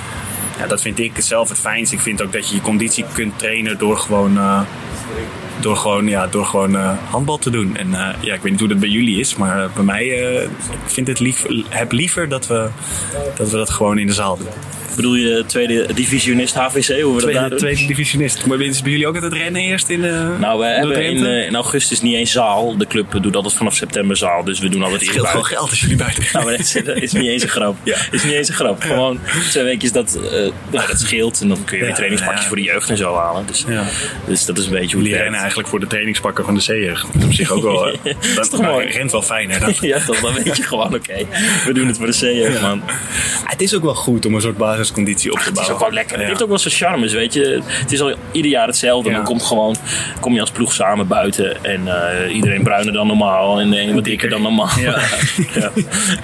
Ja, 0.58 0.66
dat 0.66 0.82
vind 0.82 0.98
ik 0.98 1.12
zelf 1.18 1.48
het 1.48 1.58
fijnst. 1.58 1.92
Ik 1.92 2.00
vind 2.00 2.22
ook 2.22 2.32
dat 2.32 2.48
je 2.48 2.54
je 2.54 2.60
conditie 2.60 3.04
kunt 3.12 3.38
trainen 3.38 3.78
door 3.78 3.96
gewoon, 3.98 4.36
eh, 4.38 4.60
door 5.60 5.76
gewoon, 5.76 6.06
ja, 6.06 6.26
door 6.26 6.44
gewoon 6.46 6.76
eh, 6.76 6.90
handbal 7.10 7.38
te 7.38 7.50
doen. 7.50 7.76
En 7.76 7.90
ja, 8.20 8.34
ik 8.34 8.40
weet 8.42 8.50
niet 8.50 8.60
hoe 8.60 8.68
dat 8.68 8.78
bij 8.80 8.88
jullie 8.88 9.18
is, 9.20 9.36
maar 9.36 9.70
bij 9.74 9.84
mij 9.84 10.26
eh, 10.36 10.42
ik 10.42 10.50
vind 10.86 11.06
het 11.06 11.20
lief, 11.20 11.44
heb 11.68 11.92
liever 11.92 12.28
dat 12.28 12.46
we, 12.46 12.68
dat 13.36 13.50
we 13.50 13.56
dat 13.56 13.70
gewoon 13.70 13.98
in 13.98 14.06
de 14.06 14.12
zaal 14.12 14.36
doen. 14.36 14.46
Bedoel 14.98 15.14
je 15.14 15.44
tweede 15.46 15.94
divisionist 15.94 16.54
HVC? 16.54 17.02
Hoe 17.02 17.14
we 17.14 17.20
dat 17.20 17.32
daar 17.32 17.46
Tweede, 17.46 17.56
tweede 17.56 17.86
divisionist. 17.86 18.46
Maar 18.46 18.60
is 18.60 18.82
bij 18.82 18.90
jullie 18.90 19.06
ook 19.06 19.14
altijd 19.14 19.32
het 19.32 19.42
rennen 19.42 19.62
eerst 19.62 19.88
in 19.88 20.00
de 20.00 20.34
Nou, 20.38 20.58
we 20.58 20.64
hebben 20.64 21.04
in, 21.04 21.26
eh, 21.26 21.46
in 21.46 21.54
augustus 21.54 22.00
niet 22.00 22.14
eens 22.14 22.32
zaal. 22.32 22.76
De 22.76 22.86
club 22.86 23.22
doet 23.22 23.36
altijd 23.36 23.54
vanaf 23.54 23.74
september 23.74 24.16
zaal. 24.16 24.44
Dus 24.44 24.58
we 24.58 24.68
doen 24.68 24.82
altijd 24.82 25.00
Het 25.00 25.10
scheelt 25.10 25.28
gewoon 25.28 25.44
geld 25.44 25.70
als 25.70 25.80
jullie 25.80 25.96
buiten 25.96 26.22
gaan. 26.22 26.44
Nou, 26.44 26.56
maar 26.56 26.84
dat 26.84 27.02
is, 27.02 27.12
niet 27.12 27.26
eens 27.26 27.42
een 27.42 27.48
grap. 27.48 27.76
Ja. 27.82 27.96
is 28.10 28.24
niet 28.24 28.32
eens 28.32 28.48
een 28.48 28.54
grap. 28.54 28.82
Gewoon 28.82 29.20
twee 29.50 29.64
weekjes 29.64 29.92
dat, 29.92 30.14
eh, 30.14 30.30
nou, 30.70 30.86
dat 30.86 31.00
scheelt. 31.00 31.40
En 31.40 31.48
dan 31.48 31.64
kun 31.64 31.78
je 31.78 31.84
weer 31.84 31.94
trainingspakjes 31.94 32.46
voor 32.46 32.56
de 32.56 32.62
jeugd 32.62 32.90
en 32.90 32.96
zo 32.96 33.14
halen. 33.14 33.46
Dus, 33.46 33.64
dus 34.26 34.44
dat 34.44 34.58
is 34.58 34.64
een 34.64 34.70
beetje 34.70 34.96
hoe 34.96 35.04
Jullie 35.04 35.18
rennen 35.22 35.40
eigenlijk 35.40 35.68
voor 35.68 35.80
de 35.80 35.86
trainingspakken 35.86 36.44
van 36.44 36.54
de 36.54 36.60
zeeër. 36.60 37.04
Dat 37.12 37.22
is 37.22 37.24
op 37.24 37.32
zich 37.32 37.50
ook 37.50 37.62
wel... 37.62 37.86
eh, 37.90 37.94
Dat 38.34 38.44
is 38.44 38.50
toch 38.50 38.62
mooi? 38.62 38.86
rent 38.86 39.12
wel 39.12 39.22
fijn, 39.22 39.50
hè? 39.50 39.66
Ja, 39.88 40.04
toch, 40.04 40.20
dan 40.20 40.34
weet 40.34 40.56
je 40.56 40.62
gewoon, 40.62 40.94
oké, 40.94 41.26
we 41.66 41.72
doen 41.72 41.86
het 41.86 41.96
voor 41.96 42.06
de 42.06 42.12
C-jeugd, 42.12 42.60
man. 42.60 42.82
Het 43.44 43.62
is 43.62 43.74
ook 43.74 43.82
wel 43.82 43.94
goed 43.94 44.26
om 44.26 44.34
een 44.34 44.40
soort 44.40 44.56
basisconditie 44.88 45.32
op 45.32 45.38
te 45.38 45.48
Het 45.48 45.58
is 45.58 45.70
ook 45.70 45.80
wel 45.80 45.92
lekker. 45.92 46.18
Het 46.18 46.28
heeft 46.28 46.42
ook 46.42 46.48
wel 46.48 46.58
zijn 46.58 46.74
charmes, 46.74 47.12
weet 47.12 47.32
je. 47.32 47.62
Het 47.64 47.92
is 47.92 48.00
al 48.00 48.14
ieder 48.32 48.50
jaar 48.50 48.66
hetzelfde. 48.66 49.10
Dan 49.10 49.24
komt 49.24 49.42
gewoon, 49.42 49.76
kom 50.20 50.34
je 50.34 50.40
als 50.40 50.50
ploeg 50.50 50.72
samen 50.72 51.06
buiten. 51.06 51.64
En 51.64 51.88
eh, 51.88 52.34
iedereen 52.34 52.62
bruiner 52.62 52.92
dan 52.92 53.06
normaal. 53.06 53.60
En 53.60 53.70
de 53.70 53.94
wat 53.94 54.04
dikker 54.04 54.28
dan 54.28 54.42
normaal. 54.42 54.68
Ja. 54.78 54.98
Ja. 55.54 55.70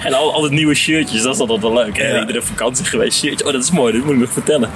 En 0.03 0.13
al, 0.13 0.33
altijd 0.33 0.51
nieuwe 0.51 0.73
shirtjes, 0.73 1.21
dat 1.21 1.33
is 1.33 1.39
altijd 1.39 1.61
wel 1.61 1.73
leuk. 1.73 1.97
Hè? 1.97 2.19
Iedere 2.19 2.41
vakantie 2.41 2.85
geweest 2.85 3.19
shirtje. 3.19 3.45
Oh, 3.45 3.51
dat 3.51 3.63
is 3.63 3.71
mooi, 3.71 3.93
dat 3.93 4.03
moet 4.03 4.13
ik 4.13 4.19
nog 4.19 4.31
vertellen. 4.31 4.69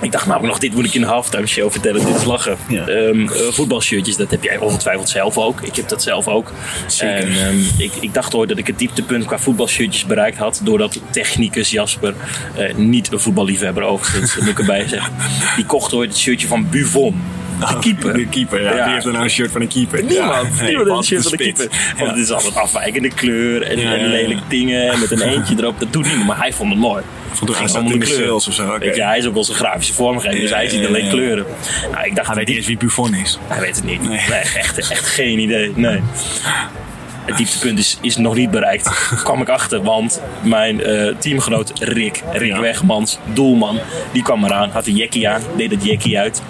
Ik 0.00 0.12
dacht 0.12 0.26
namelijk 0.26 0.52
nog, 0.52 0.58
dit 0.58 0.74
moet 0.74 0.84
ik 0.84 0.94
in 0.94 1.00
de 1.00 1.06
halftime 1.06 1.46
show 1.46 1.70
vertellen. 1.70 2.06
Dit 2.06 2.16
is 2.16 2.24
lachen. 2.24 2.56
Ja. 2.68 2.86
Ehm, 2.86 3.28
eh, 3.28 3.40
voetbalshirtjes, 3.50 4.16
dat 4.16 4.30
heb 4.30 4.42
jij 4.42 4.58
ongetwijfeld 4.58 5.08
zelf 5.08 5.38
ook. 5.38 5.60
Ik 5.60 5.76
heb 5.76 5.88
dat 5.88 6.02
zelf 6.02 6.28
ook. 6.28 6.52
Zeker. 6.86 7.16
En 7.16 7.46
ehm, 7.46 7.58
ik, 7.78 7.92
ik 8.00 8.14
dacht 8.14 8.34
ooit 8.34 8.48
dat 8.48 8.58
ik 8.58 8.66
het 8.66 8.78
dieptepunt 8.78 9.24
qua 9.24 9.38
voetbalshirtjes 9.38 10.04
bereikt 10.04 10.38
had. 10.38 10.60
Doordat 10.64 11.00
technicus 11.10 11.70
Jasper, 11.70 12.14
eh, 12.56 12.74
niet 12.74 13.12
een 13.12 13.20
voetballiefhebber 13.20 13.82
overigens, 13.82 14.36
moet 14.36 14.48
ik 14.48 14.58
erbij 14.58 14.88
zeggen. 14.88 15.12
Die 15.56 15.66
kocht 15.66 15.94
ooit 15.94 16.08
het 16.08 16.18
shirtje 16.18 16.46
van 16.46 16.68
Buffon. 16.70 17.22
De 17.58 17.78
keeper. 17.80 18.08
Oh, 18.10 18.14
De 18.14 18.26
keeper, 18.26 18.62
ja. 18.62 18.74
Ja. 18.76 18.84
Wie 18.84 18.92
heeft 18.92 19.04
er 19.06 19.12
nou 19.12 19.24
een 19.24 19.30
shirt 19.30 19.50
van 19.50 19.60
een 19.60 19.68
keeper? 19.68 20.02
Niemand. 20.04 20.48
Ja, 20.58 20.64
Niemand 20.64 20.88
heeft 20.88 20.90
een 20.90 21.04
shirt 21.04 21.22
van 21.22 21.30
de 21.36 21.42
spits. 21.42 21.58
keeper. 21.60 21.78
Want 21.96 22.10
Ja. 22.10 22.16
het 22.16 22.24
is 22.24 22.30
altijd 22.30 22.54
afwijkende 22.56 23.08
kleur 23.08 23.62
en, 23.62 23.78
Ja, 23.78 23.92
en 23.92 23.98
ja, 23.98 24.04
ja. 24.04 24.10
lelijk 24.10 24.40
dingen. 24.48 24.90
En 24.92 25.00
met 25.00 25.10
een 25.10 25.20
eentje 25.20 25.54
erop. 25.58 25.78
Dat 25.80 25.92
doet 25.92 26.04
niemand. 26.06 26.26
Maar 26.26 26.38
hij 26.38 26.52
vond 26.52 26.70
het 26.70 26.78
mooi. 26.80 27.02
Vond 27.32 27.58
hij 27.58 27.80
om 27.80 27.92
in 27.92 27.98
de 28.00 28.06
sales 28.06 28.48
of 28.48 28.54
zo. 28.54 28.78
Weet 28.78 28.96
je, 28.96 29.02
hij 29.04 29.18
is 29.18 29.26
ook 29.26 29.36
onze 29.36 29.54
grafische 29.54 29.92
vormgever. 29.94 30.40
Dus 30.40 30.48
Ja, 30.48 30.54
hij 30.54 30.64
ja, 30.64 30.70
ziet 30.70 30.80
ja, 30.80 30.86
alleen 30.86 31.04
ja. 31.04 31.10
kleuren. 31.10 31.44
Nou, 31.92 32.06
ik 32.06 32.14
dacht, 32.14 32.26
Hij 32.26 32.36
weet 32.36 32.46
niet 32.46 32.56
eens 32.56 32.66
wie 32.66 32.76
Buffon 32.76 33.14
is. 33.14 33.38
hij 33.48 33.60
weet 33.60 33.76
het 33.76 33.84
niet. 33.84 34.00
Nee, 34.02 34.08
Nee. 34.28 34.38
echt, 34.56 34.78
echt 34.90 35.06
geen 35.06 35.38
idee. 35.38 35.72
Nee. 35.76 36.00
Het 37.24 37.36
dieptepunt 37.36 37.78
is, 37.78 37.98
is 38.02 38.16
nog 38.16 38.34
niet 38.34 38.50
bereikt. 38.50 38.84
Daar 38.84 39.20
kwam 39.24 39.40
ik 39.40 39.48
achter, 39.48 39.82
want 39.82 40.22
mijn 40.42 40.82
eh, 40.82 41.14
teamgenoot 41.18 41.72
Rick, 41.80 42.22
Rick 42.32 42.52
Ja. 42.52 42.60
Wegmans, 42.60 43.18
doelman, 43.32 43.78
die 44.12 44.22
kwam 44.22 44.44
eraan, 44.44 44.70
had 44.70 44.86
een 44.86 44.96
jackie 44.96 45.28
aan, 45.28 45.40
deed 45.56 45.70
het 45.70 45.84
jackie 45.84 46.18
uit. 46.18 46.42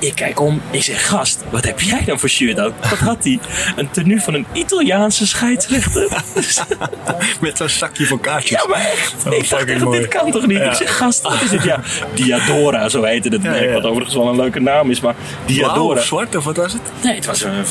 Ik 0.00 0.14
kijk 0.14 0.40
om, 0.40 0.60
ik 0.70 0.82
zeg, 0.82 1.06
gast, 1.08 1.44
wat 1.50 1.64
heb 1.64 1.80
jij 1.80 2.04
dan 2.04 2.18
voor 2.18 2.28
shirt 2.28 2.58
aan? 2.58 2.72
Wat 2.90 2.98
had 2.98 3.24
hij? 3.24 3.38
Een 3.76 3.90
tenue 3.90 4.20
van 4.20 4.34
een 4.34 4.46
Italiaanse 4.52 5.26
scheidsrechter. 5.26 6.08
Met 7.40 7.56
zo'n 7.56 7.68
zakje 7.68 8.06
voor 8.06 8.20
kaartjes. 8.20 8.62
Ja, 8.62 8.68
maar 8.68 8.80
echt. 8.80 9.14
Oh, 9.26 9.32
ik 9.34 9.48
dacht 9.50 9.64
echt, 9.64 9.80
mooi. 9.84 9.98
dit 10.00 10.08
kan 10.08 10.30
toch 10.30 10.46
niet? 10.46 10.58
Ja. 10.58 10.70
Ik 10.70 10.76
zeg, 10.76 10.96
gast, 10.96 11.22
wat 11.22 11.42
is 11.42 11.50
dit? 11.50 11.62
Ja, 11.62 11.80
Diadora, 12.14 12.88
zo 12.88 13.02
heette 13.02 13.28
het 13.28 13.42
Ja, 13.42 13.50
merk. 13.50 13.64
ja. 13.68 13.72
Wat 13.72 13.84
overigens 13.84 14.14
wel 14.16 14.28
een 14.28 14.36
leuke 14.36 14.60
naam 14.60 14.90
is, 14.90 15.00
maar 15.00 15.14
Blauw 15.46 15.58
Diadora. 15.58 15.98
of 16.00 16.06
zwart 16.06 16.36
of 16.36 16.44
wat 16.44 16.56
was 16.56 16.72
het? 16.72 16.82
Nee, 17.02 17.14
het 17.14 17.26
was 17.26 17.42
een 17.42 17.64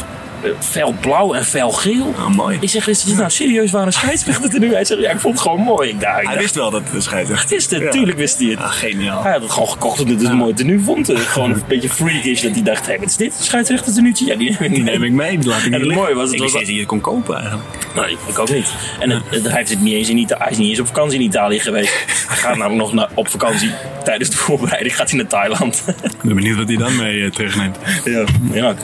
fel 0.60 0.96
blauw 1.02 1.34
en 1.34 1.46
fel 1.46 1.72
geel. 1.72 2.14
Ah, 2.18 2.28
mooi. 2.28 2.58
Ik 2.62 2.70
zeg, 2.70 2.88
is 2.88 3.04
dit 3.04 3.18
nou 3.18 3.30
serieus 3.30 3.72
waar 3.72 3.86
een 3.86 3.94
scheidsrechter 3.94 4.50
tenue? 4.50 4.74
Hij 4.74 4.86
zegt, 4.86 5.02
ja, 5.02 5.12
ik 5.12 5.20
vond 5.20 5.34
het 5.34 5.42
gewoon 5.44 5.62
mooi. 5.62 5.90
Ik 5.90 6.00
dacht, 6.00 6.12
ik 6.20 6.24
Hij 6.26 6.34
dacht, 6.34 6.40
wist 6.42 6.56
wel 6.56 6.72
dat 6.72 6.82
het 6.84 6.94
een 6.94 7.02
scheidsrechter 7.02 7.50
wist 7.50 7.72
het, 7.72 7.82
Ja. 7.82 7.90
tuurlijk 7.90 8.18
wist 8.18 8.40
hij 8.40 8.48
het. 8.48 8.60
Ah, 8.60 8.72
geniaal. 8.72 9.24
Hij 9.24 9.32
had 9.32 9.42
het 9.42 9.52
gewoon 9.52 9.70
gekocht 9.70 10.00
omdat 10.00 10.20
het 10.22 10.30
een 10.30 10.36
mooi 10.38 10.54
tenue 10.54 10.80
vond. 10.80 11.10
Eh, 11.10 11.20
Gewoon 11.20 11.52
een 11.52 11.64
beetje 11.68 11.90
freakish 11.90 12.42
dat 12.42 12.52
hij 12.52 12.64
dacht, 12.64 12.88
hé, 12.88 12.98
wat 12.98 13.08
is 13.10 13.16
dit? 13.16 13.34
Scheidsrechter 13.42 13.94
tenuutje? 13.94 14.26
Ja, 14.26 14.36
die 14.36 14.50
neem 14.60 14.64
ik 14.70 14.74
Die 14.76 14.84
neem 14.84 15.04
ik 15.04 15.12
mee, 15.12 15.38
die 15.38 15.50
laat 15.50 15.58
ik 15.60 15.66
En 15.66 15.72
niet 15.72 15.82
het 15.82 15.96
mooie 16.00 16.14
was, 16.16 16.26
het 16.26 16.34
ik 16.34 16.42
was 16.42 16.52
dat 16.52 16.68
je 16.68 16.78
het 16.78 16.86
kon 16.86 17.02
kopen 17.02 17.36
eigenlijk. 17.38 17.66
Nee, 17.96 18.18
ik 18.28 18.40
ook 18.40 18.52
niet. 18.52 18.68
En 19.00 19.10
het, 19.10 19.22
het- 19.30 19.44
hij, 19.44 19.52
heeft 19.58 19.70
het 19.70 19.82
niet 19.82 19.94
eens 19.94 20.10
in 20.10 20.26
hij 20.28 20.50
is 20.52 20.58
niet 20.58 20.70
eens 20.70 20.80
op 20.80 20.88
vakantie 20.88 21.20
in 21.20 21.26
Italië 21.26 21.60
geweest. 21.60 21.94
Hij 22.28 22.38
gaat 22.38 22.56
namelijk 22.58 22.82
nog 22.82 22.94
naar, 22.94 23.10
op 23.14 23.28
vakantie. 23.30 23.72
Tijdens 24.08 24.30
de 24.30 24.38
voorbereiding 24.38 24.96
gaat 24.96 25.10
hij 25.10 25.18
naar 25.20 25.28
Thailand. 25.28 25.84
Ik 26.04 26.22
ben 26.24 26.36
benieuwd 26.36 26.58
wat 26.58 26.68
hij 26.68 26.78
dan 26.78 26.96
mee 26.96 27.24
eh, 27.24 27.32
terugneemt. 27.32 27.78
ja, 28.06 28.24
ja 28.52 28.70
ik. 28.70 28.78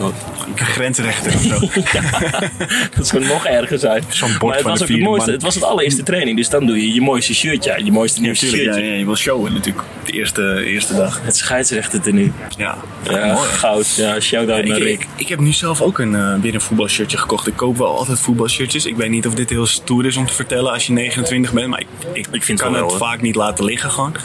Grensrechter 0.61 1.33
of 1.35 1.41
zo. 1.41 1.81
Dat 2.97 3.07
zou 3.07 3.25
nog 3.25 3.45
erger 3.45 3.79
zijn. 3.79 4.03
Zo'n 4.09 4.29
bord 4.39 4.41
maar 4.41 4.53
het 4.55 4.63
was 4.67 4.81
ook 4.81 4.87
het 4.87 4.99
mooiste. 4.99 5.25
man. 5.25 5.33
Het 5.35 5.43
was 5.43 5.55
het 5.55 5.63
allereerste 5.63 6.03
training. 6.03 6.37
Dus 6.37 6.49
dan 6.49 6.65
doe 6.65 6.81
je 6.87 6.93
je 6.93 7.01
mooiste 7.01 7.33
shirtje 7.33 7.73
aan. 7.75 7.85
Je 7.85 7.91
mooiste 7.91 8.21
nieuwste 8.21 8.45
Natuurlijk, 8.45 8.71
ja, 8.71 8.77
shirtje. 8.77 8.93
ja, 8.93 8.99
je 8.99 9.05
wil 9.05 9.15
showen 9.15 9.53
natuurlijk. 9.53 9.83
De 10.05 10.11
eerste, 10.11 10.63
eerste 10.65 10.95
dag. 10.95 11.19
Het 11.23 11.35
scheidsrechter 11.35 12.01
tenue. 12.01 12.31
Ja, 12.57 12.77
Ja, 13.09 13.33
mooi. 13.33 13.47
goud. 13.49 13.95
Ja, 13.95 14.19
shout-out 14.19 14.65
naar 14.65 14.77
Ik, 14.77 14.83
Rick. 14.83 15.01
ik, 15.01 15.07
ik 15.15 15.27
heb 15.27 15.39
nu 15.39 15.51
zelf 15.51 15.81
ook 15.81 15.99
een, 15.99 16.15
eh, 16.15 16.33
weer 16.41 16.53
een 16.53 16.61
voetbalshirtje 16.61 17.17
gekocht. 17.17 17.47
Ik 17.47 17.55
koop 17.55 17.77
wel 17.77 17.97
altijd 17.97 18.19
voetbalshirtjes. 18.19 18.85
Ik 18.85 18.95
weet 18.95 19.09
niet 19.09 19.27
of 19.27 19.33
dit 19.33 19.49
heel 19.49 19.65
stoer 19.65 20.05
is 20.05 20.17
om 20.17 20.25
te 20.27 20.33
vertellen 20.33 20.71
als 20.71 20.87
je 20.87 20.93
29 20.93 21.53
bent. 21.53 21.67
Maar 21.67 21.79
ik, 21.79 21.87
ik, 22.13 22.27
Ik 22.31 22.43
vind 22.43 22.59
het 22.59 22.61
kan 22.61 22.71
wel 22.71 22.81
het 22.81 22.91
wel, 22.91 22.99
hoor. 22.99 23.07
vaak 23.09 23.21
niet 23.21 23.35
laten 23.35 23.65
liggen 23.65 23.91
gewoon. 23.91 24.15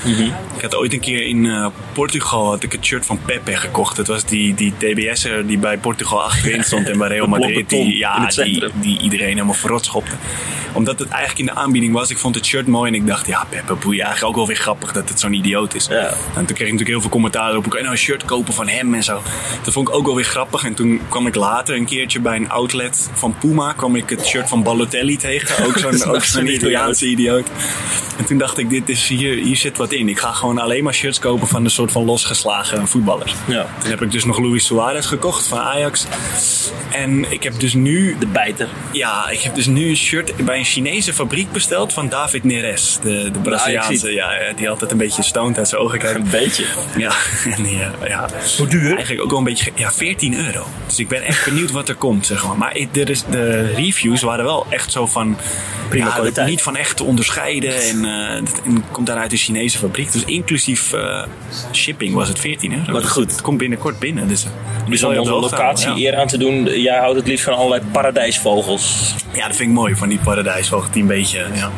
Ik 0.57 0.63
had 0.63 0.75
ooit 0.77 0.88
een 0.93 1.01
keer 1.01 1.27
in 1.27 1.47
eh, 1.47 1.67
Portugal 1.93 2.47
had 2.47 2.63
ik 2.63 2.73
het 2.73 2.85
shirt 2.85 3.07
van 3.07 3.21
Pepe 3.25 3.57
gekocht. 3.57 3.97
Het 3.97 4.07
was 4.07 4.25
die, 4.25 4.55
die 4.55 4.73
TBS'er 4.77 5.47
die 5.47 5.59
bij 5.59 5.79
Portugal 5.79 6.23
achterin 6.23 6.65
stond 6.65 6.89
en 6.89 6.99
bij 6.99 7.09
Real 7.09 7.27
Madrid. 7.39 7.69
Die, 7.69 7.97
ja, 7.97 8.27
die, 8.27 8.65
die 8.81 9.01
iedereen 9.01 9.29
helemaal 9.29 9.55
verrot 9.55 9.85
schopte. 9.85 10.15
Omdat 10.79 10.99
het 10.99 11.09
eigenlijk 11.09 11.39
in 11.49 11.55
de 11.55 11.61
aanbieding 11.61 11.93
was. 11.93 12.11
Ik 12.11 12.19
vond 12.19 12.35
het 12.35 12.47
shirt 12.47 12.67
mooi 12.67 12.89
en 12.93 12.95
ik 12.95 13.07
dacht, 13.07 13.27
ja 13.27 13.47
Pepe 13.49 13.75
boeien. 13.75 14.05
Eigenlijk 14.05 14.31
ook 14.31 14.37
wel 14.37 14.47
weer 14.47 14.57
grappig 14.57 14.93
dat 14.93 15.09
het 15.09 15.21
zo'n 15.21 15.33
idioot 15.33 15.75
is. 15.75 15.87
Ja. 15.87 16.07
En 16.07 16.15
toen 16.35 16.45
kreeg 16.45 16.49
ik 16.59 16.59
natuurlijk 16.59 16.89
heel 16.89 17.01
veel 17.01 17.11
commentaar 17.11 17.57
op. 17.57 17.63
Kan 17.63 17.73
je 17.79 17.79
nou 17.79 17.91
een 17.91 17.99
shirt 18.03 18.25
kopen 18.25 18.55
van 18.55 18.69
hem 18.69 18.95
en 18.95 19.03
zo. 19.05 19.23
Dat 19.63 19.73
vond 19.73 19.89
ik 19.89 19.95
ook 19.95 20.07
wel 20.07 20.15
weer 20.15 20.25
grappig. 20.25 20.65
En 20.65 20.75
toen 20.75 21.01
kwam 21.09 21.27
ik 21.27 21.35
later 21.35 21.77
een 21.77 21.85
keertje 21.87 22.21
bij 22.21 22.37
een 22.37 22.51
outlet 22.51 23.11
van 23.13 23.35
Puma. 23.41 23.73
kwam 23.73 23.97
ik 23.97 24.11
het 24.11 24.27
shirt 24.27 24.49
van 24.49 24.63
Balotelli 24.63 25.17
tegen. 25.17 25.65
Ook 25.67 25.79
zo'n 25.79 26.05
ook 26.15 26.23
zo'n 26.23 26.23
zo'n 26.23 26.47
Italiaanse 26.55 27.07
idioot. 27.07 27.47
En 28.19 28.25
toen 28.25 28.39
dacht 28.39 28.59
ik, 28.59 28.71
dit 28.71 28.89
is 28.89 29.09
hier, 29.09 29.35
hier 29.35 29.57
zit 29.57 29.77
wat 29.77 29.93
in. 29.93 30.09
Ik 30.09 30.19
ga 30.19 30.33
gewoon 30.33 30.59
alleen 30.59 30.85
maar 30.85 30.95
shirts 30.95 31.19
kopen 31.19 31.49
van 31.49 31.65
een 31.65 31.71
soort 31.71 31.93
van 31.93 32.05
losgeslagen 32.05 32.89
voetballers. 32.89 33.35
Ja. 33.47 33.67
Toen 33.81 33.91
heb 33.91 34.03
ik 34.03 34.11
dus 34.11 34.25
nog 34.25 34.39
Luis 34.39 34.65
Suarez 34.67 35.09
gekocht 35.09 35.47
van 35.47 35.59
Ajax. 35.59 36.07
En 36.93 37.33
ik 37.33 37.43
heb 37.43 37.61
dus 37.61 37.75
nu 37.75 38.17
De 38.19 38.27
bijter. 38.27 38.69
ja, 38.93 39.29
ik 39.29 39.41
heb 39.41 39.55
dus 39.55 39.67
nu 39.67 39.89
een 39.89 39.97
shirt 39.97 40.45
bij 40.45 40.59
een 40.59 40.67
Chinese 40.69 41.13
fabriek 41.13 41.53
besteld 41.53 41.93
van 41.93 42.09
David 42.09 42.45
Neres. 42.45 42.99
De, 43.03 43.31
de 43.33 43.39
Braziliaanse, 43.39 43.89
Ajaxiet. 43.91 44.15
ja, 44.15 44.33
ja, 44.35 44.53
die 44.57 44.71
altijd 44.71 44.91
een 44.91 44.97
beetje 44.97 45.23
stoned 45.23 45.59
uit 45.59 45.69
zijn 45.69 45.81
ogen 45.81 45.99
kijkt. 45.99 46.17
Een 46.19 46.31
beetje. 46.31 46.65
Ja, 46.97 47.11
eh, 48.03 48.09
ja. 48.09 48.29
Hoe 48.59 48.67
duur? 48.67 48.91
Eigenlijk 48.91 49.23
ook 49.23 49.31
wel 49.31 49.39
een 49.39 49.45
beetje, 49.45 49.71
ja, 49.75 49.91
14 49.93 50.47
euro. 50.47 50.67
Dus 50.87 50.99
ik 50.99 51.09
ben 51.09 51.23
echt 51.23 51.45
benieuwd 51.45 51.71
wat 51.71 51.89
er 51.89 51.95
komt, 51.95 52.27
zeg 52.27 52.47
maar. 52.47 52.57
Maar 52.57 52.77
ik- 52.77 52.97
er 52.97 53.11
is, 53.11 53.25
de 53.31 53.73
reviews 53.75 54.23
waren 54.23 54.45
wel 54.45 54.67
echt 54.69 54.93
zo 54.93 55.07
van... 55.07 55.37
Prima 55.89 56.07
ja, 56.07 56.13
kwaliteit. 56.15 56.49
Niet 56.49 56.63
van 56.63 56.77
echt 56.77 56.97
te 56.97 57.05
onderscheiden 57.05 57.75
en, 57.83 58.05
eh, 58.05 58.35
en 58.65 58.85
komt 58.93 59.07
daar 59.07 59.17
uit 59.17 59.31
de 59.31 59.37
Chinese 59.37 59.79
fabriek. 59.79 60.13
Dus 60.13 60.25
inclusief 60.25 60.93
eh, 60.93 61.25
shipping 61.73 62.15
was 62.15 62.29
het 62.29 62.39
14 62.39 62.73
euro. 62.79 62.93
Wat 62.93 63.03
Dus 63.03 63.11
goed. 63.11 63.31
Het 63.31 63.41
komt 63.41 63.59
binnenkort 63.59 63.99
binnen. 63.99 64.29
Dus, 64.29 64.45
eh, 64.45 64.51
Dus 64.89 65.01
zal 65.01 65.11
om 65.11 65.19
onze 65.19 65.31
locatie 65.33 65.85
houden, 65.87 66.05
ja. 66.05 66.13
eer 66.13 66.19
aan 66.19 66.27
te 66.27 66.39
doen, 66.39 66.81
jij 66.81 66.99
houdt 66.99 67.17
het 67.17 67.27
liefst 67.27 67.45
van 67.45 67.55
allerlei 67.55 67.83
paradijsvogels. 67.93 69.15
Ja, 69.33 69.47
dat 69.47 69.57
vind 69.57 69.69
ik 69.69 69.75
mooi 69.77 69.95
van 69.95 70.09
die 70.09 70.19
paradijsvogel. 70.49 70.91
Die 70.93 71.03
een 71.03 71.09
beetje, 71.09 71.45
ja. 71.55 71.71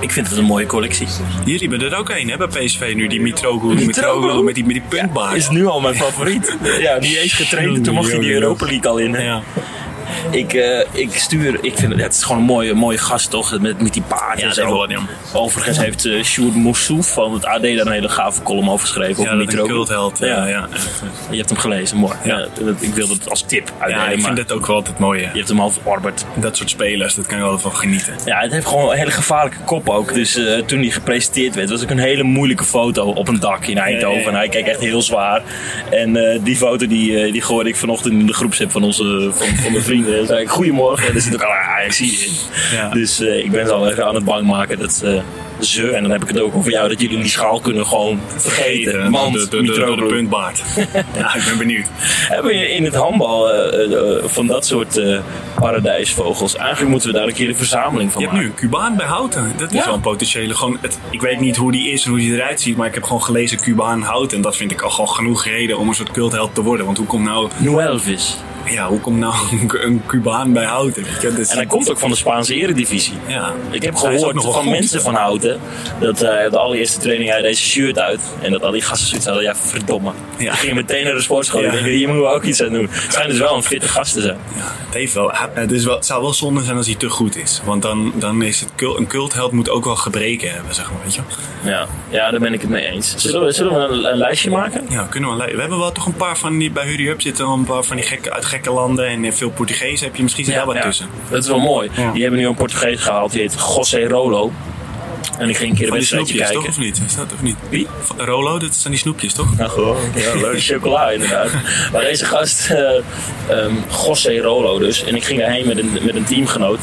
Ik 0.00 0.12
vind 0.12 0.28
het 0.28 0.38
een 0.38 0.44
mooie 0.44 0.66
collectie. 0.66 1.06
Jullie 1.44 1.68
hebben 1.68 1.92
er 1.92 1.98
ook 1.98 2.10
een, 2.10 2.30
hè, 2.30 2.36
bij 2.36 2.46
PSV 2.46 2.92
nu. 2.96 3.06
Die 3.06 3.20
Mitroglou, 3.20 3.74
Mitroglou? 3.74 3.86
Mitroglou 3.86 4.44
met 4.44 4.54
die, 4.54 4.64
met 4.64 4.72
die 4.72 4.82
puntbaard. 4.88 5.36
Is 5.36 5.48
nu 5.48 5.66
al 5.66 5.80
mijn 5.80 5.94
favoriet. 5.94 6.56
Ja, 6.80 6.98
die 6.98 7.20
eens 7.20 7.32
getraind 7.32 7.76
en 7.76 7.82
toen 7.82 7.94
mocht 7.94 8.10
hij 8.10 8.20
de 8.20 8.32
Europa 8.32 8.64
League 8.66 8.90
al 8.90 8.98
in. 8.98 9.14
hè. 9.14 9.22
Ja. 9.22 9.42
Ik, 10.30 10.52
eh, 10.52 10.80
ik 10.92 11.14
stuur, 11.14 11.58
ik 11.62 11.76
vind 11.76 11.92
het, 11.92 12.02
het 12.02 12.14
is 12.14 12.22
gewoon 12.22 12.38
een 12.38 12.44
mooie, 12.46 12.74
mooie 12.74 12.98
gast 12.98 13.30
toch, 13.30 13.60
met, 13.60 13.82
met 13.82 13.92
die 13.92 14.02
paard 14.02 14.22
Ja, 14.38 14.42
en 14.42 14.48
dat 14.48 14.56
is 14.58 14.62
zo. 14.64 14.68
wel 14.68 14.78
wat, 14.78 14.90
ja. 14.90 14.98
Overigens 15.32 15.78
heeft 15.78 16.04
uh, 16.06 16.22
Sjoerd 16.22 16.54
Moussouf 16.56 17.12
van 17.12 17.32
het 17.32 17.44
AD 17.44 17.62
daar 17.62 17.70
een 17.72 17.90
hele 17.92 18.08
gave 18.08 18.42
column 18.42 18.68
over 18.70 18.86
geschreven. 18.86 19.22
Ja, 19.24 19.32
over 19.32 19.44
dat 19.46 19.54
een 19.54 19.66
cultheld. 19.66 20.18
Ja, 20.18 20.46
Ja. 20.46 20.68
Je 21.30 21.36
hebt 21.36 21.48
hem 21.48 21.58
gelezen, 21.58 21.96
mooi. 21.96 22.14
Ja. 22.24 22.36
Dat- 22.38 22.48
ik 22.80 22.94
wilde 22.94 23.12
het 23.14 23.30
als 23.30 23.42
tip 23.42 23.68
Ja, 23.78 23.84
uitdelen, 23.84 24.12
ik 24.18 24.24
vind 24.24 24.38
het 24.38 24.52
ook 24.52 24.66
wel 24.66 24.76
altijd 24.76 24.98
mooi. 24.98 25.22
hè. 25.22 25.30
je 25.30 25.36
hebt 25.36 25.48
hem 25.48 25.60
al 25.60 25.70
verorberd. 25.70 26.24
Dat 26.34 26.56
soort 26.56 26.70
spelers, 26.70 27.14
dat 27.14 27.26
kan 27.26 27.38
je 27.38 27.44
wel 27.44 27.58
van 27.58 27.76
genieten. 27.76 28.14
Ja, 28.24 28.38
het 28.40 28.52
heeft 28.52 28.66
gewoon 28.66 28.90
een 28.90 28.96
hele 28.98 29.10
gevaarlijke 29.10 29.58
kop 29.64 29.88
ook. 29.88 30.14
Dus 30.14 30.36
eh, 30.36 30.58
toen 30.58 30.78
hij 30.78 30.90
gepresenteerd 30.90 31.54
werd, 31.54 31.70
was 31.70 31.82
ook 31.82 31.90
een 31.90 31.98
hele 31.98 32.22
moeilijke 32.22 32.64
foto 32.64 33.04
op 33.10 33.28
een 33.28 33.40
dak 33.40 33.66
in 33.66 33.78
Eindhoven. 33.78 34.26
En 34.26 34.34
hij 34.34 34.48
keek 34.48 34.66
echt 34.66 34.80
heel 34.80 35.02
zwaar. 35.02 35.42
En 35.90 36.16
eh, 36.16 36.38
die 36.42 36.56
foto 36.56 36.86
die, 36.86 37.20
eh, 37.24 37.32
die 37.32 37.42
gooide 37.42 37.68
ik 37.68 37.76
vanochtend 37.76 38.12
in 38.12 38.26
de 38.26 38.32
groepsapp 38.32 38.70
van 38.70 38.82
onze 38.82 39.28
van, 39.32 39.46
van 39.56 39.72
de 39.72 39.80
vrienden. 39.82 39.97
En 40.06 40.26
zei 40.26 40.40
ik, 40.40 40.48
goedemorgen. 40.48 41.08
En 41.08 41.14
er 41.14 41.20
zit 41.20 41.34
ook 41.34 41.42
al 41.42 41.52
ik 41.86 41.92
zie 41.92 42.18
in. 42.26 42.32
Ja. 42.76 42.88
Dus 42.88 43.20
eh, 43.20 43.44
ik 43.44 43.50
ben 43.50 43.66
zo 43.66 43.84
even 43.86 44.06
aan 44.06 44.14
het 44.14 44.24
bang 44.24 44.46
maken 44.46 44.78
dat 44.78 45.00
eh, 45.04 45.20
ze, 45.60 45.90
en 45.90 46.02
dan 46.02 46.10
heb 46.10 46.22
ik 46.22 46.28
het 46.28 46.40
ook 46.40 46.54
over 46.54 46.70
jou, 46.70 46.88
dat 46.88 47.00
jullie 47.00 47.18
die 47.18 47.30
schaal 47.30 47.60
kunnen 47.60 47.86
gewoon 47.86 48.20
vergeten. 48.36 49.10
Want, 49.10 49.50
de, 49.50 49.62
de, 49.62 49.94
de, 49.96 50.04
puntbaard. 50.08 50.62
ja, 51.18 51.34
ik 51.34 51.44
ben 51.44 51.58
benieuwd. 51.58 51.86
Hebben 52.28 52.52
we 52.52 52.68
in 52.74 52.84
het 52.84 52.94
handbal 52.94 53.52
eh, 53.52 54.24
van 54.24 54.46
dat 54.46 54.66
soort 54.66 54.96
eh, 54.96 55.18
paradijsvogels? 55.60 56.56
Eigenlijk 56.56 56.90
moeten 56.90 57.08
we 57.10 57.14
daar 57.18 57.26
een 57.26 57.34
keer 57.34 57.48
een 57.48 57.56
verzameling 57.56 58.12
van 58.12 58.20
Je 58.22 58.26
hebt 58.28 58.38
maken. 58.38 58.52
nu 58.56 58.62
een 58.62 58.68
Cubaan 58.70 58.96
bij 58.96 59.06
Houten. 59.06 59.52
Dat 59.56 59.70
is 59.72 59.78
Ja. 59.78 59.84
wel 59.84 59.94
een 59.94 60.00
potentiële. 60.00 60.54
Gewoon 60.54 60.78
het, 60.80 60.98
ik 61.10 61.20
weet 61.20 61.40
niet 61.40 61.56
hoe 61.56 61.72
die 61.72 61.90
is 61.90 62.04
en 62.04 62.10
hoe 62.10 62.18
die 62.18 62.34
eruit 62.34 62.60
ziet. 62.60 62.76
Maar 62.76 62.86
ik 62.86 62.94
heb 62.94 63.02
gewoon 63.02 63.22
gelezen 63.22 63.60
Cubaan 63.60 64.02
Houten. 64.02 64.36
En 64.36 64.42
dat 64.42 64.56
vind 64.56 64.70
ik 64.70 64.80
al 64.80 64.90
gewoon 64.90 65.08
genoeg 65.08 65.44
reden 65.44 65.78
om 65.78 65.88
een 65.88 65.94
soort 65.94 66.10
cultheld 66.10 66.54
te 66.54 66.62
worden. 66.62 66.86
Want 66.86 66.98
hoe 66.98 67.06
komt 67.06 67.24
nou, 67.24 67.48
New 67.56 67.78
Elvis. 67.78 68.36
Ja, 68.70 68.88
hoe 68.88 69.00
komt 69.00 69.18
nou 69.18 69.34
een, 69.50 69.86
een 69.86 70.02
Cubaan 70.06 70.52
bij 70.52 70.64
Houten? 70.64 71.02
Weet 71.04 71.22
je? 71.22 71.32
Dus, 71.34 71.48
En 71.48 71.56
hij 71.56 71.66
komt 71.66 71.90
ook 71.90 71.98
van 71.98 72.10
de 72.10 72.16
Spaanse 72.16 72.54
eredivisie. 72.54 73.14
Ja. 73.26 73.52
Ik 73.70 73.82
heb 73.82 73.94
Hij 74.00 74.16
gehoord 74.16 74.42
van 74.42 74.52
goed. 74.52 74.70
mensen 74.70 75.00
van 75.02 75.14
Houten 75.14 75.60
dat 76.00 76.20
eh, 76.22 76.50
de 76.50 76.58
allereerste 76.58 76.98
training 77.00 77.30
hij 77.30 77.42
deze 77.42 77.62
shirt 77.62 77.98
uit. 77.98 78.20
En 78.42 78.50
dat 78.52 78.62
al 78.62 78.70
die 78.70 78.82
gasten 78.82 79.06
zoiets 79.08 79.26
hadden, 79.26 79.44
ja 79.44 79.56
verdomme. 79.56 80.10
Ja. 80.38 80.50
Die 80.50 80.58
gingen 80.60 80.76
meteen 80.76 81.04
naar 81.04 81.14
de 81.14 81.20
sportschool. 81.20 81.60
Ja. 81.60 81.66
Ik 81.66 81.72
denk, 81.72 81.84
hier 81.86 82.08
moeten 82.08 82.26
we 82.26 82.32
ook 82.34 82.42
iets 82.44 82.62
aan 82.62 82.72
doen. 82.72 82.88
Het 82.90 83.12
zijn 83.12 83.28
dus 83.28 83.38
wel 83.38 83.56
een 83.56 83.62
fitte 83.62 83.88
gasten 83.88 84.22
zijn. 84.22 84.38
Ja, 84.56 84.62
het, 84.86 84.94
heeft 84.94 85.14
wel, 85.14 85.30
het, 85.52 85.72
is 85.72 85.84
wel, 85.84 85.94
het 85.94 86.06
zou 86.06 86.22
wel 86.22 86.32
zonde 86.34 86.62
zijn 86.62 86.76
als 86.76 86.86
hij 86.86 86.94
te 86.94 87.08
goed 87.08 87.36
is. 87.36 87.60
Want 87.64 87.82
dan, 87.82 88.12
dan 88.14 88.42
is 88.42 88.60
het 88.60 88.68
cult, 88.76 88.98
een 88.98 89.06
cultheld 89.06 89.52
moet 89.52 89.70
ook 89.70 89.84
wel 89.84 89.96
gebreken 89.96 90.52
hebben, 90.52 90.74
zeg 90.74 90.90
maar. 90.90 91.00
Weet 91.04 91.14
je? 91.14 91.20
Ja, 91.62 91.86
ja 92.08 92.30
daar 92.30 92.40
ben 92.40 92.52
ik 92.52 92.60
het 92.60 92.70
mee 92.70 92.86
eens. 92.86 93.14
Zullen 93.16 93.44
we, 93.44 93.52
zullen 93.52 93.74
we 93.74 93.78
een, 93.94 94.04
een 94.12 94.16
lijstje 94.18 94.50
maken? 94.50 94.86
Ja, 94.88 95.02
kunnen 95.10 95.28
we, 95.30 95.34
een 95.36 95.42
lij- 95.46 95.54
we 95.54 95.60
hebben 95.60 95.78
wel 95.78 95.92
toch 95.92 96.06
een 96.06 96.16
paar 96.16 96.38
van 96.38 96.58
die 96.58 96.70
bij 96.70 96.86
Hurry 96.86 97.08
Up 97.08 97.20
zitten, 97.20 97.46
een 97.46 97.64
paar 97.64 97.82
van 97.82 97.96
die 97.96 98.04
gekke, 98.04 98.32
uit 98.32 98.44
gekke 98.44 98.57
landen 98.66 99.06
en 99.06 99.32
veel 99.32 99.50
Portugees 99.50 100.00
heb 100.00 100.16
je 100.16 100.22
misschien 100.22 100.44
zit 100.44 100.54
daar 100.54 100.66
wat 100.66 100.82
tussen. 100.82 101.06
Dat 101.30 101.42
is 101.42 101.48
wel 101.48 101.60
mooi. 101.60 101.90
Ja. 101.96 102.12
Die 102.12 102.22
hebben 102.22 102.40
nu 102.40 102.46
een 102.46 102.54
Portugees 102.54 103.00
gehaald, 103.00 103.32
die 103.32 103.40
heet 103.40 103.54
José 103.74 104.06
Rolo. 104.08 104.52
En 105.38 105.48
ik 105.48 105.56
ging 105.56 105.70
een 105.70 105.76
keer 105.76 105.86
een 105.88 105.92
wedstrijdje 105.94 106.36
kijken. 106.38 106.54
toch? 106.54 106.68
Of 106.68 106.78
niet? 106.78 107.00
Is 107.06 107.14
dat 107.14 107.32
of 107.34 107.42
niet? 107.42 107.56
Wie? 107.68 107.86
Rolo, 108.16 108.58
dat 108.58 108.74
zijn 108.74 108.92
die 108.92 109.02
snoepjes, 109.02 109.32
toch? 109.32 109.56
Nou, 109.56 109.70
gewoon. 109.70 109.96
Ja, 110.14 110.34
leuk. 110.34 110.62
Chocola, 110.62 111.10
inderdaad. 111.10 111.50
Maar 111.92 112.02
deze 112.02 112.24
gast, 112.24 112.70
eh 112.70 112.78
ehm 113.48 113.72
José 114.06 114.40
Rolo 114.40 114.78
dus. 114.78 115.04
En 115.04 115.14
ik 115.14 115.24
ging 115.24 115.40
daarheen 115.40 115.66
met 115.66 115.78
een, 115.78 115.98
met 116.02 116.14
een 116.14 116.24
teamgenoot. 116.24 116.78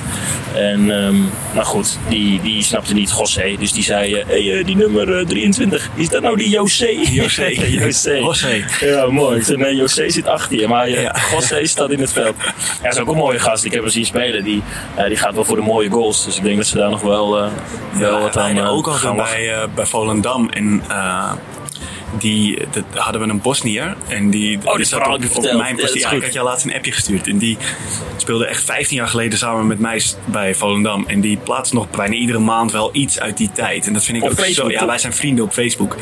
En, 0.53 0.91
ehm, 0.91 1.15
nou 1.53 1.65
goed, 1.65 1.97
die, 2.09 2.41
die 2.41 2.63
snapte 2.63 2.93
niet 2.93 3.09
José. 3.17 3.55
Dus 3.59 3.71
die 3.73 3.83
zei, 3.83 4.23
hey, 4.27 4.59
eh, 4.59 4.65
die 4.65 4.75
nummer 4.75 5.17
eh, 5.19 5.25
23, 5.25 5.89
is 5.95 6.09
dat 6.09 6.21
nou 6.21 6.37
die 6.37 6.49
José? 6.49 6.87
José. 7.11 7.47
José. 7.83 8.13
José. 8.15 8.63
Ja, 8.79 9.07
mooi. 9.07 9.37
Ik 9.37 9.43
zei, 9.43 9.57
nee, 9.57 9.75
José 9.75 10.09
zit 10.09 10.27
achter 10.27 10.59
je. 10.59 10.67
Maar 10.67 10.89
Ja. 10.89 11.15
José 11.31 11.65
staat 11.65 11.91
in 11.91 11.99
het 11.99 12.11
veld. 12.11 12.35
Ja, 12.83 12.89
is 12.89 12.97
ook 12.97 13.07
een 13.07 13.15
mooie 13.15 13.39
gast. 13.39 13.65
Ik 13.65 13.71
heb 13.71 13.81
hem 13.81 13.91
zien 13.91 14.05
spelen. 14.05 14.43
Die, 14.43 14.63
die 15.07 15.17
gaat 15.17 15.33
wel 15.33 15.45
voor 15.45 15.55
de 15.55 15.61
mooie 15.61 15.89
goals. 15.89 16.25
Dus 16.25 16.37
ik 16.37 16.43
denk 16.43 16.57
dat 16.57 16.67
ze 16.67 16.77
daar 16.77 16.89
nog 16.89 17.01
wel, 17.01 17.49
wel 17.97 18.19
wat 18.19 18.37
aan 18.37 18.44
Ja, 18.53 18.63
eh, 18.63 18.71
ook 18.71 18.87
altijd 18.87 19.15
bij, 19.15 19.53
eh, 19.53 19.67
bij 19.75 19.85
Volendam. 19.85 20.49
En 20.49 20.83
die, 22.19 22.59
dat 22.71 22.83
hadden 22.93 23.21
we 23.21 23.27
een 23.27 23.41
Bosnier. 23.41 23.95
En 24.07 24.29
die, 24.29 24.59
Oh, 24.63 24.75
die 24.75 24.85
zat 24.85 25.07
op, 25.07 25.21
op 25.35 25.53
mijn 25.57 25.75
positie. 25.75 25.99
Ja, 25.99 26.11
ik 26.11 26.23
had 26.23 26.33
jou 26.33 26.45
laatst 26.45 26.65
een 26.65 26.73
appje 26.73 26.91
gestuurd. 26.91 27.27
En 27.27 27.37
die 27.37 27.57
speelde 28.17 28.45
echt 28.45 28.63
15 28.63 28.97
jaar 28.97 29.07
geleden 29.07 29.37
samen 29.37 29.67
met 29.67 29.79
mij 29.79 30.01
bij 30.25 30.55
Volendam. 30.55 31.03
En 31.07 31.21
die 31.21 31.37
plaatst 31.37 31.73
nog 31.73 31.89
bijna 31.89 32.13
iedere 32.13 32.39
maand 32.39 32.71
wel 32.71 32.89
iets 32.93 33.19
uit 33.19 33.37
die 33.37 33.49
tijd. 33.53 33.87
En 33.87 33.93
dat 33.93 34.03
vind 34.03 34.17
ik 34.17 34.23
Op 34.23 34.29
ook 34.29 34.35
Facebook, 34.37 34.71
zo. 34.71 34.77
Ja, 34.79 34.85
wij 34.85 34.97
zijn 34.97 35.13
vrienden 35.13 35.43
op 35.43 35.51
Facebook. 35.53 35.95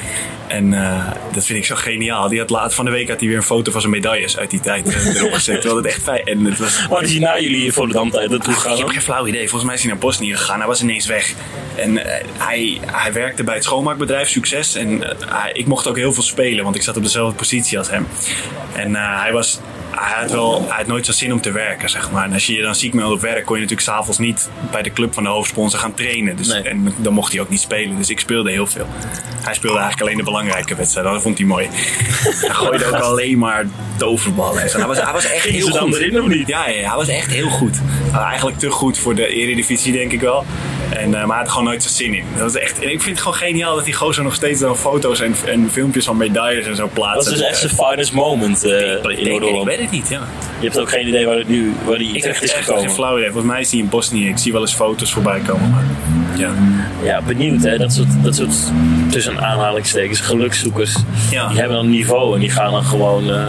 En 0.47 0.73
eh, 0.73 1.11
dat 1.33 1.45
vind 1.45 1.59
ik 1.59 1.65
zo 1.65 1.75
geniaal. 1.75 2.29
Die 2.29 2.39
had 2.39 2.49
laatst 2.49 2.75
van 2.75 2.85
de 2.85 2.91
week 2.91 3.09
had 3.09 3.19
hij 3.19 3.27
weer 3.27 3.37
een 3.37 3.43
foto 3.43 3.71
van 3.71 3.81
zijn 3.81 3.93
medailles 3.93 4.37
uit 4.37 4.49
die 4.49 4.59
tijd 4.59 4.87
eh, 4.87 5.15
erop 5.15 5.33
gezet. 5.39 5.55
Terwijl 5.61 5.75
het 5.75 5.85
echt 5.91 6.01
fijn. 6.03 6.25
En 6.25 6.45
het 6.45 6.57
was, 6.59 6.85
Waar 6.89 7.03
is 7.03 7.11
hij 7.11 7.19
na 7.19 7.39
jullie 7.39 7.73
voor 7.73 7.87
de 7.87 7.93
damtijd 7.93 8.29
naartoe 8.29 8.53
ik 8.53 8.59
gegaan? 8.59 8.77
heb 8.77 8.87
geen 8.87 9.01
flauw 9.01 9.27
idee. 9.27 9.41
Volgens 9.41 9.63
mij 9.63 9.73
is 9.73 9.81
hij 9.81 9.89
naar 9.91 9.99
Bosnië 9.99 10.35
gegaan. 10.35 10.57
Hij 10.57 10.67
was 10.67 10.81
ineens 10.81 11.05
weg. 11.05 11.33
En 11.75 11.97
eh, 12.05 12.23
hij, 12.37 12.79
hij 12.85 13.13
werkte 13.13 13.43
bij 13.43 13.53
het 13.55 13.63
schoonmaakbedrijf, 13.63 14.29
succes. 14.29 14.75
En 14.75 15.01
hij- 15.27 15.51
ik 15.53 15.65
mocht 15.65 15.87
ook 15.87 15.95
heel 15.97 16.02
veel 16.11 16.23
spelen, 16.23 16.63
want 16.63 16.75
ik 16.75 16.81
zat 16.81 16.97
op 16.97 17.03
dezelfde 17.03 17.35
positie 17.35 17.77
als 17.77 17.89
hem. 17.89 18.07
En 18.75 18.95
eh, 18.95 19.21
hij 19.21 19.31
was 19.31 19.59
hij 19.95 20.21
had, 20.21 20.31
wel, 20.31 20.61
hij 20.67 20.77
had 20.77 20.87
nooit 20.87 21.05
zo'n 21.05 21.13
zin 21.13 21.33
om 21.33 21.41
te 21.41 21.51
werken, 21.51 21.89
zeg 21.89 22.11
maar. 22.11 22.25
En 22.25 22.33
als 22.33 22.45
je 22.45 22.53
je 22.53 22.61
dan 22.61 22.75
ziek 22.75 22.93
meldt 22.93 23.13
op 23.13 23.21
werk, 23.21 23.45
kon 23.45 23.55
je 23.55 23.61
natuurlijk 23.61 23.89
s'avonds 23.89 24.17
niet 24.17 24.49
bij 24.71 24.81
de 24.81 24.91
club 24.91 25.13
van 25.13 25.23
de 25.23 25.29
hoofdsponsor 25.29 25.79
gaan 25.79 25.93
trainen. 25.93 26.35
Dus, 26.35 26.47
Nee. 26.47 26.61
En 26.61 26.93
dan 26.97 27.13
mocht 27.13 27.31
hij 27.31 27.41
ook 27.41 27.49
niet 27.49 27.59
spelen. 27.59 27.97
Dus 27.97 28.09
ik 28.09 28.19
speelde 28.19 28.51
heel 28.51 28.67
veel. 28.67 28.87
Hij 29.43 29.53
speelde 29.53 29.77
eigenlijk 29.79 30.01
alleen 30.01 30.17
de 30.17 30.23
belangrijke 30.23 30.75
wedstrijden. 30.75 31.13
Dat 31.13 31.21
vond 31.21 31.37
hij 31.37 31.47
mooi. 31.47 31.67
hij 31.71 32.49
gooide 32.49 32.85
ook 32.85 32.93
alleen 32.93 33.37
maar 33.37 33.65
toverballen. 33.97 34.61
en 34.61 34.69
zo. 34.69 34.77
Hij 34.77 34.87
was, 34.87 35.01
hij 35.01 35.13
was 35.13 35.25
echt 35.25 35.45
heel 35.45 35.65
ze 35.65 35.71
dan 35.71 35.81
goed. 35.81 35.95
erin 35.95 36.21
of 36.21 36.27
niet? 36.27 36.47
Ja, 36.47 36.63
hij 36.63 36.95
was 36.95 37.07
echt 37.07 37.31
heel 37.31 37.49
goed. 37.49 37.79
Uh, 38.07 38.17
eigenlijk 38.17 38.57
te 38.57 38.69
goed 38.69 38.97
voor 38.97 39.15
de 39.15 39.27
eredivisie, 39.27 39.91
denk 39.91 40.11
ik 40.11 40.21
wel. 40.21 40.45
En, 40.89 41.09
uh, 41.09 41.13
maar 41.13 41.27
hij 41.27 41.37
had 41.37 41.49
gewoon 41.49 41.63
nooit 41.63 41.83
zijn 41.83 41.93
zin 41.93 42.13
in. 42.13 42.25
Dat 42.33 42.41
was 42.41 42.61
echt, 42.61 42.79
en 42.79 42.91
ik 42.91 43.01
vind 43.01 43.15
het 43.15 43.19
gewoon 43.19 43.37
geniaal 43.37 43.75
dat 43.75 43.85
die 43.85 43.93
gozer 43.93 44.23
nog 44.23 44.33
steeds 44.33 44.59
dan 44.59 44.77
foto's 44.77 45.19
en, 45.19 45.35
en 45.45 45.69
filmpjes 45.71 46.05
van 46.05 46.17
medailles 46.17 46.65
en 46.65 46.75
zo 46.75 46.89
plaatst. 46.93 47.25
Dat 47.25 47.33
is 47.33 47.39
dus 47.39 47.47
echt 47.47 47.57
zijn 47.57 47.71
finest 47.71 48.13
moment 48.13 48.63
eh, 48.63 48.71
in 48.71 49.09
ik, 49.09 49.17
ik 49.19 49.27
Noord-Holland. 49.27 49.65
Weet 49.89 50.01
het 50.01 50.09
niet, 50.09 50.19
ja. 50.19 50.27
Je 50.59 50.65
hebt 50.65 50.79
ook 50.79 50.89
geen 50.89 51.07
idee 51.07 51.25
waar, 51.25 51.37
het 51.37 51.47
nu, 51.47 51.73
waar 51.85 51.97
die 51.97 52.13
Ik 52.15 52.21
terecht 52.21 52.39
heb 52.39 52.49
is 52.49 52.55
gekomen. 52.55 52.83
geen 52.83 52.93
flauw 52.93 53.17
idee. 53.17 53.31
Volgens 53.31 53.51
mij 53.51 53.61
is 53.61 53.71
hij 53.71 53.79
in 53.79 53.89
Bosnië. 53.89 54.27
Ik 54.27 54.37
zie 54.37 54.51
wel 54.51 54.61
eens 54.61 54.73
foto's 54.73 55.11
voorbij 55.13 55.39
komen. 55.39 55.69
Maar, 55.69 55.83
ja. 56.37 56.49
Ja, 57.03 57.21
benieuwd 57.21 57.61
hè. 57.63 57.77
Dat 57.77 57.93
soort, 57.93 58.23
dat 58.23 58.35
soort 58.35 58.53
tussen 59.11 59.39
aanhalingstekens 59.41 60.19
gelukzoekers. 60.19 60.95
Ja. 61.31 61.47
Die 61.47 61.57
hebben 61.59 61.75
dan 61.77 61.85
een 61.85 61.91
niveau 61.91 62.33
en 62.33 62.39
die 62.39 62.49
gaan 62.49 62.71
dan 62.71 62.83
gewoon, 62.83 63.29
eh, 63.31 63.47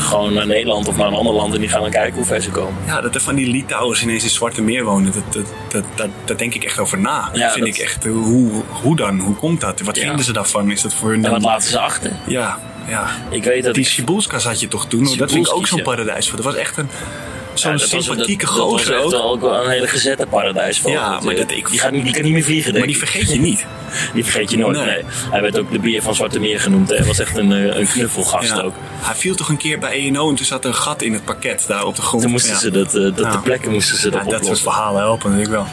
gewoon 0.00 0.32
naar 0.32 0.46
Nederland 0.46 0.88
of 0.88 0.96
naar 0.96 1.06
een 1.06 1.14
ander 1.14 1.32
land 1.34 1.54
en 1.54 1.60
die 1.60 1.68
gaan 1.68 1.80
dan 1.80 1.90
kijken 1.90 2.14
hoe 2.14 2.24
ver 2.24 2.40
ze 2.40 2.50
komen. 2.50 2.74
ja, 2.86 3.00
dat 3.00 3.14
er 3.14 3.20
van 3.20 3.34
die 3.34 3.46
Litouwers 3.50 4.02
ineens 4.02 4.22
in 4.22 4.30
Zwarte 4.30 4.62
Meer 4.62 4.84
wonen. 4.84 5.12
Dat, 5.12 5.44
dat, 5.68 5.84
dat, 5.94 6.08
dat, 6.24 6.38
denk 6.38 6.54
ik 6.54 6.64
echt 6.64 6.78
over 6.78 6.98
na. 6.98 7.30
Ja, 7.32 7.40
dat 7.40 7.52
vind 7.52 7.66
dat- 7.66 7.74
ik 7.76 7.80
echt, 7.82 8.04
hoe, 8.04 8.50
hoe 8.68 8.96
dan? 8.96 9.18
Hoe 9.20 9.34
komt 9.34 9.60
dat? 9.60 9.80
Wat 9.80 9.96
Ja. 9.96 10.02
vinden 10.06 10.24
ze 10.24 10.32
daarvan? 10.32 10.70
Is 10.70 10.82
dat 10.82 10.94
voor 10.94 11.10
hun 11.10 11.24
En 11.24 11.30
wat 11.30 11.40
dan... 11.40 11.50
laten 11.50 11.68
ze 11.70 11.78
achter? 11.78 12.12
Ja, 12.26 12.58
ja. 12.88 13.06
Ik 13.30 13.44
weet 13.44 13.64
dat 13.64 13.74
Die 13.74 13.82
ik- 13.84 13.88
Sibulskas 13.90 14.44
had 14.44 14.60
je 14.60 14.68
toch 14.68 14.86
toen? 14.86 15.16
Dat 15.16 15.32
vind 15.32 15.46
ik 15.46 15.54
ook 15.54 15.66
zo'n 15.66 15.82
paradijs 15.82 16.26
voor. 16.28 16.36
Dat 16.36 16.44
was 16.46 16.54
echt 16.54 16.76
een 16.76 16.88
zo'n 17.54 17.72
Ja, 17.72 17.78
sympathieke 17.86 18.44
dat, 18.46 18.54
dat 18.56 18.70
was 18.70 18.80
gozer 18.80 18.94
echt 18.94 19.14
ook. 19.14 19.40
wel 19.40 19.64
een 19.64 19.70
hele 19.70 19.86
gezette 19.86 20.26
paradijs 20.26 20.80
van. 20.80 20.92
Ja, 20.92 21.20
maar 21.20 21.34
dat- 21.36 21.50
ik- 21.50 21.70
die, 21.70 21.78
gaat 21.80 21.92
niet, 21.92 22.04
die 22.04 22.12
kan 22.12 22.22
niet 22.22 22.32
meer 22.32 22.42
vliegen, 22.42 22.72
Maar 22.72 22.82
die 22.82 22.90
ik. 22.90 22.96
vergeet 22.98 23.32
je 23.32 23.40
niet. 23.40 23.64
Die 24.14 24.24
vergeet 24.24 24.50
je 24.50 24.56
nooit, 24.56 24.76
Nee. 24.76 24.86
nee. 24.86 25.02
Hij 25.30 25.42
werd 25.42 25.58
ook 25.58 25.72
de 25.72 25.78
bier 25.78 26.02
van 26.02 26.14
Zwarte 26.14 26.40
Meer 26.40 26.60
genoemd. 26.60 26.88
Hij 26.88 27.04
was 27.04 27.18
echt 27.18 27.36
een, 27.36 27.52
eh, 27.52 27.76
een 27.76 27.86
knuffelgast 27.86 28.48
Ja. 28.56 28.60
ook. 28.60 28.74
Hij 29.00 29.14
viel 29.14 29.34
toch 29.34 29.48
een 29.48 29.56
keer 29.56 29.78
bij 29.78 29.92
ENO 29.92 30.28
en 30.28 30.34
toen 30.34 30.46
zat 30.46 30.64
er 30.64 30.70
een 30.70 30.76
gat 30.76 31.02
in 31.02 31.12
het 31.12 31.24
pakket 31.24 31.64
daar 31.68 31.84
op 31.84 31.96
de 31.96 32.02
grond. 32.02 32.22
Toen 32.22 32.30
moesten 32.32 32.52
Ja. 32.52 32.58
ze 32.58 32.70
dat, 32.70 32.94
eh, 32.94 33.02
dat 33.02 33.32
de 33.32 33.38
plekken 33.42 33.70
moesten 33.72 33.96
ze 33.98 34.10
dat 34.10 34.24
Ja, 34.24 34.30
dat 34.30 34.44
soort 34.46 34.60
verhalen 34.60 35.00
helpen 35.00 35.30
natuurlijk 35.30 35.56
wel. 35.56 35.66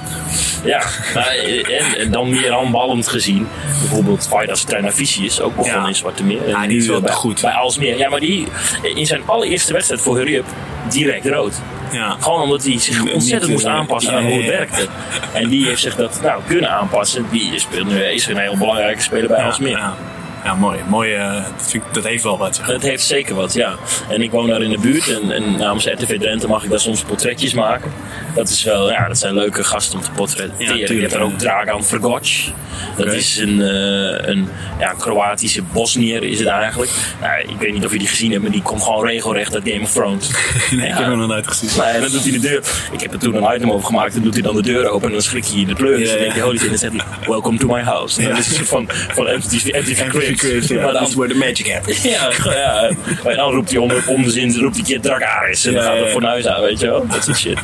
Ja, 0.64 0.84
nou, 1.14 1.28
en, 1.64 1.98
en 1.98 2.12
dan 2.12 2.30
meer 2.30 2.52
handballend 2.52 3.08
gezien. 3.08 3.48
Bijvoorbeeld 3.80 4.28
Vaidas 4.28 4.64
Treinavicius, 4.64 5.42
ook 5.42 5.56
begonnen 5.56 5.88
in 5.88 5.96
Zwarte 5.96 6.24
Meer. 6.24 6.44
En 6.44 6.50
Ja, 6.50 6.68
die 6.68 6.78
is 6.78 6.88
wel 6.88 7.02
bij, 7.02 7.14
goed. 7.14 7.42
Bij 7.42 7.52
Alsmeer. 7.54 7.98
Ja, 7.98 8.10
maar 8.10 8.20
die 8.20 8.48
in 8.96 9.06
zijn 9.06 9.22
allereerste 9.26 9.74
wedstrijd 9.74 10.02
voor 10.02 10.18
Hurry 10.18 10.36
Up 10.36 10.46
direct 10.90 11.26
rood. 11.26 11.54
Ja. 11.92 12.16
Gewoon 12.20 12.42
omdat 12.42 12.64
hij 12.64 12.80
zich 12.80 13.14
ontzettend 13.14 13.52
moest 13.52 13.66
aanpassen 13.66 14.14
aan 14.14 14.24
hoe 14.24 14.38
het 14.38 14.46
werkte. 14.46 14.88
En 15.34 15.50
die 15.50 15.66
heeft 15.66 15.82
zich 15.82 15.96
dat 15.96 16.20
nou, 16.22 16.42
kunnen 16.48 16.70
aanpassen. 16.70 17.26
Die 17.32 17.60
speelt 17.60 17.88
nu 17.88 18.04
is 18.04 18.28
een 18.28 18.38
heel 18.38 18.58
belangrijke 18.58 19.02
speler 19.02 19.28
bij 19.28 19.44
Alsmeer. 19.44 19.78
Ja, 19.78 19.96
ja 20.44 20.56
mooi. 20.56 20.80
mooi 20.88 21.14
eh, 21.14 21.34
dat, 21.34 21.70
vind 21.70 21.84
ik, 21.84 21.94
dat 21.94 22.04
heeft 22.04 22.24
wel 22.24 22.38
wat. 22.38 22.56
Zeg. 22.56 22.66
Het 22.66 22.82
heeft 22.82 23.04
zeker 23.04 23.36
wat, 23.36 23.54
ja. 23.54 23.76
En 24.10 24.22
ik 24.22 24.32
woon 24.32 24.48
daar 24.48 24.62
in 24.62 24.70
de 24.70 24.80
buurt 24.80 25.20
en, 25.22 25.32
en 25.32 25.58
namens 25.58 25.86
RTV 25.86 26.20
Drenthe 26.20 26.48
mag 26.48 26.64
ik 26.64 26.70
daar 26.70 26.80
soms 26.80 27.02
portretjes 27.02 27.54
maken. 27.54 27.92
Dat 28.36 28.50
is 28.50 28.64
wel, 28.64 28.92
ja, 28.92 29.08
dat 29.08 29.18
zijn 29.18 29.34
leuke 29.34 29.64
gasten 29.64 29.98
om 29.98 30.04
te 30.04 30.12
portretteren. 30.12 30.78
Ja, 30.78 30.86
je 30.94 31.00
hebt 31.00 31.14
er 31.14 31.20
ja. 31.20 31.26
ook 31.26 31.38
Dragan 31.38 31.84
Vrgoc. 31.84 32.28
Dat 32.96 33.14
is 33.14 33.38
een, 33.38 33.62
eh, 33.62 34.30
een 34.30 34.48
ja, 34.80 34.92
een 34.92 34.98
Kroatische 34.98 35.62
Bosnier 35.62 36.24
is 36.24 36.40
het 36.40 36.48
eigenlijk. 36.48 36.92
Nou, 37.22 37.42
ik 37.42 37.56
weet 37.60 37.74
niet 37.74 37.86
of 37.86 37.92
je 37.92 37.98
die 37.98 38.08
gezien 38.08 38.32
hebt, 38.32 38.42
maar 38.42 38.52
die 38.52 38.62
komt 38.62 38.84
gewoon 38.84 39.06
regelrecht 39.06 39.54
uit 39.54 39.64
Game 39.70 39.84
of 39.84 39.92
Thrones. 39.92 40.30
Nee, 40.72 40.88
ik 40.88 40.94
heb 40.94 41.06
hem 41.06 41.18
nog 41.18 41.28
nooit 41.28 41.48
gezien. 41.48 41.70
Nou, 41.78 41.90
en 41.90 42.02
dan 42.02 42.12
doet 42.12 42.24
hij 42.24 42.32
de 42.32 42.40
deur. 42.40 42.64
Ik 42.92 43.02
heb 43.02 43.14
er 43.14 43.20
toen 43.20 43.36
een 43.36 43.56
item 43.56 43.72
over 43.72 43.86
gemaakt. 43.86 44.14
Dan 44.14 44.24
doet 44.24 44.34
hij 44.34 44.42
dan 44.42 44.56
de 44.56 44.62
deur 44.62 44.90
open 44.90 45.08
en 45.08 45.14
dan 45.14 45.22
schrik 45.22 45.44
je 45.44 45.60
in 45.60 45.68
de 45.68 45.74
pleuris. 45.74 46.10
Ja, 46.10 46.16
En 46.16 46.24
dan 46.24 46.24
denk 46.24 46.36
je, 46.36 46.42
holy 46.42 46.58
shit, 46.58 46.64
en 46.64 46.70
dan 46.70 46.80
zegt 46.80 46.94
hij, 46.94 47.28
welcome 47.28 47.58
to 47.58 47.68
my 47.68 47.82
house. 47.82 48.22
En 48.22 48.28
dan 48.28 48.38
is 48.38 48.58
het 48.58 48.68
van, 48.68 48.86
van 48.90 49.26
MTV, 49.26 49.66
MTV 49.66 50.12
Cribs. 50.38 50.66
Chris, 50.66 50.78
Maar 50.78 50.86
ja, 50.88 50.92
dan- 50.92 51.02
that's 51.02 51.16
where 51.16 51.32
the 51.34 51.38
magic 51.38 51.72
happens. 51.74 52.02
ja, 52.14 52.30
ja. 52.44 53.36
Dan 53.36 53.52
roept 53.54 53.70
hij 53.70 53.80
om, 53.80 53.92
om 54.08 54.24
de 54.24 54.30
zin, 54.32 54.56
roept 54.60 54.76
hij 54.76 54.84
keer 54.86 55.02
Dragaris. 55.02 55.66
En 55.66 55.74
dan 55.74 55.82
Ja, 55.84 55.88
gaat 55.88 55.98
ja, 55.98 56.04
het 56.04 56.08
ja. 56.14 56.14
fornuis 56.20 56.48
aan, 56.48 56.62
weet 56.62 56.80
je 56.80 56.86
wel. 56.88 57.08
Dat 57.08 57.24
soort 57.24 57.38
shit. 57.38 57.58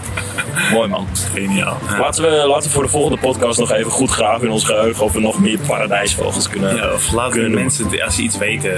Mooi 0.72 0.88
man. 0.88 1.07
Geniaal. 1.34 1.78
Ja. 1.89 1.99
Laten 1.99 2.24
we, 2.24 2.30
laten 2.30 2.68
we 2.68 2.74
voor 2.74 2.84
de 2.84 2.89
volgende 2.89 3.18
podcast 3.18 3.59
nog 3.59 3.72
even 3.72 3.91
goed 3.91 4.09
graven 4.09 4.47
in 4.47 4.53
ons 4.53 4.63
geheugen 4.63 5.03
of 5.03 5.11
we 5.13 5.20
nog 5.20 5.39
meer 5.39 5.57
paradijsvogels 5.68 6.49
kunnen. 6.49 6.76
Ja, 6.76 6.93
of 6.93 7.11
laten 7.11 7.34
we 7.34 7.39
kunnen 7.39 7.59
mensen, 7.59 8.01
als 8.03 8.16
ze 8.16 8.22
iets 8.22 8.38
weten, 8.38 8.72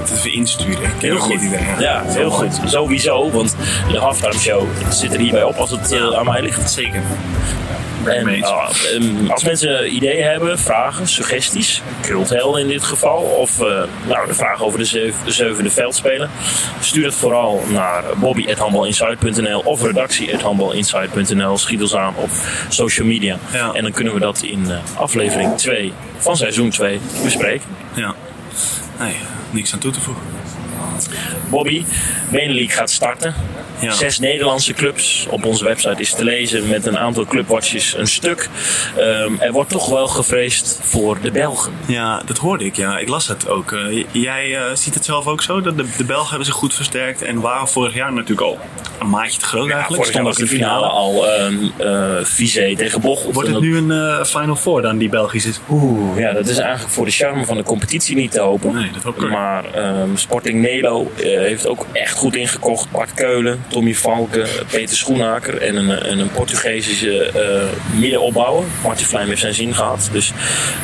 het 0.00 0.12
even 0.12 0.32
insturen. 0.32 0.90
Heel 0.98 1.18
goed. 1.18 1.40
iedereen. 1.42 1.66
Ja, 1.78 2.02
heel 2.06 2.30
goed. 2.30 2.60
Sowieso, 2.66 3.30
want 3.30 3.56
de 3.92 3.98
halftime 3.98 4.38
show 4.38 4.62
zit 4.90 5.12
er 5.14 5.20
hierbij 5.20 5.42
op 5.44 5.56
als 5.56 5.70
het 5.70 5.92
eh, 5.92 6.12
aan 6.18 6.24
mij 6.24 6.42
ligt. 6.42 6.70
Zeker. 6.70 7.02
En, 8.04 8.42
ah, 8.44 8.68
ehm, 8.94 9.30
als 9.30 9.44
mensen 9.44 9.94
ideeën 9.94 10.24
hebben, 10.24 10.58
vragen, 10.58 11.08
suggesties, 11.08 11.82
culthelden 12.00 12.60
in 12.60 12.68
dit 12.68 12.82
geval, 12.82 13.22
of 13.22 13.60
eh, 13.60 13.82
nou, 14.08 14.26
de 14.26 14.34
vraag 14.34 14.62
over 14.62 14.78
de, 14.78 14.84
zev- 14.84 15.14
de 15.24 15.30
zevende 15.32 15.70
veldspeler, 15.70 16.28
stuur 16.80 17.04
het 17.04 17.14
vooral 17.14 17.62
naar 17.68 18.02
bobby.handbalinsight.nl 18.16 19.60
of 19.60 19.82
redactie.handbalinsight.nl. 19.82 21.58
Schiet 21.58 21.80
ons 21.82 21.94
aan 21.96 22.14
op 22.16 22.30
social 22.68 23.06
media. 23.06 23.38
Ja. 23.52 23.72
En 23.72 23.82
dan 23.82 23.92
kunnen 23.92 24.14
we 24.14 24.20
dat 24.20 24.42
in 24.42 24.70
eh, 24.70 24.76
aflevering 24.96 25.56
2 25.56 25.92
van 26.18 26.36
seizoen 26.36 26.70
2 26.70 27.00
bespreken. 27.24 27.68
Ja. 27.94 28.14
Nee, 29.00 29.16
niks 29.50 29.72
aan 29.72 29.78
toe 29.78 29.92
te 29.92 30.00
voegen. 30.00 30.22
Bobby, 31.48 31.84
Benelink 32.30 32.72
gaat 32.72 32.90
starten. 32.90 33.34
Ja. 33.82 33.92
Zes 33.92 34.18
Nederlandse 34.18 34.72
clubs. 34.72 35.26
Op 35.30 35.44
onze 35.44 35.64
website 35.64 36.00
is 36.00 36.14
te 36.14 36.24
lezen 36.24 36.68
met 36.68 36.86
een 36.86 36.98
aantal 36.98 37.24
clubwatches 37.24 37.94
een 37.96 38.06
stuk. 38.06 38.48
Ehm, 38.96 39.32
er 39.38 39.52
wordt 39.52 39.70
toch 39.70 39.88
wel 39.88 40.06
gevreesd 40.06 40.78
voor 40.82 41.18
de 41.22 41.30
Belgen. 41.30 41.72
Ja, 41.86 42.22
dat 42.26 42.38
hoorde 42.38 42.64
ik. 42.64 42.76
Ja, 42.76 42.98
ik 42.98 43.08
las 43.08 43.28
het 43.28 43.48
ook. 43.48 43.72
Eh, 43.72 44.04
jij 44.12 44.56
eh, 44.56 44.62
ziet 44.74 44.94
het 44.94 45.04
zelf 45.04 45.26
ook 45.26 45.42
zo? 45.42 45.60
Dat 45.60 45.76
de, 45.76 45.84
de 45.96 46.04
Belgen 46.04 46.28
hebben 46.28 46.46
zich 46.46 46.54
goed 46.54 46.74
versterkt 46.74 47.22
en 47.22 47.40
waren 47.40 47.68
vorig 47.68 47.94
jaar 47.94 48.12
natuurlijk 48.12 48.40
al 48.40 48.58
een 49.00 49.08
maatje 49.10 49.38
te 49.40 49.44
groot 49.46 49.70
eigenlijk. 49.70 50.02
Vorig 50.02 50.14
jaar 50.14 50.24
was 50.24 50.36
de 50.36 50.46
finale 50.46 50.86
al 50.86 51.24
Vizé 52.22 52.76
tegen 52.76 53.00
Bocholt. 53.00 53.34
Wordt 53.34 53.48
het 53.48 53.56
dat- 53.58 53.66
nu 53.66 53.76
een 53.76 54.26
Final 54.26 54.56
Four 54.56 54.82
dan, 54.82 54.98
die 54.98 55.08
Belgische? 55.08 55.50
Oeh, 55.70 56.18
ja, 56.18 56.32
dat 56.32 56.48
is 56.48 56.58
eigenlijk 56.58 56.92
voor 56.92 57.04
de 57.04 57.10
charme 57.10 57.44
van 57.44 57.56
de 57.56 57.62
competitie 57.62 58.16
niet 58.16 58.30
te 58.30 58.40
hopen. 58.40 58.74
Nee, 58.74 58.90
dat 58.92 59.06
ook. 59.06 59.28
Maar 59.30 59.64
ehm, 59.74 60.16
Sporting 60.16 60.60
Nelo 60.62 61.10
heeft 61.16 61.66
ook 61.66 61.86
echt 61.92 62.16
goed 62.16 62.36
ingekocht. 62.36 62.90
Bart 62.90 63.14
Keulen, 63.14 63.64
Tommy 63.72 63.94
Valken, 63.94 64.46
Peter 64.70 64.96
Schoenaker 64.96 65.62
en 65.62 65.76
een, 65.76 65.90
en 65.90 66.18
een 66.18 66.30
Portugese 66.30 67.24
eh 67.24 67.98
middenopbouwer. 68.00 68.64
Martin 68.82 69.06
Vlijm 69.06 69.28
heeft 69.28 69.40
zijn 69.40 69.54
zin 69.54 69.74
gehad. 69.74 70.08
Dus 70.12 70.32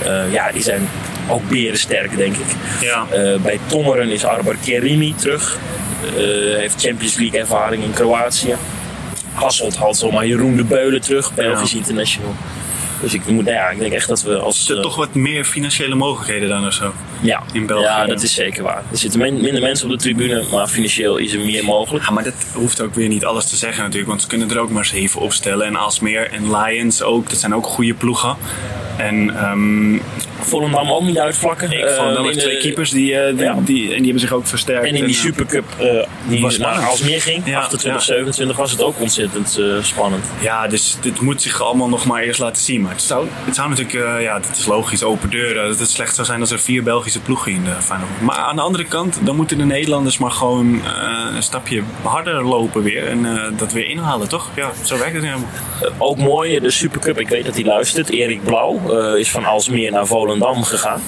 eh, 0.05 0.33
ja, 0.33 0.53
die 0.53 0.63
zijn 0.63 0.89
ook 1.29 1.49
berensterk, 1.49 2.17
denk 2.17 2.37
ik. 2.37 2.47
Ja. 2.81 3.07
Eh, 3.11 3.37
bij 3.41 3.59
Tongeren 3.67 4.09
is 4.11 4.25
Arbar 4.25 4.57
Kerimi 4.65 5.15
terug. 5.15 5.59
Eh, 6.17 6.23
heeft 6.57 6.81
Champions 6.81 7.17
League 7.17 7.41
ervaring 7.41 7.83
in 7.83 7.93
Kroatië. 7.93 8.55
Hasselt 9.33 9.77
haalt 9.77 9.97
zomaar 9.97 10.27
Jeroen 10.27 10.57
de 10.57 10.65
Beulen 10.65 11.01
terug, 11.01 11.35
Belgisch 11.35 11.73
Ja. 11.73 11.79
international. 11.79 12.35
Dus 13.01 13.15
ik, 13.15 13.27
moet, 13.27 13.45
nou 13.45 13.57
ja, 13.57 13.69
ik 13.69 13.79
denk 13.79 13.93
echt 13.93 14.09
dat 14.09 14.23
we 14.23 14.37
als... 14.39 14.69
Er 14.71 14.77
eh, 14.77 14.83
toch 14.83 14.97
wat 14.97 15.15
meer 15.15 15.45
financiële 15.45 15.95
mogelijkheden 15.95 16.49
dan 16.49 16.67
of 16.67 16.73
zo? 16.73 16.93
ja, 17.21 17.43
in 17.53 17.67
België, 17.67 17.83
ja, 17.85 18.07
dat 18.07 18.23
is 18.23 18.35
zeker 18.35 18.63
waar. 18.63 18.83
Er 18.91 18.99
zitten 18.99 19.21
min- 19.21 19.41
minder 19.41 19.63
mensen 19.63 19.87
op 19.87 19.93
de 19.93 19.99
tribune, 19.99 20.45
maar 20.53 20.67
financieel 20.69 21.17
is 21.17 21.33
er 21.33 21.41
meer 21.41 21.65
mogelijk. 21.65 22.05
Ja, 22.05 22.11
maar 22.11 22.25
dat 22.25 22.35
hoeft 22.53 22.81
ook 22.81 22.95
weer 22.95 23.09
niet 23.09 23.25
alles 23.25 23.49
te 23.49 23.57
zeggen 23.57 23.83
natuurlijk. 23.83 24.09
Want 24.09 24.23
ze 24.23 24.29
kunnen 24.29 24.51
er 24.51 24.59
ook 24.59 24.71
maar 24.71 24.87
zeven 24.87 25.21
opstellen. 25.21 25.67
En 25.67 25.77
Alsmeer 25.77 26.31
en 26.33 26.57
Lions 26.57 27.03
ook. 27.03 27.29
Dat 27.31 27.39
zijn 27.39 27.55
ook 27.55 27.67
goede 27.67 27.95
ploegen. 27.95 28.37
En 28.97 29.37
ehm 29.37 29.99
Volendam 30.41 30.91
ook 30.91 31.03
niet 31.03 31.19
uitvlakken. 31.19 31.73
ik 31.73 31.89
vond 31.89 32.17
de- 32.35 32.41
twee 32.41 32.59
keepers 32.59 32.91
die, 32.91 33.15
eh, 33.19 33.37
die, 33.37 33.45
Ja. 33.45 33.55
die, 33.65 33.83
en 33.83 33.97
die 33.97 34.03
hebben 34.05 34.21
zich 34.21 34.33
ook 34.33 34.47
versterkt. 34.47 34.87
En 34.87 34.95
in 34.95 35.05
die 35.05 35.15
Supercup 35.15 35.65
uh, 35.81 36.05
die 36.29 36.41
was 36.41 36.59
naar. 36.59 36.79
Alsmeer 36.87 37.21
ging, 37.23 37.43
Ja, 37.47 37.59
28, 37.59 37.93
ja. 37.93 37.99
27, 38.15 38.57
was 38.57 38.71
het 38.71 38.83
ook 38.83 39.01
ontzettend 39.01 39.61
spannend. 39.83 40.25
Ja, 40.41 40.69
dus 40.69 40.97
dit 41.01 41.21
moet 41.21 41.43
zich 41.43 41.63
allemaal 41.63 41.89
nog 41.89 42.05
maar 42.07 42.23
eerst 42.23 42.41
laten 42.41 42.63
zien. 42.63 42.83
Maar 42.89 42.97
het 42.97 43.07
zou, 43.07 43.27
het 43.45 43.55
zou 43.55 43.69
natuurlijk, 43.69 44.05
eh, 44.05 44.23
ja, 44.23 44.39
dat 44.39 44.57
is 44.57 44.67
logisch, 44.67 45.03
open 45.03 45.31
deuren. 45.31 45.69
Dat 45.69 45.79
het 45.79 45.91
slecht 45.91 46.15
zou 46.15 46.27
zijn 46.27 46.41
als 46.41 46.51
er 46.51 46.61
vier 46.61 46.83
Belgische 46.83 47.21
ploegen 47.21 47.53
in 47.53 47.65
de 47.65 47.75
Final 47.81 48.07
Four. 48.17 48.25
Maar 48.25 48.37
aan 48.37 48.57
de 48.57 48.63
andere 48.63 48.85
kant, 48.85 49.19
dan 49.23 49.37
moeten 49.37 49.59
de 49.59 49.65
Nederlanders 49.65 50.19
maar 50.19 50.31
gewoon 50.31 50.81
eh, 50.85 51.35
een 51.35 51.43
stapje 51.43 51.83
harder 52.03 52.45
lopen 52.45 52.83
weer. 52.83 53.09
En 53.09 53.37
eh, 53.37 53.59
dat 53.59 53.73
weer 53.73 53.87
inhalen, 53.87 54.29
toch? 54.29 54.51
Ja, 54.55 54.71
zo 54.85 54.99
werkt 54.99 55.15
het 55.15 55.25
helemaal. 55.25 55.49
Eh, 55.81 55.91
ook 55.99 56.17
mooi, 56.17 56.61
de 56.61 56.71
Supercup, 56.71 57.19
ik 57.19 57.29
weet 57.29 57.45
dat 57.45 57.55
hij 57.55 57.65
luistert. 57.65 58.11
Erik 58.11 58.45
Blauw 58.45 58.81
eh, 58.91 59.19
is 59.19 59.31
van 59.31 59.45
Alsmeer 59.45 59.91
naar 59.91 60.07
Volendam 60.07 60.63
gegaan. 60.63 61.03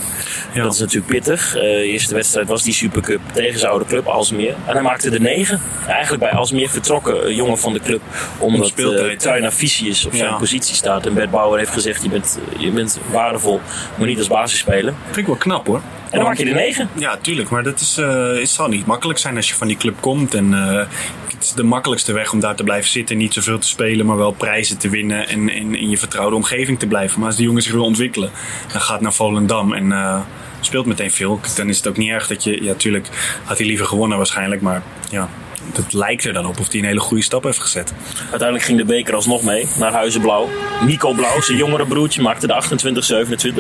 Ja. 0.53 0.62
Dat 0.62 0.72
is 0.74 0.78
natuurlijk 0.81 1.12
pittig. 1.12 1.55
Eh, 1.55 1.61
de 1.62 1.83
eerste 1.83 2.14
wedstrijd 2.14 2.49
was 2.49 2.62
die 2.62 2.72
Supercup 2.72 3.20
tegen 3.33 3.59
zijn 3.59 3.70
oude 3.70 3.85
club 3.85 4.07
Alsmeer. 4.07 4.55
En 4.66 4.72
hij 4.72 4.83
maakte 4.83 5.11
de 5.11 5.20
negen. 5.20 5.61
Eigenlijk 5.87 6.22
bij 6.22 6.33
Alsmeer 6.33 6.68
vertrokken, 6.70 7.26
een 7.26 7.35
jongen 7.35 7.59
van 7.59 7.72
de 7.72 7.81
club. 7.81 8.01
Omdat 8.39 8.72
uh, 8.76 9.16
Tuina 9.16 9.51
Vicius 9.53 10.07
op 10.07 10.14
zijn 10.14 10.31
Ja. 10.31 10.37
positie 10.37 10.74
staat. 10.74 11.07
En 11.07 11.14
Bert 11.14 11.31
Bauer 11.31 11.59
heeft 11.59 11.72
gezegd, 11.72 12.03
je 12.03 12.09
bent, 12.09 12.39
je 12.59 12.70
bent 12.70 12.99
waardevol, 13.11 13.61
maar 13.95 14.07
niet 14.07 14.18
als 14.18 14.28
basisspeler. 14.28 14.95
Vind 15.05 15.16
ik 15.16 15.26
wel 15.26 15.37
knap 15.37 15.66
hoor. 15.66 15.81
En 16.11 16.18
dan 16.18 16.26
maak 16.26 16.36
je 16.36 16.44
er 16.44 16.54
negen. 16.54 16.88
Ja, 16.94 17.16
tuurlijk. 17.16 17.50
Maar 17.50 17.62
dat 17.62 17.80
is, 17.80 17.96
eh, 17.98 18.32
het 18.32 18.48
zal 18.48 18.68
niet 18.68 18.86
makkelijk 18.86 19.18
zijn 19.18 19.36
als 19.36 19.48
je 19.48 19.54
van 19.54 19.66
die 19.66 19.76
club 19.76 20.00
komt. 20.00 20.34
En 20.34 20.54
eh, 20.54 20.86
het 21.32 21.42
is 21.42 21.52
de 21.52 21.62
makkelijkste 21.62 22.12
weg 22.12 22.32
om 22.32 22.40
daar 22.40 22.56
te 22.56 22.64
blijven 22.64 22.90
zitten. 22.90 23.16
Niet 23.16 23.34
zoveel 23.34 23.58
te 23.58 23.66
spelen, 23.66 24.06
maar 24.06 24.16
wel 24.16 24.32
prijzen 24.32 24.78
te 24.78 24.88
winnen. 24.88 25.28
En, 25.28 25.48
en 25.48 25.74
in 25.74 25.90
je 25.90 25.98
vertrouwde 25.98 26.36
omgeving 26.36 26.78
te 26.78 26.86
blijven. 26.86 27.18
Maar 27.18 27.28
als 27.28 27.36
die 27.36 27.46
jongen 27.46 27.62
zich 27.62 27.72
wil 27.72 27.84
ontwikkelen, 27.84 28.30
dan 28.72 28.80
gaat 28.80 29.00
naar 29.00 29.12
Volendam. 29.12 29.72
En 29.72 29.92
eh, 29.92 30.20
speelt 30.61 30.86
meteen 30.86 31.11
veel. 31.11 31.40
Dan 31.56 31.68
is 31.68 31.76
het 31.76 31.88
ook 31.88 31.96
niet 31.96 32.11
erg 32.11 32.26
dat 32.26 32.44
je... 32.44 32.62
Ja, 32.62 32.74
tuurlijk 32.74 33.08
had 33.44 33.58
hij 33.58 33.66
liever 33.66 33.86
gewonnen 33.86 34.16
waarschijnlijk. 34.16 34.61
Maar 34.61 34.82
ja, 35.11 35.28
het 35.77 35.93
lijkt 35.93 36.25
er 36.25 36.33
dan 36.33 36.47
op 36.47 36.61
of 36.61 36.71
hij 36.71 36.81
een 36.81 36.87
hele 36.87 37.01
goede 37.01 37.23
stap 37.23 37.43
heeft 37.45 37.59
gezet. 37.61 37.93
Uiteindelijk 38.21 38.62
ging 38.62 38.79
de 38.79 38.85
beker 38.85 39.14
alsnog 39.14 39.43
mee 39.43 39.66
naar 39.79 39.93
Huizenblauw. 39.93 40.49
Nico 40.87 41.12
Blauw, 41.12 41.41
zijn 41.41 41.59
jongere 41.59 41.87
broertje, 41.87 42.23
maakte 42.23 42.47
de 42.47 42.62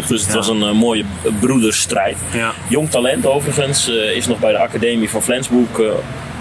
28-27. 0.02 0.06
Dus 0.06 0.22
het 0.22 0.34
was 0.34 0.48
een 0.48 0.62
eh, 0.62 0.72
mooie 0.72 1.04
broedersstrijd. 1.40 2.16
Ja. 2.32 2.52
Jong 2.68 2.90
talent 2.90 3.26
overigens. 3.26 3.88
eh, 3.88 4.16
is 4.16 4.26
nog 4.26 4.38
bij 4.38 4.52
de 4.52 4.58
Academie 4.58 5.10
van 5.10 5.22
Flensburg 5.22 5.78
eh, 5.78 5.86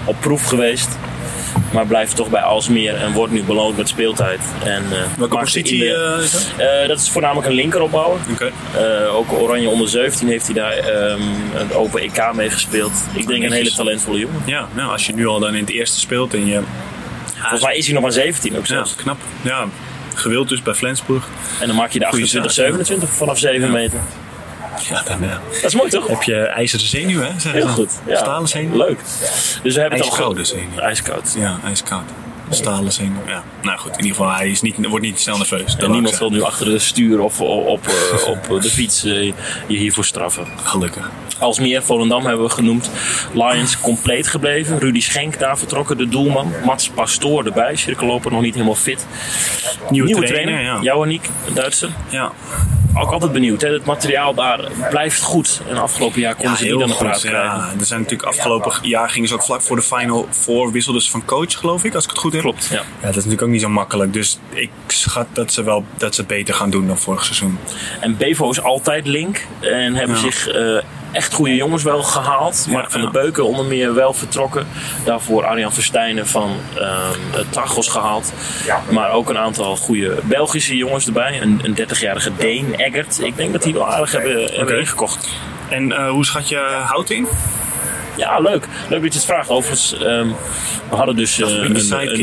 op 0.06 0.16
proef 0.20 0.46
geweest. 0.46 0.98
Maar 1.74 1.86
blijft 1.86 2.16
toch 2.16 2.30
bij 2.30 2.42
Alsmeer 2.42 2.96
en 2.96 3.12
wordt 3.12 3.34
nu 3.34 3.44
beloond 3.44 3.78
met 3.78 3.88
speeltijd. 3.90 4.40
En, 4.64 4.84
eh, 4.92 4.98
Welke 5.18 5.38
positie 5.38 5.80
de- 5.80 6.16
eh, 6.18 6.24
is 6.24 6.32
dat? 6.32 6.48
Eh, 6.58 6.88
dat 6.88 7.00
is 7.00 7.10
voornamelijk 7.10 7.48
een 7.48 7.54
linkeropbouwer. 7.54 8.20
Oké. 8.32 8.52
Eh, 8.78 9.16
ook 9.16 9.32
Oranje 9.32 9.70
onder 9.70 9.90
17 9.90 10.28
heeft 10.28 10.46
hij 10.46 10.56
daar 10.56 10.72
ehm, 10.72 11.22
een 11.56 11.74
Open 11.74 12.02
EK 12.02 12.32
mee 12.34 12.50
gespeeld. 12.50 12.92
Ik 13.14 13.28
denk 13.28 13.44
een 13.44 13.52
hele 13.52 13.72
talentvolle 13.72 14.20
jongen. 14.20 14.42
Ja, 14.46 14.68
nou, 14.76 14.92
als 14.92 15.06
je 15.06 15.14
nu 15.14 15.28
al 15.28 15.40
dan 15.40 15.54
in 15.56 15.60
het 15.62 15.70
eerste 15.70 16.00
speelt 16.00 16.34
en 16.34 16.46
je... 16.46 16.60
Volgens 17.40 17.62
mij 17.64 17.78
is 17.78 17.86
hij 17.86 17.94
nog 17.94 18.04
maar 18.04 18.12
17 18.12 18.58
ook 18.58 18.66
Ja, 18.66 18.74
zelfs. 18.74 18.96
knap. 18.96 19.18
Ja, 19.42 19.66
gewild 20.14 20.50
dus 20.50 20.62
bij 20.62 20.74
Flensburg. 20.74 21.28
En 21.60 21.68
dan 21.68 21.76
maak 21.76 21.92
je 21.92 22.00
de 22.00 22.06
Goeie 22.06 22.24
28, 22.24 22.52
zaak, 22.52 22.66
ja. 22.66 22.72
27 22.72 23.10
vanaf 23.18 23.40
7 23.40 23.72
meter. 23.72 24.00
Ja, 24.90 25.02
dan 25.04 25.24
eh, 25.24 25.30
Dat 25.54 25.64
is 25.64 25.76
mooi 25.76 25.90
toch? 25.90 26.08
heb 26.08 26.24
je 26.24 26.36
ijzeren 26.42 26.86
zenuw, 26.86 27.20
hè? 27.22 27.30
Zeggen 27.32 27.52
Heel 27.52 27.68
ze. 27.68 27.74
goed. 27.74 27.92
Ja. 28.08 28.18
Stalen 28.18 28.48
zenuw. 28.48 28.78
Leuk. 28.78 29.00
Dus 29.64 29.76
we 29.76 29.82
hebben 29.82 30.00
het 30.00 30.08
al 30.08 30.14
IJskoude 30.14 30.40
ge- 30.40 30.46
zenuw. 30.46 30.80
IJskoud. 30.80 31.36
Ja, 31.38 31.60
ijskoud. 31.66 32.04
Stalen 32.50 32.92
zenuw, 32.92 33.22
ja. 33.28 33.44
Nou 33.62 33.80
goed, 33.80 33.92
in 33.92 33.98
ieder 34.04 34.16
geval, 34.16 34.36
hij 34.36 34.50
is 34.50 34.62
niet, 34.62 34.88
wordt 34.88 35.06
niet 35.06 35.20
snel 35.20 35.38
nerveus. 35.38 35.76
En 35.76 35.92
niemand 35.92 36.18
wil 36.18 36.30
nu 36.30 36.42
achter 36.42 36.66
de 36.66 36.80
stuur 36.80 37.20
of 37.20 37.42
op, 37.42 37.68
op, 37.68 37.88
eh, 37.88 38.28
op 38.52 38.62
de 38.62 38.70
fiets 38.70 39.04
eh, 39.04 39.24
je 39.68 39.78
hiervoor 39.78 40.06
straffen. 40.06 40.48
zeggen. 40.82 41.04
Gelukkig. 41.40 41.48
Alsmeer, 41.48 41.84
Volendam 41.84 42.26
hebben 42.26 42.46
we 42.46 42.52
genoemd. 42.52 42.90
Lions 43.34 43.80
compleet 43.80 44.28
gebleven. 44.28 44.80
Rudy 44.80 45.00
Schenk 45.02 45.40
daar 45.40 45.58
vertrokken, 45.58 45.98
de 45.98 46.08
doelman. 46.10 46.54
Mats 46.66 46.90
Pastoor 46.90 47.46
erbij, 47.46 47.76
cirkelloper 47.76 48.32
nog 48.32 48.42
niet 48.42 48.54
helemaal 48.54 48.76
fit. 48.76 49.06
Nieuwe, 49.90 50.24
trainer, 50.26 50.62
ja. 50.62 50.80
Jouw 50.82 51.04
Aniek, 51.04 51.30
een 51.48 51.54
Duitser. 51.54 51.90
Ja, 52.10 52.32
Ook 52.96 53.12
altijd 53.12 53.32
benieuwd. 53.32 53.62
Hè? 53.62 53.74
Het 53.74 53.86
materiaal 53.86 54.34
daar 54.34 54.60
blijft 54.90 55.22
goed. 55.22 55.62
En 55.70 55.78
afgelopen 55.78 56.20
jaar 56.20 56.34
konden 56.36 56.52
ja 56.52 56.58
ze 56.58 56.64
niet 56.64 56.82
aan 56.82 56.88
de 56.90 56.96
praat 56.96 57.20
krijgen. 57.20 57.40
Ja. 57.60 57.74
Er 57.80 57.86
zijn 57.86 58.02
natuurlijk 58.02 58.30
afgelopen 58.30 58.74
jaar 58.82 59.10
gingen 59.10 59.28
ze 59.28 59.34
ook 59.34 59.44
vlak 59.44 59.62
voor 59.62 59.76
de 59.76 59.82
final 59.82 60.28
voor 60.30 60.72
wisselden 60.72 61.02
ze 61.02 61.10
van 61.12 61.26
coach, 61.26 61.54
geloof 61.58 61.84
ik, 61.84 61.96
als 61.96 62.04
ik 62.04 62.10
het 62.10 62.20
goed 62.20 62.34
heb. 62.34 62.42
Klopt, 62.42 62.68
ja. 62.72 62.76
Ja, 62.76 62.82
dat 63.02 63.10
is 63.10 63.16
natuurlijk 63.16 63.42
ook 63.42 63.50
niet 63.50 63.62
zo 63.62 63.70
makkelijk. 63.70 64.14
Dus 64.14 64.40
ik 64.50 64.70
schat 64.88 65.28
dat 65.34 65.54
ze 65.54 65.64
wel 65.64 65.84
dat 65.98 66.16
ze 66.16 66.22
het 66.22 66.30
beter 66.30 66.54
gaan 66.54 66.70
doen 66.70 66.88
dan 66.88 66.98
vorig 66.98 67.24
seizoen. 67.26 67.58
En 68.00 68.18
Bevo 68.18 68.50
is 68.50 68.62
altijd 68.62 69.08
link. 69.08 69.46
En 69.60 69.96
hebben 69.96 70.16
Ja. 70.16 70.22
zich 70.22 70.48
eh, 70.48 70.78
echt 71.12 71.34
goede 71.34 71.56
jongens 71.56 71.84
wel 71.84 72.04
gehaald. 72.04 72.68
Mark 72.70 72.92
van 72.92 73.02
der 73.02 73.12
Beuken 73.12 73.46
onder 73.46 73.66
meer 73.66 73.94
wel 73.94 74.14
vertrokken. 74.14 74.68
Daarvoor 75.06 75.46
Arjan 75.46 75.74
Verstijnen 75.74 76.28
van 76.28 76.58
Tachos 77.50 77.88
gehaald. 77.88 78.34
Maar 78.92 79.12
ook 79.12 79.30
een 79.30 79.38
aantal 79.38 79.76
goede 79.76 80.18
Belgische 80.24 80.78
jongens 80.78 81.08
erbij. 81.08 81.42
Een, 81.42 81.60
een 81.64 81.78
30-jarige 81.78 82.32
Deen, 82.38 82.76
Eggert. 82.76 83.20
Ik 83.22 83.38
denk 83.38 83.52
dat 83.52 83.64
die 83.64 83.74
wel 83.74 83.88
aardig 83.88 84.12
hebben, 84.12 84.78
ingekocht. 84.80 85.30
En 85.70 85.92
eh, 85.92 86.10
hoe 86.10 86.26
schat 86.26 86.50
je 86.50 86.58
hout 86.86 87.10
in? 87.10 87.28
Ja, 88.20 88.40
leuk. 88.40 88.68
Leuk 88.90 89.02
dat 89.02 89.14
je 89.14 89.20
het 89.20 89.28
vraagt. 89.28 89.50
Overigens, 89.50 89.94
ehm, 89.94 90.28
we 90.90 90.96
hadden 90.96 91.16
dus 91.16 91.40
eh, 91.40 91.50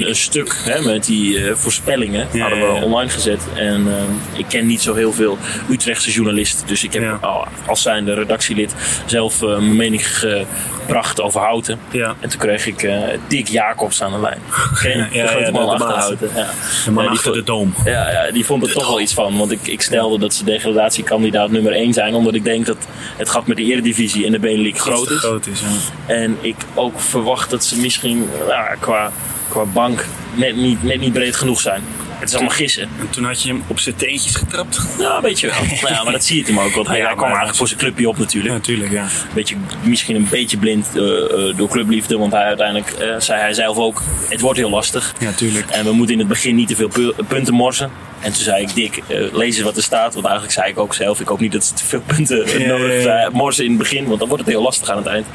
een 0.07 0.17
stuk 0.17 0.57
hè, 0.65 0.83
met 0.83 1.05
die 1.05 1.45
eh, 1.49 1.55
voorspellingen 1.55 2.29
Ja, 2.33 2.41
hadden 2.41 2.59
we 2.59 2.65
ja, 2.65 2.75
ja. 2.75 2.83
online 2.85 3.11
gezet. 3.11 3.41
En 3.55 3.75
ehm, 3.89 4.39
ik 4.39 4.45
ken 4.49 4.67
niet 4.67 4.83
zo 4.83 4.95
heel 4.95 5.13
veel 5.13 5.39
Utrechtse 5.71 6.11
journalisten. 6.13 6.67
Dus 6.67 6.85
ik 6.85 6.93
heb 6.93 7.29
als 7.67 7.83
zijnde 7.83 8.15
redactielid 8.15 8.75
zelf 9.07 9.43
eh, 9.43 9.49
mijn 9.49 9.77
mening 9.77 10.07
gebracht 10.19 11.21
over 11.21 11.41
Houten. 11.41 11.79
En 12.21 12.29
toen 12.29 12.39
kreeg 12.41 12.67
ik 12.67 12.91
Dick 13.29 13.49
Jacobs 13.49 14.03
aan 14.03 14.13
de 14.13 14.21
lijn. 14.21 14.41
Ja, 14.83 15.09
ja, 15.13 15.27
grote 15.27 15.51
man 15.51 15.67
de 15.67 15.85
achter. 15.85 15.99
Houten. 15.99 16.31
Ja. 16.35 16.47
De 16.85 16.91
man 16.91 17.09
achter 17.09 17.25
de 17.31 17.35
vond- 17.35 17.47
doom. 17.47 17.75
ja, 17.85 18.11
ja, 18.11 18.31
die 18.33 18.45
vond 18.45 18.67
er 18.67 18.73
toch 18.73 18.87
wel 18.89 19.01
iets 19.01 19.15
van. 19.15 19.39
Want 19.39 19.51
ik, 19.51 19.67
ik 19.67 19.83
stelde 19.83 20.19
dat 20.19 20.35
ze 20.35 20.45
degradatiekandidaat 20.45 21.51
nummer 21.51 21.73
1 21.73 21.93
zijn. 21.93 22.15
Omdat 22.15 22.35
ik 22.35 22.45
denk 22.45 22.67
dat 22.67 22.77
het 23.17 23.29
gat 23.29 23.47
met 23.47 23.57
de 23.57 23.63
Eredivisie 23.63 24.27
en 24.27 24.33
de 24.33 24.39
Benelux 24.39 24.81
groot 24.81 25.11
is. 25.11 25.19
groot 25.19 25.47
is. 25.47 25.61
En 26.07 26.37
ik 26.41 26.57
ook 26.75 27.01
verwacht 27.01 27.51
dat 27.51 27.65
ze 27.65 27.77
misschien 27.79 28.29
ja, 28.49 28.75
qua, 28.81 29.13
qua 29.49 29.65
bank 29.65 30.05
net 30.35 30.57
niet, 30.57 30.83
net 30.83 31.01
niet 31.01 31.13
breed 31.13 31.37
genoeg 31.37 31.61
zijn. 31.61 31.83
Het 32.19 32.29
is 32.29 32.35
allemaal 32.35 32.55
gissen. 32.55 32.83
En 33.01 33.11
toen 33.11 33.25
had 33.25 33.43
je 33.43 33.49
hem 33.49 33.63
op 33.67 33.79
zijn 33.79 33.95
teentjes 33.97 34.35
getrapt. 34.35 34.81
Ja, 34.99 35.21
weet 35.21 35.41
je 35.41 35.47
wel. 35.47 35.57
Nou 35.83 35.95
ja, 35.95 36.03
maar 36.03 36.13
dat 36.13 36.25
zie 36.25 36.37
je 36.37 36.45
hem 36.53 36.59
ook. 36.61 36.75
Want 36.75 36.87
hij, 36.87 36.99
Ja, 36.99 37.05
hij 37.05 37.13
kwam 37.15 37.27
eigenlijk 37.27 37.57
voor 37.57 37.67
zijn 37.67 37.79
clubje 37.81 38.09
op 38.09 38.19
natuurlijk. 38.19 38.53
Ja, 38.53 38.59
natuurlijk, 38.59 38.93
ja. 38.93 39.07
Beetje, 39.35 39.57
misschien 39.83 40.17
een 40.17 40.29
beetje 40.31 40.57
blind 40.57 40.87
eh, 40.97 41.03
eh, 41.03 41.57
door 41.57 41.69
clubliefde. 41.69 42.19
Want 42.19 42.33
hij 42.33 42.43
uiteindelijk 42.43 42.91
eh, 42.91 43.15
zei 43.19 43.41
hij 43.41 43.53
zelf 43.53 43.77
ook, 43.77 44.03
het 44.29 44.41
wordt 44.41 44.59
heel 44.59 44.71
lastig. 44.71 45.15
Ja, 45.19 45.33
tuurlijk. 45.33 45.71
En 45.71 45.85
we 45.85 45.93
moeten 45.93 46.13
in 46.15 46.19
het 46.21 46.29
begin 46.29 46.55
niet 46.55 46.69
te 46.69 46.77
veel 46.77 46.89
pu- 46.89 47.13
punten 47.29 47.55
morsen. 47.55 47.91
En 48.21 48.33
toen 48.33 48.43
zei 48.43 48.63
ik, 48.63 48.75
Dick, 48.75 49.03
eh, 49.07 49.33
lees 49.33 49.57
eens 49.57 49.65
wat 49.65 49.77
er 49.77 49.83
staat. 49.83 50.13
Want 50.15 50.25
eigenlijk 50.25 50.55
zei 50.55 50.71
ik 50.71 50.79
ook 50.79 50.95
zelf, 50.95 51.21
ik 51.21 51.29
hoop 51.29 51.41
niet 51.41 51.53
dat 51.53 51.65
ze 51.65 51.75
te 51.75 51.85
veel 51.85 52.03
punten 52.07 52.45
eh, 52.45 52.59
Ja, 52.59 52.67
nodig 52.67 53.03
zijn. 53.03 53.33
morsen 53.33 53.65
in 53.65 53.71
het 53.71 53.79
begin. 53.79 54.07
Want 54.07 54.19
dan 54.19 54.29
wordt 54.29 54.45
het 54.45 54.53
heel 54.53 54.63
lastig 54.63 54.91
aan 54.91 54.97
het 54.97 55.07
eind. 55.07 55.27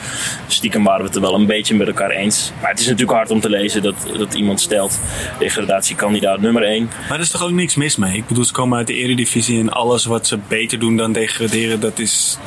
Stiekem 0.47 0.84
waren 0.84 1.01
we 1.01 1.07
het 1.07 1.15
er 1.15 1.21
wel 1.21 1.34
een 1.34 1.45
beetje 1.45 1.75
met 1.75 1.88
elkaar 1.88 2.09
eens. 2.09 2.51
Maar 2.61 2.69
het 2.69 2.79
is 2.79 2.86
natuurlijk 2.86 3.17
hard 3.17 3.32
om 3.32 3.39
te 3.39 3.49
lezen 3.49 3.82
dat, 3.82 3.95
dat 4.17 4.34
iemand 4.34 4.61
stelt. 4.61 4.99
Degradatiekandidaat 5.39 6.39
nummer 6.41 6.63
1. 6.63 6.89
Maar 7.07 7.17
er 7.17 7.23
is 7.23 7.32
toch 7.32 7.43
ook 7.43 7.51
niks 7.51 7.75
mis 7.75 7.95
mee? 7.95 8.17
Ik 8.17 8.27
bedoel, 8.27 8.43
ze 8.43 8.51
komen 8.51 8.77
uit 8.77 8.88
de 8.88 8.93
eredivisie 8.93 9.59
en 9.59 9.69
alles 9.69 10.05
wat 10.05 10.27
ze 10.27 10.38
beter 10.47 10.79
doen 10.79 10.97
dan 10.97 11.11
degraderen, 11.11 11.79
dat 11.79 11.99
is 11.99 12.38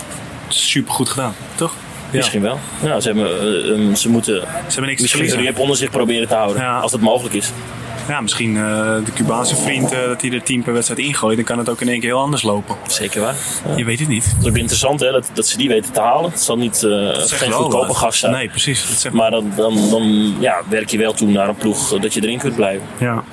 supergoed 0.48 1.08
gedaan, 1.08 1.34
toch? 1.54 1.74
Ja. 2.10 2.20
Misschien 2.20 2.42
wel. 2.42 2.58
Ja, 2.82 3.00
ze, 3.00 3.08
hebben, 3.08 3.30
eh, 3.90 3.94
ze 3.94 4.08
moeten 4.08 4.34
Ze 4.40 4.46
hebben 4.66 4.86
niks 4.86 5.00
misschien 5.00 5.46
een 5.46 5.56
onder 5.56 5.76
zich 5.76 5.90
proberen 5.90 6.28
te 6.28 6.34
houden. 6.34 6.62
Ja. 6.62 6.78
Als 6.78 6.92
dat 6.92 7.00
mogelijk 7.00 7.34
is. 7.34 7.50
Ja, 8.08 8.20
misschien 8.20 8.56
eh, 8.56 8.62
de 9.04 9.12
Cubaanse 9.14 9.56
vriend 9.56 9.92
eh, 9.92 10.06
dat 10.06 10.20
hij 10.20 10.30
er 10.30 10.42
tien 10.42 10.62
per 10.62 10.72
wedstrijd 10.72 11.00
ingooit, 11.00 11.36
dan 11.36 11.44
kan 11.44 11.58
het 11.58 11.68
ook 11.68 11.80
in 11.80 11.88
één 11.88 12.00
keer 12.00 12.08
heel 12.08 12.20
anders 12.20 12.42
lopen. 12.42 12.76
Zeker 12.86 13.20
waar. 13.20 13.34
Ja. 13.68 13.76
Je 13.76 13.84
weet 13.84 13.98
het 13.98 14.08
niet. 14.08 14.24
Het 14.24 14.42
is 14.42 14.48
ook 14.48 14.56
interessant 14.56 15.00
hè, 15.00 15.10
dat, 15.10 15.30
dat 15.32 15.46
ze 15.46 15.56
die 15.56 15.68
weten 15.68 15.92
te 15.92 16.00
halen. 16.00 16.30
Het 16.30 16.40
zal 16.40 16.58
niet 16.58 16.82
eh, 16.82 16.90
Dat 16.90 17.32
geen 17.32 17.52
goedkope 17.52 17.94
gast 17.94 18.18
zijn. 18.18 18.32
Nee, 18.32 18.48
precies. 18.48 19.02
Dat 19.02 19.12
Maar 19.12 19.30
dan, 19.30 19.52
dan, 19.56 19.90
dan 19.90 20.34
ja, 20.40 20.62
werk 20.68 20.90
je 20.90 20.98
wel 20.98 21.12
toe 21.12 21.28
naar 21.28 21.48
een 21.48 21.54
ploeg 21.54 22.00
dat 22.00 22.14
je 22.14 22.22
erin 22.22 22.38
kunt 22.38 22.56
blijven. 22.56 22.86
Ja. 22.98 23.24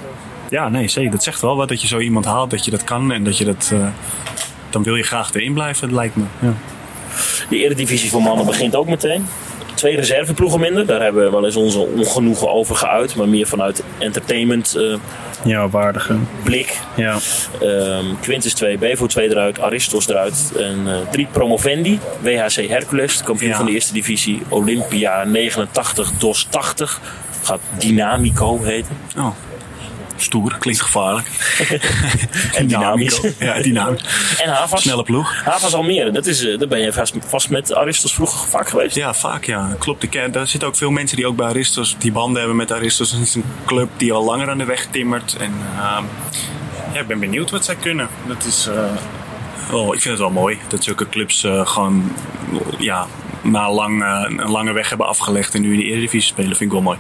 ja, 0.50 0.70
nee, 0.70 0.88
zeker. 0.88 1.12
Dat 1.12 1.24
zegt 1.24 1.42
wel 1.42 1.56
wat 1.56 1.68
dat 1.68 1.82
je 1.82 1.88
zo 1.88 2.00
iemand 2.00 2.26
haalt, 2.26 2.50
dat 2.50 2.66
je 2.66 2.72
dat 2.72 2.84
kan 2.84 3.12
en 3.12 3.24
dat 3.24 3.38
je 3.38 3.46
dat. 3.46 3.74
dan 4.70 4.84
wil 4.84 4.96
je 4.96 5.04
graag 5.04 5.34
erin 5.34 5.54
blijven, 5.54 5.88
dat 5.88 5.98
lijkt 5.98 6.16
me. 6.16 6.24
Ja. 6.40 6.54
De 7.50 7.58
Eredivisie 7.58 8.10
voor 8.10 8.22
mannen 8.22 8.46
begint 8.46 8.76
ook 8.76 8.88
meteen. 8.88 9.26
Twee 9.74 9.96
reserveploegen 9.96 10.60
minder. 10.60 10.86
Daar 10.86 11.02
hebben 11.02 11.24
we 11.24 11.32
wel 11.32 11.46
eens 11.46 11.56
onze 11.56 11.80
ongenoegen 11.80 12.52
over 12.52 12.76
geuit. 12.76 13.16
Maar 13.16 13.28
meer 13.30 13.48
vanuit 13.48 13.84
entertainment 13.98 14.76
eh, 14.76 14.96
ja, 15.44 15.70
waardige. 15.70 16.16
blik. 16.44 16.80
Ja. 16.96 17.18
Ehm 17.62 18.06
Quintus 18.22 18.54
2, 18.54 18.78
Bevo 18.78 19.06
2 19.08 19.30
eruit, 19.30 19.60
Aristos 19.62 20.08
eruit. 20.10 20.52
En 20.58 20.82
eh, 20.88 20.94
drie 21.12 21.28
promovendi. 21.32 22.00
WHC 22.22 22.68
Hercules, 22.68 23.24
kampioen 23.24 23.50
Ja. 23.52 23.58
van 23.58 23.66
de 23.66 23.72
eerste 23.72 23.94
divisie. 23.94 24.42
Olympia 24.50 25.24
89, 25.24 26.12
DOS 26.18 26.48
80. 26.50 27.00
Gaat 27.44 27.60
Dynamico 27.78 28.60
heten. 28.64 28.98
Oh. 29.18 29.28
Stoer, 30.22 30.56
klinkt 30.60 30.82
gevaarlijk. 30.82 31.28
En 32.54 32.68
dynamisch. 32.68 33.22
Ja, 33.40 33.62
dynamisch. 33.62 34.02
En 34.38 34.50
Havas. 34.50 34.82
Snelle 34.82 35.04
ploeg. 35.04 35.44
Havas 35.44 35.74
Almere, 35.74 36.12
dat 36.12 36.26
is, 36.26 36.46
eh, 36.46 36.60
daar 36.60 36.68
ben 36.68 36.80
je 36.80 36.94
vast, 36.94 37.14
vast 37.20 37.50
met 37.50 37.74
Aristos 37.74 38.14
vroeger 38.14 38.50
vaak 38.50 38.70
geweest. 38.70 38.96
Ja, 38.96 39.14
vaak 39.14 39.44
ja. 39.44 39.76
Klopt. 39.80 40.04
Ik, 40.04 40.34
daar 40.34 40.48
zitten 40.48 40.70
ook 40.70 40.76
veel 40.76 40.92
mensen 40.92 41.18
die 41.18 41.28
ook 41.28 41.36
bij 41.36 41.48
Aristos, 41.48 41.96
die 42.00 42.12
banden 42.12 42.38
hebben 42.38 42.58
met 42.58 42.72
Aristos. 42.72 43.12
Het 43.12 43.22
is 43.22 43.36
een 43.36 43.44
club 43.66 43.90
die 43.98 44.14
al 44.14 44.24
langer 44.24 44.50
aan 44.50 44.58
de 44.58 44.66
weg 44.66 44.86
timmert. 44.86 45.36
En 45.40 45.54
ehm, 45.78 46.04
ja, 46.94 47.00
ik 47.00 47.08
ben 47.08 47.20
benieuwd 47.20 47.50
wat 47.50 47.66
zij 47.66 47.76
kunnen. 47.76 48.08
Dat 48.28 48.46
is, 48.46 48.68
eh, 48.68 49.74
oh, 49.76 49.96
ik 49.96 50.02
vind 50.02 50.14
het 50.14 50.20
wel 50.20 50.42
mooi 50.42 50.60
dat 50.68 50.84
zulke 50.84 51.10
clubs 51.10 51.44
eh, 51.44 51.68
gewoon 51.68 52.12
ja, 52.78 53.08
na 53.42 53.72
lang, 53.72 54.04
een 54.04 54.50
lange 54.50 54.72
weg 54.72 54.90
hebben 54.90 55.08
afgelegd 55.08 55.56
en 55.56 55.62
nu 55.62 55.72
in 55.74 55.80
de 55.80 55.86
Eredivisie 55.86 56.32
spelen. 56.32 56.56
Vind 56.56 56.62
ik 56.62 56.72
wel 56.72 56.82
mooi. 56.82 56.98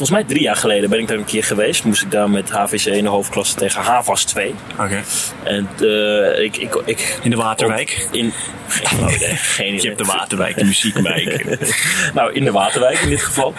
Volgens 0.00 0.20
mij 0.20 0.28
drie 0.28 0.42
jaar 0.42 0.56
geleden 0.56 0.90
ben 0.90 0.98
ik 0.98 1.08
daar 1.08 1.16
een 1.16 1.24
keer 1.24 1.44
geweest. 1.44 1.84
Moest 1.84 2.02
ik 2.02 2.10
daar 2.10 2.30
met 2.30 2.50
HVC 2.50 2.84
in 2.84 3.04
de 3.04 3.10
hoofdklasse 3.10 3.54
tegen 3.54 3.82
Havas 3.82 4.24
2. 4.24 4.54
Oké. 4.78 5.02
En 5.44 5.68
eh, 5.80 6.42
ik, 6.44 6.56
ik, 6.56 6.74
ik, 6.84 7.18
In 7.22 7.30
de 7.30 7.36
Waterwijk. 7.36 8.08
In, 8.10 8.32
geen. 8.68 9.08
Geen 9.36 9.66
idee. 9.66 9.80
Je 9.80 9.86
hebt 9.86 9.98
de 9.98 10.04
Waterwijk, 10.04 10.58
de 10.58 10.64
muziekwijk. 10.64 11.44
nou, 12.14 12.32
in 12.32 12.44
de 12.44 12.50
Waterwijk 12.50 12.98
in 12.98 13.08
dit 13.08 13.22
geval. 13.22 13.54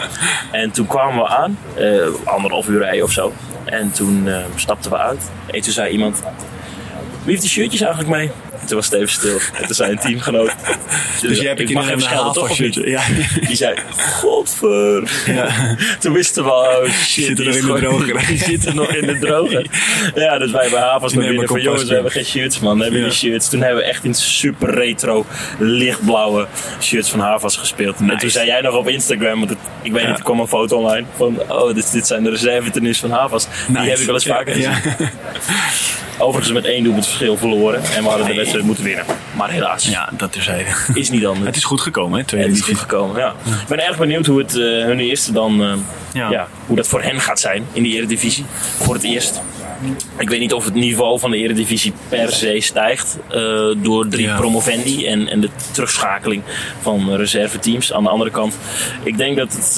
En 0.52 0.72
toen 0.72 0.88
kwamen 0.88 1.24
we 1.24 1.28
aan, 1.28 1.58
eh, 1.76 2.08
anderhalf 2.24 2.68
uur 2.68 2.80
rijden 2.80 3.04
of 3.04 3.12
zo. 3.12 3.34
En 3.66 3.92
toen 3.92 4.28
eh, 4.28 4.44
stapten 4.56 4.92
we 4.92 4.98
uit. 4.98 5.32
En 5.48 5.62
toen 5.62 5.74
zei 5.74 5.92
iemand: 5.92 6.24
Wie 7.24 7.30
heeft 7.30 7.42
die 7.42 7.50
shirtjes 7.50 7.82
eigenlijk 7.82 8.16
mee? 8.16 8.32
Toen 8.66 8.76
was 8.78 8.86
het 8.86 8.94
even 8.96 9.10
stil. 9.10 9.38
En 9.54 9.66
toen 9.66 9.76
zei 9.76 9.92
een 9.92 10.00
teamgenoot. 10.00 10.52
Dus 11.22 11.38
jij 11.40 11.48
hebt 11.48 11.60
ik 11.60 11.74
mag 11.74 11.92
een 11.92 12.02
schelden, 12.02 12.34
toch? 12.34 12.58
Ja. 12.72 13.02
Die 13.48 13.56
zei, 13.56 13.76
godver. 13.98 15.12
Toen 16.00 16.14
wisten 16.14 16.44
we, 16.44 16.50
oh 16.52 16.84
shit. 16.90 17.26
zitten 17.26 17.52
die 17.52 17.64
nog 17.64 17.78
in 17.78 17.84
de 17.84 18.06
droger. 18.06 18.28
Die 18.28 18.38
zitten 18.38 18.76
nog 18.76 18.94
in 18.96 19.08
de 19.08 19.20
droger. 19.20 19.66
Ja, 20.16 20.38
dus 20.38 20.52
wij 20.52 20.70
bij 20.70 20.80
Havas 20.80 21.12
naar 21.14 21.20
Nee, 21.22 21.30
binnen 21.30 21.48
van, 21.48 21.62
jongens, 21.62 21.84
we 21.84 21.94
hebben 21.94 22.12
geen 22.12 22.26
shirts, 22.26 22.60
man. 22.60 22.78
We 22.78 22.84
hebben 22.84 23.02
Ja. 23.02 23.08
die 23.08 23.16
shirts. 23.16 23.50
Toen 23.50 23.62
hebben 23.62 23.84
we 23.84 23.90
echt 23.90 24.04
in 24.04 24.14
super 24.14 24.74
retro, 24.74 25.26
lichtblauwe 25.60 26.48
shirts 26.82 27.10
van 27.10 27.20
Havas 27.20 27.58
gespeeld. 27.58 27.96
En 28.00 28.18
toen 28.18 28.30
zei 28.30 28.46
jij 28.46 28.62
nog 28.62 28.76
op 28.76 28.88
Instagram, 28.90 29.38
want 29.40 29.50
het- 29.50 29.60
ik 29.82 29.92
weet 29.92 30.08
niet, 30.08 30.18
er 30.18 30.24
kwam 30.24 30.40
een 30.40 30.48
foto 30.48 30.78
online 30.78 31.06
van, 31.18 31.42
oh, 31.48 31.74
dit, 31.74 31.92
dit 31.92 32.08
zijn 32.08 32.24
de 32.24 32.30
reservetenues 32.30 33.00
van 33.00 33.12
Havas. 33.12 33.48
Die 33.68 33.78
heb 33.78 33.98
ik 33.98 34.06
wel 34.06 34.16
eens 34.16 34.26
vaker 34.26 34.54
gezien. 34.54 34.72
Ja. 34.72 35.10
Overigens 36.18 36.54
met 36.54 36.66
één 36.66 36.84
doelpunt 36.84 37.06
verschil 37.06 37.38
verloren. 37.38 37.84
En 37.96 38.04
we 38.04 38.10
hadden 38.10 38.28
de 38.28 38.34
wedstrijd 38.34 38.51
moeten 38.64 38.84
winnen. 38.84 39.06
Maar 39.38 39.50
helaas, 39.50 39.88
ja, 39.90 40.10
dat 40.18 40.32
terzijde. 40.32 40.70
is 40.94 41.10
niet 41.10 41.26
anders. 41.26 41.46
Het 41.46 41.56
is 41.56 41.64
goed 41.64 41.82
gekomen, 41.82 42.20
hè? 42.20 42.26
Tweede 42.26 42.48
Het 42.48 42.58
is 42.58 42.64
goed 42.64 42.78
gekomen, 42.78 43.18
ja. 43.20 43.34
Ik 43.46 43.68
ben 43.68 43.88
erg 43.88 43.98
benieuwd 43.98 44.26
hoe 44.26 44.40
het 44.40 44.56
eh, 44.56 44.62
hun 44.64 45.00
eerste 45.00 45.32
dan, 45.32 45.62
eh, 45.64 45.74
Ja. 46.14 46.30
ja. 46.30 46.48
hoe 46.66 46.76
dat 46.76 46.88
voor 46.88 47.02
hen 47.02 47.20
gaat 47.20 47.40
zijn 47.40 47.66
in 47.74 47.84
de 47.84 47.90
Eredivisie. 47.90 48.46
Voor 48.78 48.94
het 48.94 49.04
eerst. 49.04 49.42
Ik 50.18 50.30
weet 50.30 50.40
niet 50.40 50.54
of 50.54 50.66
het 50.66 50.74
niveau 50.74 51.20
van 51.20 51.32
de 51.32 51.38
Eredivisie 51.38 51.94
per 52.10 52.32
se 52.32 52.56
stijgt 52.60 53.18
eh, 53.30 53.40
door 53.78 54.08
drie 54.08 54.26
Ja. 54.26 54.36
promovendi 54.38 55.08
en, 55.08 55.28
en 55.28 55.40
de 55.42 55.50
terugschakeling 55.72 56.44
van 56.82 57.14
reserveteams. 57.16 57.94
Aan 57.94 58.04
de 58.04 58.10
andere 58.10 58.30
kant, 58.32 58.58
ik 59.04 59.18
denk 59.18 59.38
dat 59.38 59.54
het, 59.54 59.76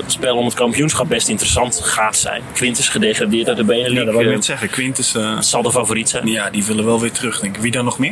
het 0.00 0.12
spel 0.12 0.36
om 0.36 0.44
het 0.44 0.54
kampioenschap 0.54 1.08
best 1.08 1.28
interessant 1.28 1.80
gaat 1.82 2.16
zijn. 2.16 2.42
Quintus 2.52 2.88
gedegradeerd 2.88 3.48
uit 3.48 3.56
de 3.56 3.62
Ja, 3.62 3.68
Benelux. 3.68 4.04
dat 4.04 4.14
wou 4.14 4.26
ik 4.26 4.30
net 4.34 4.44
zeggen. 4.44 4.70
Quintus, 4.70 5.14
zal 5.38 5.62
de 5.62 5.70
favoriet 5.70 6.08
zijn. 6.08 6.26
ja, 6.26 6.50
die 6.50 6.64
willen 6.64 6.84
wel 6.84 7.00
weer 7.00 7.12
terug, 7.12 7.40
denk 7.40 7.56
ik. 7.56 7.62
Wie 7.62 7.70
dan 7.70 7.84
nog 7.84 7.98
meer? 7.98 8.03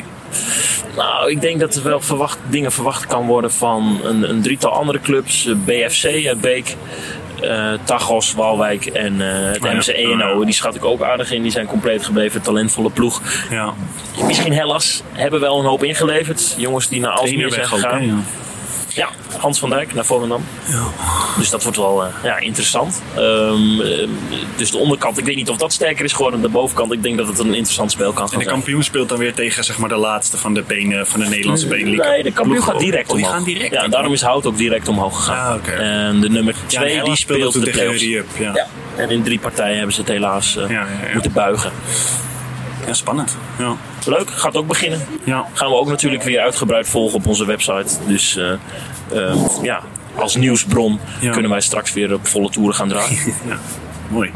Nou, 0.97 1.31
ik 1.31 1.41
denk 1.41 1.61
dat 1.61 1.75
er 1.75 1.83
wel 1.83 2.01
verwacht, 2.01 2.39
dingen 2.49 2.73
verwacht 2.73 3.07
kan 3.07 3.27
worden 3.27 3.53
van 3.53 4.01
een, 4.05 4.31
een 4.31 4.43
drietal 4.43 4.71
andere 4.73 5.01
clubs. 5.01 5.47
Eh, 5.47 5.55
BFC 5.65 6.27
uit 6.27 6.41
Beek, 6.41 6.77
eh 7.41 7.73
Tagos, 7.85 8.35
Walwijk 8.35 8.87
en 8.87 9.21
eh 9.21 9.53
het 9.53 9.89
Oh 9.89 9.95
ja. 9.95 9.95
ENO. 9.95 10.45
Die 10.45 10.55
schat 10.55 10.75
ik 10.75 10.85
ook 10.85 11.03
aardig 11.03 11.33
in. 11.33 11.43
Die 11.43 11.51
zijn 11.51 11.67
compleet 11.67 12.05
gebleven. 12.05 12.43
Talentvolle 12.43 12.91
ploeg. 12.91 13.23
Ja, 13.51 13.75
Misschien 14.27 14.53
Hellas 14.53 15.03
hebben 15.13 15.41
wel 15.41 15.59
een 15.59 15.65
hoop 15.65 15.85
ingeleverd. 15.85 16.55
Jongens 16.57 16.89
die 16.89 17.01
naar 17.01 17.11
Alsmeer 17.11 17.51
zijn 17.51 17.67
Trainerweg 17.67 17.91
ook, 17.91 17.93
hè? 17.93 17.99
gegaan. 17.99 18.17
Ja. 18.17 18.42
Ja, 18.95 19.09
Hans 19.39 19.59
van 19.59 19.71
Dijk 19.71 19.95
naar 19.95 20.05
Volendam. 20.05 20.45
Dus 21.39 21.51
dat 21.51 21.63
wordt 21.63 21.79
wel 21.79 22.05
eh, 22.05 22.09
ja, 22.23 22.39
interessant. 22.39 23.03
Ehm, 23.15 23.81
eh, 23.81 24.09
dus 24.57 24.71
de 24.71 24.77
onderkant, 24.79 25.19
ik 25.19 25.25
weet 25.25 25.37
niet 25.37 25.49
of 25.51 25.57
dat 25.57 25.73
sterker 25.73 26.05
is 26.05 26.13
geworden 26.13 26.41
dan 26.41 26.51
de 26.51 26.57
bovenkant. 26.57 26.93
Ik 26.93 27.03
denk 27.03 27.17
dat 27.19 27.27
het 27.27 27.39
een 27.39 27.55
interessant 27.55 27.91
spel 27.91 28.13
kan 28.13 28.23
En 28.23 28.29
gaan 28.29 28.39
de 28.39 28.45
zijn. 28.45 28.57
kampioen 28.57 28.83
speelt 28.83 29.09
dan 29.09 29.19
weer 29.19 29.35
tegen 29.35 29.65
zeg 29.65 29.79
maar, 29.79 29.89
de 29.89 29.97
laatste 29.97 30.37
van 30.39 30.55
de, 30.55 30.63
benen, 30.63 31.07
van 31.07 31.21
de 31.21 31.27
Nederlandse 31.29 31.67
benenliga. 31.67 32.09
Nee, 32.09 32.23
de 32.23 32.33
kampioen 32.33 32.63
gaat 32.63 32.79
direct 32.79 33.09
Oh, 33.11 33.17
die 33.17 33.25
omhoog. 33.25 33.37
gaan 33.39 33.45
direct. 33.45 33.73
Ja, 33.75 33.89
daarom 33.89 34.13
is 34.13 34.23
Hout 34.23 34.47
ook 34.47 34.57
direct 34.57 34.89
omhoog 34.89 35.17
gegaan. 35.17 35.61
Ah. 35.67 35.79
En 35.81 36.21
de 36.21 36.29
nummer 36.29 36.55
Ja, 36.69 36.81
2 36.81 36.95
nee, 36.95 37.05
die 37.05 37.17
speelt 37.17 37.53
de 37.53 37.61
tegen. 37.61 37.81
Hurry. 37.83 38.25
Ja. 38.39 38.53
Ja. 38.55 38.67
En 38.97 39.11
in 39.11 39.23
drie 39.23 39.39
partijen 39.39 39.77
hebben 39.77 39.95
ze 39.95 40.01
het 40.01 40.11
helaas 40.11 40.57
eh, 40.57 40.63
Ja, 40.69 40.71
ja, 40.71 40.87
ja. 41.07 41.13
moeten 41.13 41.33
buigen. 41.33 41.73
Ja, 42.87 42.93
spannend. 42.93 43.37
Ja. 43.59 43.77
Leuk, 44.07 44.31
gaat 44.31 44.57
ook 44.57 44.67
beginnen. 44.67 45.01
Ja. 45.25 45.47
Gaan 45.53 45.69
we 45.71 45.77
ook 45.77 45.89
natuurlijk 45.89 46.23
weer 46.23 46.41
uitgebreid 46.41 46.89
volgen 46.89 47.19
op 47.19 47.27
onze 47.27 47.47
website. 47.47 47.95
Dus 48.07 48.37
eh, 48.37 48.53
eh, 49.13 49.37
ja, 49.63 49.81
als 50.15 50.37
nieuwsbron 50.37 51.01
Ja. 51.21 51.33
kunnen 51.33 51.51
wij 51.51 51.61
straks 51.61 51.93
weer 51.93 52.13
op 52.15 52.27
volle 52.27 52.51
toeren 52.51 52.75
gaan 52.75 52.89
draaien. 52.89 53.17
ja. 53.49 53.59
Mooi. 54.13 54.31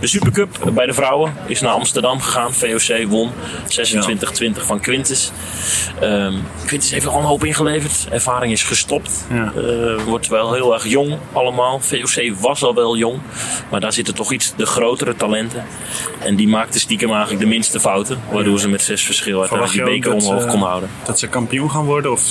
De 0.00 0.06
Supercup 0.06 0.70
bij 0.74 0.86
de 0.86 0.92
vrouwen 0.92 1.34
is 1.46 1.60
naar 1.60 1.72
Amsterdam 1.72 2.20
gegaan. 2.20 2.52
VOC 2.54 3.06
won 3.08 3.30
26-20 3.68 4.66
van 4.66 4.80
Quintus. 4.80 5.30
Ehm 6.00 6.34
Quintus 6.66 6.90
heeft 6.90 7.06
al 7.06 7.18
een 7.18 7.24
hoop 7.24 7.44
ingeleverd. 7.44 8.06
Ervaring 8.10 8.52
is 8.52 8.62
gestopt. 8.62 9.26
Ja. 9.32 9.52
Eh, 9.56 10.02
wordt 10.04 10.28
wel 10.28 10.52
heel 10.52 10.74
erg 10.74 10.86
jong 10.86 11.18
allemaal. 11.32 11.80
VOC 11.80 12.32
was 12.40 12.62
al 12.62 12.74
wel 12.74 12.96
jong. 12.96 13.18
Maar 13.70 13.80
daar 13.80 13.92
zitten 13.92 14.14
toch 14.14 14.32
iets 14.32 14.52
de 14.56 14.66
grotere 14.66 15.14
talenten. 15.16 15.64
En 16.18 16.36
die 16.36 16.48
maakten 16.48 16.80
stiekem 16.80 17.10
eigenlijk 17.10 17.40
de 17.40 17.46
minste 17.46 17.80
fouten. 17.80 18.20
Waardoor 18.30 18.58
ze 18.60 18.68
met 18.68 18.82
zes 18.82 19.02
verschil 19.02 19.40
uiteindelijk 19.40 19.78
die 19.78 19.86
je 19.94 20.00
beker 20.00 20.12
omhoog 20.12 20.40
ze- 20.42 20.46
konden 20.48 20.68
houden. 20.68 20.90
Dat 21.04 21.18
ze 21.18 21.26
kampioen 21.28 21.70
gaan 21.70 21.84
worden? 21.84 22.12
Of 22.12 22.22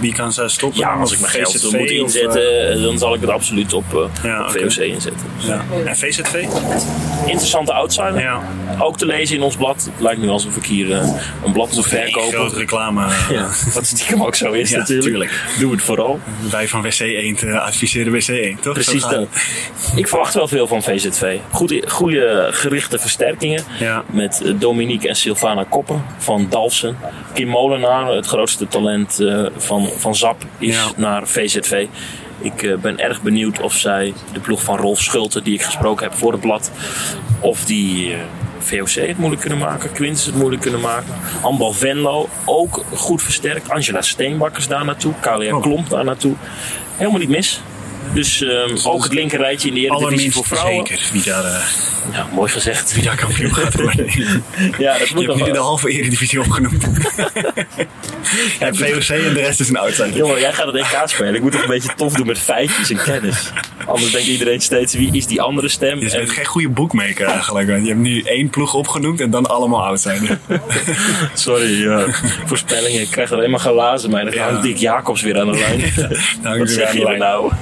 wie 0.00 0.12
kan 0.14 0.32
ze 0.32 0.48
stoppen? 0.48 0.80
Ja, 0.80 0.94
als 0.94 1.12
ik 1.12 1.20
mijn 1.20 1.32
geld 1.32 1.62
moet 1.62 1.74
of, 1.82 1.88
inzetten, 1.88 2.70
eh, 2.70 2.82
dan 2.82 2.98
zal 2.98 3.14
ik 3.14 3.20
het 3.20 3.30
absoluut 3.30 3.72
op, 3.72 3.84
eh, 3.94 4.00
Ja, 4.22 4.40
op 4.42 4.48
oké. 4.48 4.70
VOC 4.70 4.84
inzetten. 4.84 5.26
ja. 5.38 5.64
En 5.86 5.96
VZV? 5.96 6.25
Interessante 7.26 7.72
outsider. 7.72 8.20
Ja. 8.20 8.42
Ook 8.78 8.98
te 8.98 9.06
lezen 9.06 9.36
in 9.36 9.42
ons 9.42 9.56
blad. 9.56 9.76
Het 9.76 10.02
lijkt 10.02 10.20
nu 10.20 10.28
alsof 10.28 10.56
ik 10.56 10.64
hier 10.64 10.92
eh, 10.92 11.08
een 11.44 11.52
blad 11.52 11.72
moet 11.72 11.86
verkopen. 11.86 12.32
Grote 12.32 12.56
reclame. 12.58 13.06
Ja, 13.30 13.48
wat 13.74 13.86
stiekem 13.86 14.22
ook 14.22 14.34
zo 14.34 14.52
is 14.52 14.70
Ja, 14.70 14.78
natuurlijk. 14.78 15.06
tuurlijk. 15.06 15.40
Doe 15.58 15.72
het 15.72 15.82
vooral. 15.82 16.20
Wij 16.50 16.68
van 16.68 16.82
WC 16.82 17.00
Eend 17.00 17.42
eh, 17.42 17.62
adviseren 17.62 18.12
WC 18.12 18.28
Eend, 18.28 18.62
toch? 18.62 18.72
Precies 18.72 19.02
dat. 19.02 19.26
Ik 19.96 20.08
verwacht 20.08 20.34
wel 20.34 20.48
veel 20.48 20.66
van 20.66 20.82
VZV. 20.82 21.38
Goede, 21.50 21.84
goede 21.88 22.48
gerichte 22.50 22.98
versterkingen. 22.98 23.64
Ja. 23.78 24.04
Met 24.06 24.42
eh, 24.42 24.52
Dominique 24.58 25.08
en 25.08 25.16
Sylvana 25.16 25.64
Koppen 25.68 26.04
van 26.18 26.46
Dalsen. 26.50 26.96
Kim 27.32 27.48
Molenaar, 27.48 28.06
het 28.06 28.26
grootste 28.26 28.68
talent 28.68 29.20
eh, 29.20 29.46
van, 29.56 29.88
van 29.96 30.14
ZAP, 30.14 30.44
is 30.58 30.78
naar 30.96 31.28
VZV. 31.28 31.86
Ik 32.38 32.62
eh, 32.62 32.76
ben 32.76 32.98
erg 32.98 33.22
benieuwd 33.22 33.60
of 33.60 33.74
zij 33.74 34.14
de 34.32 34.40
ploeg 34.40 34.62
van 34.62 34.76
Rolf 34.76 35.00
Schulte, 35.00 35.42
die 35.42 35.54
ik 35.54 35.62
gesproken 35.62 36.06
heb 36.08 36.18
voor 36.18 36.32
het 36.32 36.40
blad, 36.40 36.70
of 37.40 37.64
die 37.64 38.12
eh, 38.12 38.18
VOC 38.58 39.06
het 39.06 39.18
moeilijk 39.18 39.40
kunnen 39.40 39.58
maken, 39.58 39.92
Quintus 39.92 40.24
het 40.24 40.34
moeilijk 40.34 40.62
kunnen 40.62 40.80
maken. 40.80 41.14
Handbal 41.40 41.72
Venlo 41.72 42.28
ook 42.44 42.84
goed 42.94 43.22
versterkt. 43.22 43.70
Angela 43.70 44.02
Steenbakkers 44.02 44.68
daar 44.68 44.84
naartoe, 44.84 45.12
Kalia 45.20 45.54
Oh. 45.54 45.62
Klomp 45.62 45.88
daar 45.88 46.04
naartoe. 46.04 46.34
Helemaal 46.96 47.20
niet 47.20 47.28
mis. 47.28 47.60
Dus 48.16 48.42
ehm, 48.42 48.76
ook 48.84 49.02
het 49.04 49.12
linkerrijtje 49.12 49.68
in 49.68 49.74
de 49.74 49.80
Eredivisie 49.80 50.32
voor 50.32 50.44
vrouwen. 50.44 50.86
zeker 50.86 51.08
wie 51.12 51.22
daar, 51.22 51.44
eh, 51.44 51.60
Ja, 52.12 52.26
mooi 52.32 52.50
gezegd. 52.50 52.94
wie 52.94 53.02
daar 53.02 53.16
kampioen 53.16 53.54
gaat 53.54 53.74
worden. 53.82 54.04
Ja, 54.78 54.98
dat 54.98 55.08
Je 55.08 55.14
moet 55.14 55.24
hebt 55.26 55.38
nog 55.38 55.46
nu 55.46 55.52
de 55.52 55.58
halve 55.58 55.90
Eredivisie 55.90 56.40
opgenoemd. 56.40 56.82
ja, 58.60 58.72
VOC 58.74 59.08
en 59.08 59.34
de 59.34 59.40
rest 59.40 59.60
is 59.60 59.68
een 59.68 59.76
outsider. 59.76 60.16
Jongen, 60.16 60.40
jij 60.40 60.52
gaat 60.52 60.66
het 60.66 60.74
EK 60.76 61.02
spelen. 61.04 61.34
Ik 61.34 61.42
moet 61.42 61.52
toch 61.52 61.62
een 61.62 61.68
beetje 61.68 61.94
tof 61.96 62.12
doen 62.12 62.26
met 62.26 62.38
feitjes 62.38 62.90
en 62.90 62.96
kennis. 63.02 63.50
Anders 63.86 64.12
denkt 64.12 64.26
iedereen 64.28 64.60
steeds, 64.60 64.94
wie 64.94 65.12
is 65.12 65.26
die 65.26 65.40
andere 65.40 65.68
stem? 65.68 65.98
Je 66.00 66.10
En- 66.10 66.18
bent 66.18 66.30
geen 66.30 66.44
goede 66.44 66.68
boekmaker 66.68 67.26
eigenlijk. 67.26 67.68
Want 67.68 67.82
je 67.82 67.88
hebt 67.88 68.00
nu 68.00 68.22
één 68.22 68.50
ploeg 68.50 68.74
opgenoemd 68.74 69.20
en 69.20 69.30
dan 69.30 69.46
allemaal 69.46 69.84
outsiders. 69.84 70.30
Sorry, 71.34 71.82
ja. 71.82 72.04
voorspellingen. 72.46 73.00
Ik 73.00 73.10
krijg 73.10 73.32
alleen 73.32 73.50
maar 73.50 73.60
glazen. 73.60 74.10
Maar 74.10 74.24
dan 74.24 74.34
Ja. 74.34 74.44
hangt 74.48 74.62
Dick 74.62 74.76
Jacobs 74.76 75.22
weer 75.22 75.40
aan 75.40 75.52
de 75.52 75.58
lijn. 76.42 76.58
Wat 76.58 76.70
zeg 76.70 76.92
je 76.92 77.06
er 77.06 77.18
nou? 77.18 77.52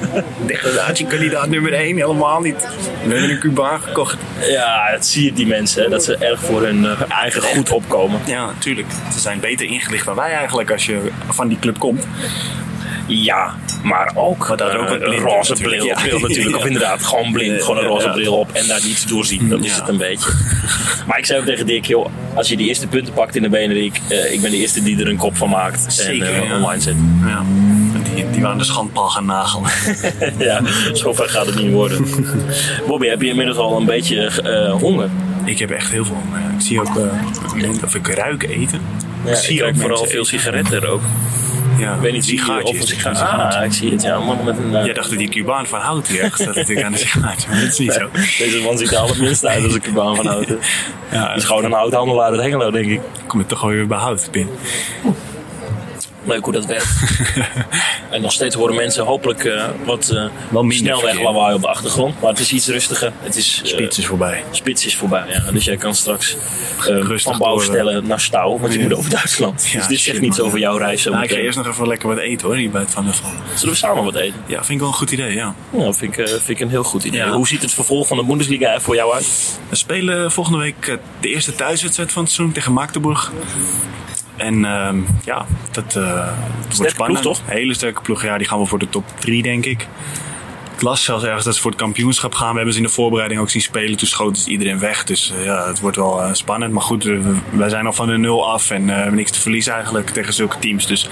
Degradatiekandidaat 0.47 1.49
nummer 1.49 1.73
1, 1.73 1.97
helemaal 1.97 2.41
niet. 2.41 2.57
We 3.05 3.13
hebben 3.13 3.31
een 3.31 3.39
Cubaan 3.39 3.81
gekocht. 3.81 4.17
Ja, 4.41 4.91
dat 4.93 5.07
zie 5.07 5.25
je 5.25 5.33
die 5.33 5.47
mensen. 5.47 5.91
Dat 5.91 6.05
ze 6.05 6.17
erg 6.17 6.41
voor 6.41 6.63
hun 6.63 6.85
eh, 6.85 7.01
eigen 7.09 7.43
goed 7.43 7.71
opkomen. 7.71 8.21
Ja, 8.27 8.47
natuurlijk. 8.47 8.89
Ze 9.13 9.21
zijn 9.21 9.41
beter 9.41 9.67
ingelicht 9.67 10.05
dan 10.05 10.15
wij 10.15 10.33
eigenlijk 10.33 10.71
als 10.71 10.87
je 10.87 10.99
van 11.29 11.49
die 11.49 11.59
club 11.59 11.79
komt. 11.79 12.07
Ja, 13.07 13.55
maar 13.83 14.13
ook, 14.15 14.49
Maar 14.49 14.57
dat 14.57 14.73
eh, 14.73 14.81
ook 14.81 14.91
een 14.91 14.99
blind 14.99 15.23
roze 15.23 15.51
natuurlijk, 15.53 15.83
bril, 15.83 15.95
ja. 15.95 16.03
bril 16.03 16.19
natuurlijk. 16.19 16.57
Of 16.57 16.65
inderdaad, 16.65 17.03
gewoon 17.05 17.33
blind. 17.33 17.63
Gewoon 17.63 17.79
een 17.79 17.85
roze 17.85 18.07
Ja. 18.07 18.13
bril 18.13 18.35
op 18.39 18.53
en 18.53 18.67
daar 18.67 18.81
niets 18.85 19.07
doorzien. 19.07 19.49
Dat 19.49 19.65
is 19.65 19.77
het 19.77 19.89
een 19.89 19.97
beetje. 19.97 20.31
Maar 21.07 21.19
ik 21.19 21.27
zei 21.27 21.41
ook 21.41 21.47
tegen 21.47 21.67
Dick, 21.67 21.85
joh, 21.85 22.07
als 22.35 22.49
je 22.49 22.57
die 22.57 22.69
eerste 22.69 22.87
punten 22.87 23.13
pakt 23.13 23.37
in 23.37 23.43
de 23.43 23.49
Benelink, 23.49 23.97
eh 24.09 24.33
ik 24.33 24.41
ben 24.41 24.51
de 24.51 24.57
eerste 24.57 24.83
die 24.83 25.01
er 25.01 25.09
een 25.09 25.17
kop 25.17 25.37
van 25.37 25.49
maakt 25.49 25.93
Zeker, 25.93 26.35
en 26.35 26.49
ja. 26.49 26.57
online 26.57 26.81
zet. 26.81 26.95
Die, 28.15 28.31
die 28.31 28.43
waren 28.43 28.59
de 28.59 28.65
schandpaal 28.65 29.09
gaan 29.09 29.25
nagelen. 29.27 29.71
ja, 30.39 30.61
zover 30.93 31.29
gaat 31.29 31.47
het 31.47 31.55
niet 31.63 31.73
worden. 31.73 32.07
Bobby, 32.87 33.07
heb 33.07 33.21
je 33.23 33.29
inmiddels 33.29 33.57
al 33.59 33.77
een 33.77 33.87
beetje 33.87 34.27
eh, 34.27 34.73
honger? 34.73 35.09
Ik 35.45 35.59
heb 35.59 35.71
echt 35.71 35.91
heel 35.91 36.05
veel. 36.05 36.15
honger. 36.25 36.39
Ik 36.57 36.61
zie 36.61 36.81
ook 36.81 36.91
mensen- 37.55 37.85
of 37.85 37.95
ik 37.95 38.07
ruik 38.09 38.43
eten. 38.43 38.81
Ja, 39.25 39.31
ik 39.31 39.37
zie 39.37 39.65
ook 39.65 39.77
vooral 39.77 40.05
veel 40.05 40.25
sigaretten 40.25 40.83
er 40.83 40.89
ook. 40.89 41.03
Ja, 41.79 41.95
Ik 41.95 42.01
weet 42.01 42.13
niet 42.13 42.27
wie 42.27 42.63
of 42.65 42.81
een 42.81 42.87
sigaar. 42.87 43.15
Ah, 43.17 43.65
ik 43.65 43.73
zie 43.73 43.91
het. 43.91 44.03
Ja, 44.03 44.19
man 44.19 44.45
met 44.45 44.59
een... 44.59 44.77
eh, 44.77 44.85
Jij 44.85 44.95
dacht 44.95 45.09
dat 45.11 45.19
die 45.19 45.29
Cubaan 45.29 45.67
van 45.67 45.81
hout 45.81 46.07
hier 46.09 46.21
echt 46.21 46.39
zat 46.41 46.57
ik 46.69 46.83
aan 46.83 46.93
de 46.93 46.99
sigaartje. 46.99 47.49
Maar 47.51 47.61
dat 47.61 47.69
is 47.69 47.79
niet 47.79 47.93
zo. 47.93 48.09
Deze 48.39 48.61
man 48.65 48.79
ziet 48.79 48.91
er 48.93 48.97
allerminst 48.99 49.47
uit 49.47 49.65
als 49.65 49.75
een 49.75 49.93
baan 49.95 50.17
van 50.17 50.27
houten. 50.27 50.59
Ja, 51.13 51.29
Het 51.29 51.37
is 51.37 51.45
gewoon 51.45 51.65
een 51.65 51.73
houthandelaar 51.73 52.31
uit 52.31 52.41
Hengelo, 52.41 52.71
denk 52.71 52.87
ik. 52.87 53.01
kom 53.27 53.41
je 53.41 53.47
toch 53.47 53.61
wel 53.61 53.71
weer 53.71 53.87
bij 53.87 53.99
hout 53.99 54.29
binnen. 54.31 54.55
Leuk 56.25 56.45
hoe 56.45 56.53
dat 56.53 56.67
werkt. 56.67 56.89
en 58.11 58.21
nog 58.21 58.33
steeds 58.33 58.55
horen 58.55 58.75
mensen 58.75 59.05
hopelijk 59.05 59.45
eh, 59.45 59.65
wat 59.85 60.09
eh 60.09 60.27
Wel 60.51 60.63
minder 60.63 60.77
snelweg 60.79 61.09
verkeer. 61.11 61.25
lawaai 61.25 61.55
op 61.55 61.61
de 61.61 61.69
achtergrond. 61.69 62.21
Maar 62.21 62.31
het 62.31 62.39
is 62.41 62.53
iets 62.53 62.67
rustiger. 62.69 63.13
Het 63.21 63.37
is, 63.37 63.61
eh, 63.63 63.69
Spits 63.69 63.99
is 63.99 64.07
voorbij. 64.07 64.45
spits 64.51 64.87
is 64.87 64.97
voorbij. 64.97 65.25
Ja. 65.29 65.51
Dus 65.53 65.65
jij 65.65 65.77
kan 65.77 65.95
straks 65.95 66.37
van 66.77 67.39
bouw 67.39 67.51
door, 67.51 67.61
eh. 67.61 67.65
stellen 67.69 68.07
naar 68.07 68.21
Stouw. 68.21 68.59
Want 68.59 68.73
je 68.73 68.79
moet 68.79 68.95
over 68.95 69.11
Duitsland. 69.11 69.69
Ja, 69.73 69.79
dus 69.79 69.87
dit 69.87 70.01
zegt 70.01 70.21
niets 70.21 70.41
over 70.41 70.59
jouw 70.59 70.77
reis 70.77 71.05
Nou, 71.05 71.23
ik 71.23 71.31
ga 71.31 71.37
eerst 71.37 71.59
nog 71.59 71.67
even 71.67 71.89
lekker 71.89 72.09
wat 72.09 72.19
eten 72.19 72.47
hoor, 72.47 72.57
hier 72.57 72.71
bij 72.71 72.81
het 72.81 72.91
Van 72.91 73.05
der. 73.05 73.15
Zullen 73.55 73.75
we 73.75 73.81
samen 73.81 74.05
wat 74.05 74.15
eten? 74.15 74.41
Ja, 74.47 74.57
vind 74.57 74.71
ik 74.71 74.79
wel 74.79 74.89
een 74.89 74.95
goed 74.95 75.11
idee, 75.11 75.35
ja. 75.35 75.55
Ja, 75.71 75.85
dat 75.85 75.97
vind 75.97 76.19
ik, 76.19 76.29
vind 76.29 76.49
ik 76.49 76.61
een 76.61 76.69
heel 76.69 76.85
goed 76.85 77.05
idee. 77.05 77.21
Ja. 77.21 77.31
Hoe 77.31 77.47
ziet 77.49 77.63
het 77.63 77.73
vervolg 77.73 78.07
van 78.07 78.17
de 78.17 78.25
Bundesliga 78.25 78.81
voor 78.81 78.95
jou 78.95 79.15
uit? 79.15 79.59
We 79.69 79.77
spelen 79.77 80.33
volgende 80.33 80.59
week 80.59 80.99
de 81.21 81.29
eerste 81.29 81.55
thuiswedstrijd 81.55 82.13
van 82.13 82.23
het 82.23 82.33
seizoen 82.33 82.55
tegen 82.55 82.73
Magdeburg. 82.73 83.33
En 84.37 84.65
ehm, 84.65 84.99
ja, 85.25 85.47
dat 85.71 85.97
eh, 85.97 86.29
het 86.67 86.77
wordt 86.77 86.93
spannend. 86.93 87.21
ploeg, 87.21 87.37
toch? 87.37 87.41
Hele 87.47 87.75
sterke 87.75 88.01
ploeg. 88.01 88.23
Ja, 88.23 88.39
die 88.39 88.49
gaan 88.49 88.59
we 88.59 88.67
voor 88.67 88.79
de 88.79 88.89
top 88.89 89.05
3, 89.19 89.43
denk 89.43 89.65
ik. 89.65 89.87
Ik 90.75 90.83
las 90.83 91.05
zelfs 91.05 91.25
ergens 91.25 91.45
dat 91.45 91.55
ze 91.55 91.61
voor 91.61 91.71
het 91.71 91.81
kampioenschap 91.81 92.35
gaan. 92.35 92.51
We 92.51 92.57
hebben 92.57 92.75
ze 92.75 92.81
in 92.81 92.87
de 92.87 92.93
voorbereiding 92.93 93.41
ook 93.41 93.51
zien 93.51 93.63
spelen. 93.63 93.97
Toen 93.97 94.09
schoot 94.09 94.35
dus 94.35 94.47
iedereen 94.47 94.79
weg. 94.79 95.05
Dus 95.05 95.33
eh, 95.39 95.45
ja, 95.45 95.67
het 95.67 95.81
wordt 95.81 95.97
wel 95.97 96.23
eh, 96.23 96.33
spannend. 96.33 96.73
Maar 96.73 96.83
goed, 96.83 97.09
wij 97.51 97.69
zijn 97.69 97.87
al 97.87 97.93
van 97.93 98.07
de 98.07 98.19
nul 98.19 98.51
af. 98.51 98.71
En 98.71 98.87
we 98.87 98.93
hebben 98.93 99.15
niks 99.15 99.31
te 99.31 99.41
verliezen 99.41 99.73
eigenlijk 99.73 100.11
tegen 100.11 100.33
zulke 100.33 100.59
teams. 100.59 100.87
Dus 100.87 101.09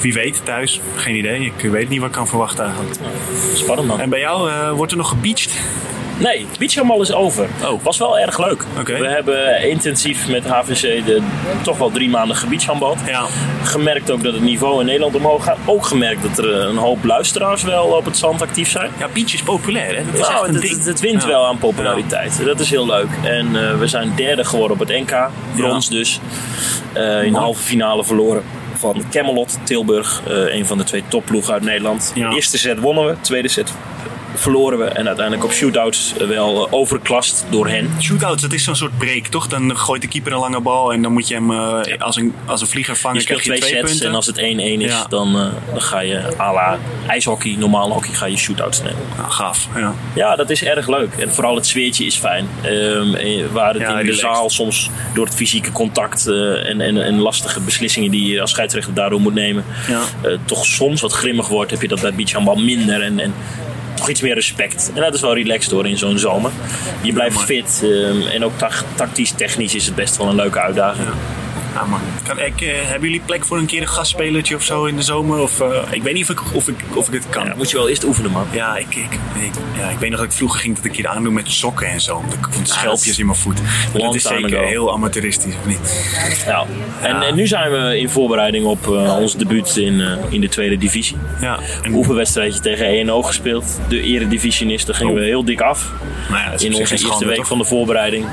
wie 0.00 0.12
weet 0.12 0.40
thuis. 0.44 0.80
Geen 0.96 1.16
idee. 1.16 1.52
Ik 1.56 1.70
weet 1.70 1.88
niet 1.88 1.98
wat 2.00 2.08
ik 2.08 2.14
kan 2.14 2.28
verwachten 2.28 2.64
eigenlijk. 2.64 2.96
Spannend 3.54 3.88
man. 3.88 4.00
En 4.00 4.10
bij 4.10 4.20
jou 4.20 4.70
wordt 4.74 4.92
er 4.92 4.98
nog 4.98 5.08
gebeached? 5.08 5.58
Nee, 6.18 6.46
beachhandbal 6.58 7.00
is 7.02 7.12
over. 7.12 7.48
Oh. 7.64 7.82
Was 7.82 7.98
wel 7.98 8.18
erg 8.18 8.38
leuk. 8.38 8.64
We 8.84 9.06
hebben 9.08 9.68
intensief 9.70 10.28
met 10.28 10.46
HVC 10.46 10.80
de, 11.06 11.22
toch 11.62 11.78
wel 11.78 11.90
drie 11.90 12.08
maanden 12.08 12.36
gebeachhandbald. 12.36 12.98
Ja. 13.06 13.24
Gemerkt 13.62 14.10
ook 14.10 14.22
dat 14.22 14.32
het 14.32 14.42
niveau 14.42 14.80
in 14.80 14.86
Nederland 14.86 15.14
omhoog 15.14 15.44
gaat. 15.44 15.58
Ook 15.64 15.86
gemerkt 15.86 16.22
dat 16.22 16.38
er 16.38 16.54
een 16.60 16.76
hoop 16.76 17.04
luisteraars 17.04 17.62
wel 17.62 17.84
op 17.86 18.04
het 18.04 18.16
zand 18.16 18.42
actief 18.42 18.70
zijn. 18.70 18.90
Ja, 18.98 19.08
beach 19.12 19.32
is 19.34 19.42
populair 19.42 19.96
hè? 19.96 20.04
Dat 20.04 20.14
is 20.14 20.20
echt 20.20 20.30
Nou, 20.30 20.48
een 20.48 20.52
het, 20.54 20.62
ding. 20.62 20.76
het, 20.76 20.84
het 20.84 21.00
wint 21.00 21.22
Ja. 21.22 21.28
wel 21.28 21.46
aan 21.46 21.58
populariteit. 21.58 22.44
Dat 22.44 22.60
is 22.60 22.70
heel 22.70 22.86
leuk. 22.86 23.08
En 23.22 23.46
eh, 23.68 23.78
we 23.78 23.86
zijn 23.86 24.12
derde 24.16 24.44
geworden 24.44 24.80
op 24.80 24.88
het 24.88 24.98
NK. 25.00 25.28
Brons 25.56 25.88
dus. 25.88 26.20
Eh, 26.92 27.22
in 27.22 27.32
de 27.32 27.38
halve 27.38 27.62
finale 27.62 28.04
verloren 28.04 28.42
van 28.74 29.02
Camelot, 29.10 29.58
Tilburg. 29.62 30.22
eh, 30.28 30.54
een 30.54 30.66
van 30.66 30.78
de 30.78 30.84
twee 30.84 31.02
topploegen 31.08 31.52
uit 31.52 31.62
Nederland. 31.62 32.10
De 32.14 32.28
eerste 32.34 32.58
set 32.58 32.78
wonnen 32.78 33.06
we. 33.06 33.10
De 33.12 33.20
tweede 33.20 33.48
set 33.48 33.72
verloren 34.38 34.78
we. 34.78 34.84
En 34.84 35.06
uiteindelijk 35.06 35.44
op 35.44 35.52
shootouts 35.52 36.12
eh, 36.20 36.26
wel 36.28 36.66
eh, 36.66 36.72
overklast 36.72 37.44
door 37.50 37.68
hen. 37.68 37.90
Shootouts, 38.00 38.42
dat 38.42 38.52
is 38.52 38.64
zo'n 38.64 38.76
soort 38.76 38.98
break, 38.98 39.26
toch? 39.26 39.46
Dan 39.46 39.76
gooit 39.76 40.02
de 40.02 40.08
keeper 40.08 40.32
een 40.32 40.38
lange 40.38 40.60
bal 40.60 40.92
en 40.92 41.02
dan 41.02 41.12
moet 41.12 41.28
je 41.28 41.34
hem 41.34 41.50
eh, 41.50 41.80
als, 41.98 42.16
een, 42.16 42.34
als 42.44 42.60
een 42.60 42.66
vlieger 42.66 42.96
vangen. 42.96 43.16
Je 43.16 43.22
speelt 43.22 43.42
twee 43.42 43.54
je 43.56 43.60
twee 43.62 43.74
sets 43.76 43.90
punten. 43.90 44.08
en 44.08 44.14
als 44.14 44.26
het 44.26 44.36
1-1 44.38 44.40
is, 44.40 44.90
Ja. 44.90 45.06
dan, 45.08 45.32
dan 45.72 45.82
ga 45.82 46.00
je 46.00 46.22
à 46.40 46.52
la 46.52 46.78
ijshockey, 47.06 47.56
normaal 47.58 47.90
hockey, 47.92 48.14
ga 48.14 48.26
je 48.26 48.36
shootouts 48.36 48.82
nemen. 48.82 48.98
Nou, 49.16 49.30
gaaf, 49.30 49.68
ja. 49.74 49.94
Ja, 50.14 50.36
dat 50.36 50.50
is 50.50 50.64
erg 50.64 50.88
leuk. 50.88 51.14
En 51.14 51.34
vooral 51.34 51.54
het 51.54 51.66
sweertje 51.66 52.04
is 52.04 52.16
fijn. 52.16 52.48
Ehm, 52.62 53.14
eh, 53.14 53.44
waar 53.52 53.72
het 53.72 53.82
Ja, 53.82 53.88
in 53.88 53.94
de 53.96 54.00
relaxed. 54.02 54.18
zaal 54.18 54.50
soms 54.50 54.90
door 55.14 55.24
het 55.24 55.34
fysieke 55.34 55.72
contact 55.72 56.26
en, 56.26 56.80
en, 56.80 57.02
en 57.04 57.18
lastige 57.20 57.60
beslissingen 57.60 58.10
die 58.10 58.32
je 58.32 58.40
als 58.40 58.50
scheidsrechter 58.50 58.94
daardoor 58.94 59.20
moet 59.20 59.34
nemen, 59.34 59.64
Ja. 59.88 60.00
toch 60.44 60.64
soms 60.66 61.00
wat 61.00 61.12
grimmig 61.12 61.48
wordt, 61.48 61.70
heb 61.70 61.82
je 61.82 61.88
dat 61.88 62.00
bij 62.00 62.14
beachhandbal 62.14 62.56
minder. 62.56 63.02
En, 63.02 63.18
en 63.18 63.34
toch 64.06 64.14
iets 64.14 64.24
meer 64.24 64.34
respect. 64.34 64.90
En 64.94 65.00
dat 65.00 65.14
is 65.14 65.20
wel 65.20 65.34
relaxed 65.34 65.72
hoor 65.72 65.86
in 65.86 65.98
zo'n 65.98 66.18
zomer. 66.18 66.50
Je 67.02 67.12
blijft 67.12 67.40
fit 67.40 67.80
ehm, 67.82 68.20
en 68.22 68.44
ook 68.44 68.58
tac- 68.58 68.84
tactisch, 68.94 69.30
technisch 69.30 69.74
is 69.74 69.86
het 69.86 69.94
best 69.94 70.16
wel 70.16 70.28
een 70.28 70.34
leuke 70.34 70.60
uitdaging. 70.60 71.08
Man. 71.84 72.00
Kan 72.22 72.38
ik, 72.38 72.60
eh, 72.60 72.68
hebben 72.82 73.08
jullie 73.08 73.24
plek 73.24 73.44
voor 73.44 73.58
een 73.58 73.66
keer 73.66 73.80
een 73.80 73.88
gastspelertje 73.88 74.54
of 74.54 74.62
zo 74.62 74.84
in 74.84 74.96
de 74.96 75.02
zomer? 75.02 75.38
Of, 75.38 75.60
eh, 75.60 75.82
ik 75.90 76.02
weet 76.02 76.14
niet 76.14 76.22
of 76.22 76.30
ik, 76.30 76.54
of 76.54 76.68
ik, 76.68 76.76
of 76.94 77.08
ik 77.08 77.14
het 77.14 77.28
kan. 77.28 77.46
Ja, 77.46 77.54
moet 77.56 77.70
je 77.70 77.76
wel 77.76 77.88
eerst 77.88 78.04
oefenen 78.04 78.30
man. 78.30 78.46
Ja, 78.50 78.76
ik, 78.76 78.94
ik, 78.94 79.12
ik, 79.34 79.52
ja, 79.78 79.88
ik 79.88 79.98
weet 79.98 80.10
nog 80.10 80.18
dat 80.18 80.28
ik 80.28 80.34
vroeger 80.34 80.60
ging 80.60 80.76
dat 80.76 80.84
een 80.84 80.90
keer 80.90 81.08
aandoen 81.08 81.34
met 81.34 81.50
sokken 81.50 81.86
en 81.86 82.00
zo. 82.00 82.24
Ik 82.40 82.46
vond 82.50 82.68
schelpjes 82.68 83.18
in 83.18 83.26
mijn 83.26 83.38
voet. 83.38 83.60
Maar 83.92 84.02
dat 84.02 84.14
is 84.14 84.22
zeker 84.22 84.64
heel 84.64 84.92
amateuristisch, 84.92 85.54
of 85.54 85.66
niet? 85.66 85.78
Ja. 86.46 86.64
En, 87.02 87.22
en 87.22 87.34
nu 87.34 87.46
zijn 87.46 87.70
we 87.70 87.98
in 87.98 88.08
voorbereiding 88.08 88.64
op 88.64 88.86
eh, 88.86 89.16
ons 89.18 89.36
debuut 89.36 89.76
in, 89.76 90.18
in 90.28 90.40
de 90.40 90.48
tweede 90.48 90.76
divisie. 90.76 91.16
Ja, 91.40 91.58
en, 91.82 91.94
oefenwedstrijdje 91.94 92.60
tegen 92.60 92.86
ENO 92.86 93.22
gespeeld. 93.22 93.80
De 93.88 94.00
eredivisionist, 94.00 94.86
daar 94.86 94.96
gingen 94.96 95.14
we 95.14 95.24
heel 95.24 95.44
dik 95.44 95.60
af. 95.60 95.92
nou 96.28 96.40
ja, 96.40 96.52
In 96.58 96.74
onze 96.74 96.92
eerste 96.92 97.26
week 97.26 97.36
toch? 97.36 97.46
van 97.46 97.58
de 97.58 97.64
voorbereiding. 97.64 98.26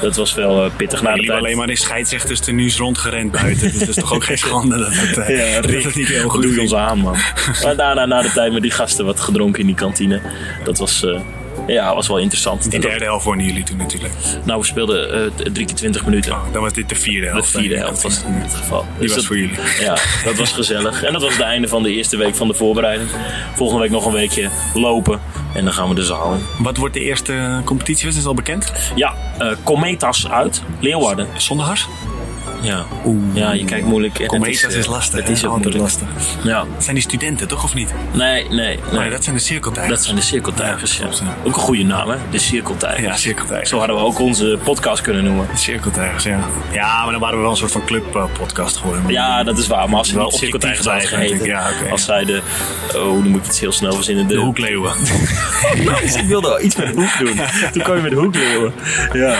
Dat 0.00 0.16
was 0.16 0.34
wel 0.34 0.64
eh, 0.64 0.70
pittig 0.76 1.02
na 1.02 1.14
de 1.14 1.22
tijd. 1.22 1.38
alleen 1.38 1.56
maar 1.56 1.68
in 1.68 1.76
scheidsrechters 1.76 2.40
tenues 2.40 2.76
rondgerend 2.76 3.30
buiten. 3.30 3.70
Dus 3.70 3.78
dat 3.78 3.88
is 3.88 3.94
toch 3.94 4.14
ook 4.14 4.24
geen 4.24 4.38
schande 4.38 4.78
dat 4.78 4.94
het, 4.94 5.16
eh, 5.18 5.36
Ja, 5.54 5.60
dat 5.60 5.82
het 5.82 5.94
niet 5.94 6.08
heel 6.08 6.28
goed 6.28 6.58
ons 6.58 6.74
aan, 6.74 6.98
man. 6.98 7.16
maar 7.62 7.76
daarna, 7.76 8.06
na 8.06 8.22
de 8.22 8.30
tijd 8.32 8.52
met 8.52 8.62
die 8.62 8.70
gasten, 8.70 9.04
wat 9.04 9.20
gedronken 9.20 9.60
in 9.60 9.66
die 9.66 9.74
kantine. 9.74 10.20
Dat 10.64 10.78
was, 10.78 11.04
eh, 11.04 11.20
ja, 11.66 11.94
was 11.94 12.08
wel 12.08 12.18
interessant. 12.18 12.70
Die 12.70 12.80
derde 12.80 13.04
helft 13.04 13.24
wonnen 13.24 13.46
jullie 13.46 13.62
toen 13.64 13.76
natuurlijk. 13.76 14.12
Nou, 14.44 14.60
we 14.60 14.66
speelden 14.66 15.32
t- 15.36 15.54
drie 15.54 15.66
keer 15.66 15.74
twintig 15.76 16.04
minuten. 16.04 16.32
Oh, 16.32 16.52
dan 16.52 16.62
was 16.62 16.72
dit 16.72 16.88
de 16.88 16.94
vierde 16.94 17.26
De 17.26 17.32
helft. 17.32 17.50
vierde 17.50 17.76
helft 17.76 18.02
was 18.02 18.22
in 18.26 18.40
dit 18.42 18.54
geval. 18.54 18.80
Die 18.80 19.00
Dus 19.00 19.06
was 19.06 19.16
dat- 19.16 19.24
voor 19.24 19.36
jullie. 19.38 19.58
Ja, 19.80 19.96
dat 20.24 20.34
was 20.36 20.52
gezellig. 20.52 21.02
En 21.02 21.12
dat 21.12 21.22
was 21.22 21.32
het 21.32 21.42
einde 21.42 21.68
van 21.68 21.82
de 21.82 21.90
eerste 21.94 22.16
week 22.16 22.34
van 22.34 22.48
de 22.48 22.54
voorbereiding. 22.54 23.10
Volgende 23.54 23.82
week 23.82 23.90
nog 23.90 24.06
een 24.06 24.12
weekje 24.12 24.48
lopen. 24.74 25.20
En 25.54 25.64
dan 25.64 25.72
gaan 25.72 25.88
we 25.88 25.94
de 25.94 26.04
zaal 26.04 26.34
in. 26.34 26.40
Wat 26.64 26.76
wordt 26.76 26.94
de 26.94 27.00
eerste 27.00 27.60
competitie? 27.64 28.08
Is 28.08 28.16
het 28.16 28.26
al 28.26 28.34
bekend? 28.34 28.72
Ja, 28.94 29.14
eh 29.38 29.48
Cometas 29.64 30.28
uit. 30.28 30.62
Leeuwarden. 30.80 31.26
Zonder 31.36 31.66
hars? 31.66 31.86
Ja. 32.60 32.84
ja, 33.32 33.52
je 33.52 33.64
kijkt 33.64 33.86
moeilijk. 33.86 34.18
En 34.18 34.26
Cometas 34.26 34.72
eh, 34.72 34.78
is 34.78 34.86
lastig. 34.86 35.20
Het 35.20 35.28
is 35.28 35.44
ook 35.44 35.52
moeilijk. 35.56 35.76
lastig. 35.76 36.08
Ja. 36.42 36.58
Dat 36.74 36.84
zijn 36.84 36.94
die 36.94 37.04
studenten, 37.04 37.48
toch 37.48 37.64
of 37.64 37.74
niet? 37.74 37.94
Nee, 38.12 38.48
nee, 38.48 38.78
nee. 38.90 38.98
Nee, 39.00 39.10
dat 39.10 39.24
zijn 39.24 39.36
de 39.36 39.42
cirkeltijgers. 39.42 39.94
Dat 39.94 40.04
zijn 40.04 40.16
de 40.16 40.22
cirkeltijgers. 40.22 40.96
Ja, 40.96 41.04
Ja. 41.04 41.36
Ook 41.44 41.54
een 41.54 41.60
goede 41.60 41.82
naam, 41.84 42.08
hè? 42.10 42.16
De 42.30 42.38
cirkeltijgers. 42.38 43.02
Ja, 43.04 43.16
cirkeltijgers. 43.16 43.68
Zo 43.70 43.78
hadden 43.78 43.96
we 43.96 44.02
ook 44.02 44.18
onze 44.18 44.58
podcast 44.64 45.02
kunnen 45.02 45.24
noemen. 45.24 45.46
Cirkeltijgers, 45.54 46.24
ja. 46.24 46.38
Ja, 46.72 47.02
maar 47.02 47.10
dan 47.10 47.20
waren 47.20 47.36
we 47.36 47.42
wel 47.42 47.50
een 47.50 47.56
soort 47.56 47.72
van 47.72 47.84
clubpodcast 47.84 48.76
geworden. 48.76 49.02
Ja, 49.08 49.44
dat 49.44 49.58
is 49.58 49.66
waar. 49.66 49.88
Maar 49.88 49.98
als 49.98 50.08
ze 50.08 50.14
Wel 50.14 50.24
niet 50.24 50.34
cirkeltijgers 50.34 50.86
hadden 50.86 51.08
geheten. 51.08 51.46
Ja, 51.46 51.70
oké, 51.80 51.90
als 51.90 52.04
zij 52.04 52.24
de... 52.24 52.40
Oh, 52.94 52.94
dan 53.02 53.28
moet 53.28 53.40
ik 53.40 53.46
het 53.46 53.58
heel 53.58 53.72
snel 53.72 53.92
verzinnen. 53.92 54.26
De, 54.26 54.34
De 54.34 54.40
hoekleeuwen. 54.40 54.92
Nice, 56.00 56.18
ik 56.18 56.24
wilde 56.26 56.48
wel 56.48 56.60
iets 56.62 56.76
met 56.76 56.94
hoek 56.94 57.18
doen. 57.18 57.40
Toen 57.72 57.82
kwam 57.82 57.96
je 57.96 58.02
met 58.02 58.12
hoekleeuwen. 58.12 58.72
Ja. 59.12 59.36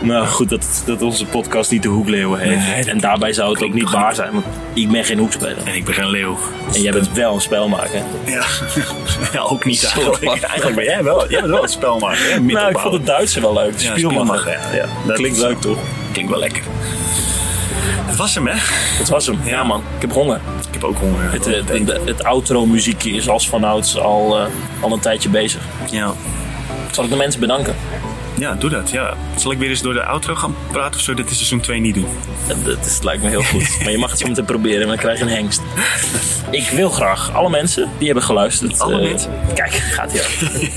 Nou 0.00 0.26
goed, 0.26 0.48
dat, 0.48 0.82
dat 0.86 1.02
onze 1.02 1.26
podcast 1.26 1.70
niet 1.70 1.82
de 1.82 1.88
hoekleeuwen 1.88 2.40
heeft. 2.40 2.59
Nee, 2.60 2.84
en 2.84 2.98
daarbij 2.98 3.32
zou 3.32 3.52
het 3.52 3.62
ook 3.62 3.74
niet 3.74 3.90
waar 3.90 4.14
zijn. 4.14 4.32
Want 4.32 4.44
ik 4.72 4.90
ben 4.90 5.04
geen 5.04 5.18
hoekspeler. 5.18 5.56
En 5.64 5.74
ik 5.74 5.84
ben 5.84 5.94
geen 5.94 6.10
leeuw. 6.10 6.38
En 6.74 6.82
jij 6.82 6.92
bent 6.92 7.12
wel 7.12 7.34
een 7.34 7.40
spelmaker. 7.40 8.02
Ja, 8.24 8.44
ja 9.32 9.40
ook 9.40 9.64
niet 9.64 9.84
eigenlijk. 9.84 10.42
Eigenlijk 10.42 10.76
ben 10.76 10.84
jij 10.84 11.02
wel, 11.04 11.28
jij 11.28 11.40
bent 11.40 11.52
wel 11.52 11.62
het 11.62 11.70
spelmaker. 11.70 12.32
hè? 12.32 12.40
Nou, 12.40 12.70
ik 12.70 12.78
vond 12.78 12.94
het 12.94 13.06
Duitse 13.06 13.40
wel 13.40 13.52
leuk. 13.52 13.78
Ja, 13.78 13.96
Spielmacher. 13.96 14.50
Ja. 14.50 14.74
Ja, 14.76 14.86
dat 15.06 15.16
Klinkt 15.16 15.38
leuk 15.38 15.60
toch? 15.60 15.78
Klinkt 16.12 16.30
wel 16.30 16.40
lekker. 16.40 16.62
Het 18.06 18.16
was 18.16 18.34
hem, 18.34 18.46
hè? 18.46 18.54
Dat 18.98 19.08
was 19.08 19.26
hem. 19.26 19.38
Ja, 19.44 19.64
man, 19.64 19.82
ik 19.96 20.00
heb 20.00 20.12
honger. 20.12 20.40
Ik 20.68 20.72
heb 20.74 20.84
ook 20.84 20.98
honger. 20.98 21.32
Het, 21.32 21.44
het, 21.44 21.68
het, 21.68 22.00
het 22.04 22.24
outro 22.24 22.66
muziekje 22.66 23.10
is 23.10 23.28
als 23.28 23.48
vanouds 23.48 23.98
al, 23.98 24.38
eh, 24.38 24.44
al 24.80 24.92
een 24.92 25.00
tijdje 25.00 25.28
bezig. 25.28 25.62
Ja. 25.90 26.12
Zal 26.90 27.04
ik 27.04 27.10
de 27.10 27.16
mensen 27.16 27.40
bedanken? 27.40 27.74
Ja, 28.40 28.54
doe 28.54 28.70
dat. 28.70 28.90
Ja. 28.90 29.14
Zal 29.36 29.52
ik 29.52 29.58
weer 29.58 29.68
eens 29.68 29.82
door 29.82 29.92
de 29.94 30.04
outro 30.04 30.34
gaan 30.34 30.54
praten 30.72 30.94
of 30.94 31.00
zo? 31.00 31.14
Dit 31.14 31.30
is 31.30 31.36
seizoen 31.36 31.60
2 31.60 31.80
niet 31.80 31.94
doen. 31.94 32.06
Dat, 32.48 32.64
dat, 32.64 32.86
is- 32.86 33.02
lijkt 33.02 33.22
me 33.22 33.28
heel 33.28 33.42
goed. 33.42 33.78
Maar 33.82 33.90
je 33.90 33.98
mag 33.98 34.10
het 34.10 34.18
zo 34.18 34.26
meteen 34.28 34.44
proberen 34.44 34.82
en 34.82 34.88
dan 34.88 34.96
krijg 34.96 35.18
je 35.18 35.24
een 35.24 35.30
hengst. 35.30 35.60
Ik 36.50 36.68
wil 36.68 36.88
graag 36.90 37.34
alle 37.34 37.50
mensen 37.50 37.88
die 37.98 38.06
hebben 38.06 38.24
geluisterd. 38.24 38.80
Alle 38.80 39.00
eh, 39.00 39.08
mensen? 39.08 39.32
Kijk, 39.54 39.70
gaat 39.72 40.12
hij 40.12 40.70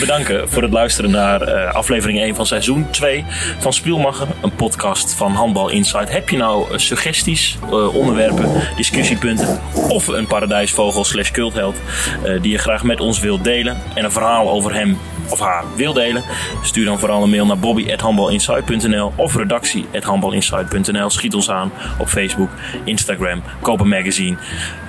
Bedanken 0.00 0.48
voor 0.48 0.62
het 0.62 0.72
luisteren 0.72 1.10
naar 1.10 1.42
eh, 1.42 1.74
aflevering 1.74 2.20
1 2.20 2.34
van 2.34 2.46
seizoen 2.46 2.86
2 2.90 3.24
van 3.58 3.72
Spielmacher. 3.72 4.26
Een 4.42 4.54
podcast 4.54 5.14
van 5.14 5.32
Handbal 5.32 5.68
Insight. 5.68 6.10
Heb 6.12 6.28
je 6.28 6.36
nou 6.36 6.72
eh, 6.72 6.78
suggesties, 6.78 7.58
eh, 7.70 7.94
onderwerpen, 7.94 8.50
discussiepunten 8.76 9.60
of 9.88 10.06
een 10.06 10.26
paradijsvogel 10.26 11.04
slash 11.04 11.30
cultheld 11.30 11.76
eh, 12.24 12.42
die 12.42 12.50
je 12.52 12.58
graag 12.58 12.82
met 12.82 13.00
ons 13.00 13.18
wilt 13.18 13.44
delen 13.44 13.76
en 13.94 14.04
een 14.04 14.12
verhaal 14.12 14.50
over 14.50 14.74
hem 14.74 14.98
of 15.28 15.40
haar 15.40 15.64
wil 15.76 15.92
delen, 15.92 16.24
stuur 16.62 16.84
dan 16.84 16.98
vooral 16.98 17.22
een 17.22 17.30
mail 17.30 17.46
naar 17.46 17.58
bobby.handbalinsight.nl 17.58 19.12
of 19.16 19.36
redactie.handbalinsight.nl. 19.36 21.10
Schiet 21.10 21.34
ons 21.34 21.50
aan 21.50 21.72
op 21.98 22.08
Facebook, 22.08 22.50
Instagram, 22.84 23.42
koop 23.60 23.80
een 23.80 23.88
magazine, 23.88 24.36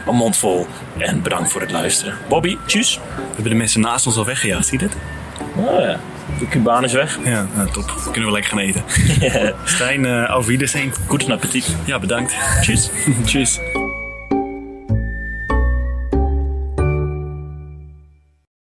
een 0.08 0.16
mond 0.16 0.38
vol 0.38 0.68
en 0.98 1.22
bedankt 1.22 1.52
voor 1.52 1.62
het 1.62 1.72
luisteren. 1.72 2.14
Bobby, 2.30 2.58
tjus. 2.66 3.00
We 3.16 3.24
hebben 3.34 3.52
de 3.52 3.58
mensen 3.58 3.82
naast 3.82 4.08
ons 4.08 4.18
al 4.18 4.26
weggejaagd, 4.26 4.66
zie 4.66 4.80
je 4.80 4.88
dit? 4.88 4.98
Oh 5.56 5.80
ja, 5.80 6.00
de 6.40 6.48
Cubaan 6.48 6.84
is 6.84 6.94
weg. 6.94 7.20
Ja, 7.24 7.48
nou, 7.56 7.72
top. 7.72 7.94
Kunnen 8.12 8.26
we 8.26 8.32
lekker 8.32 8.52
gaan 8.52 8.60
eten. 8.60 8.84
Stijn, 9.76 10.04
uh, 10.04 10.30
auf 10.30 10.46
Wiedersehen. 10.46 10.94
Goed 11.08 11.32
appetit. 11.32 11.76
Ja, 11.86 12.00
bedankt. 12.00 12.36
Tjus. 12.62 12.90
Tjus. 13.26 13.60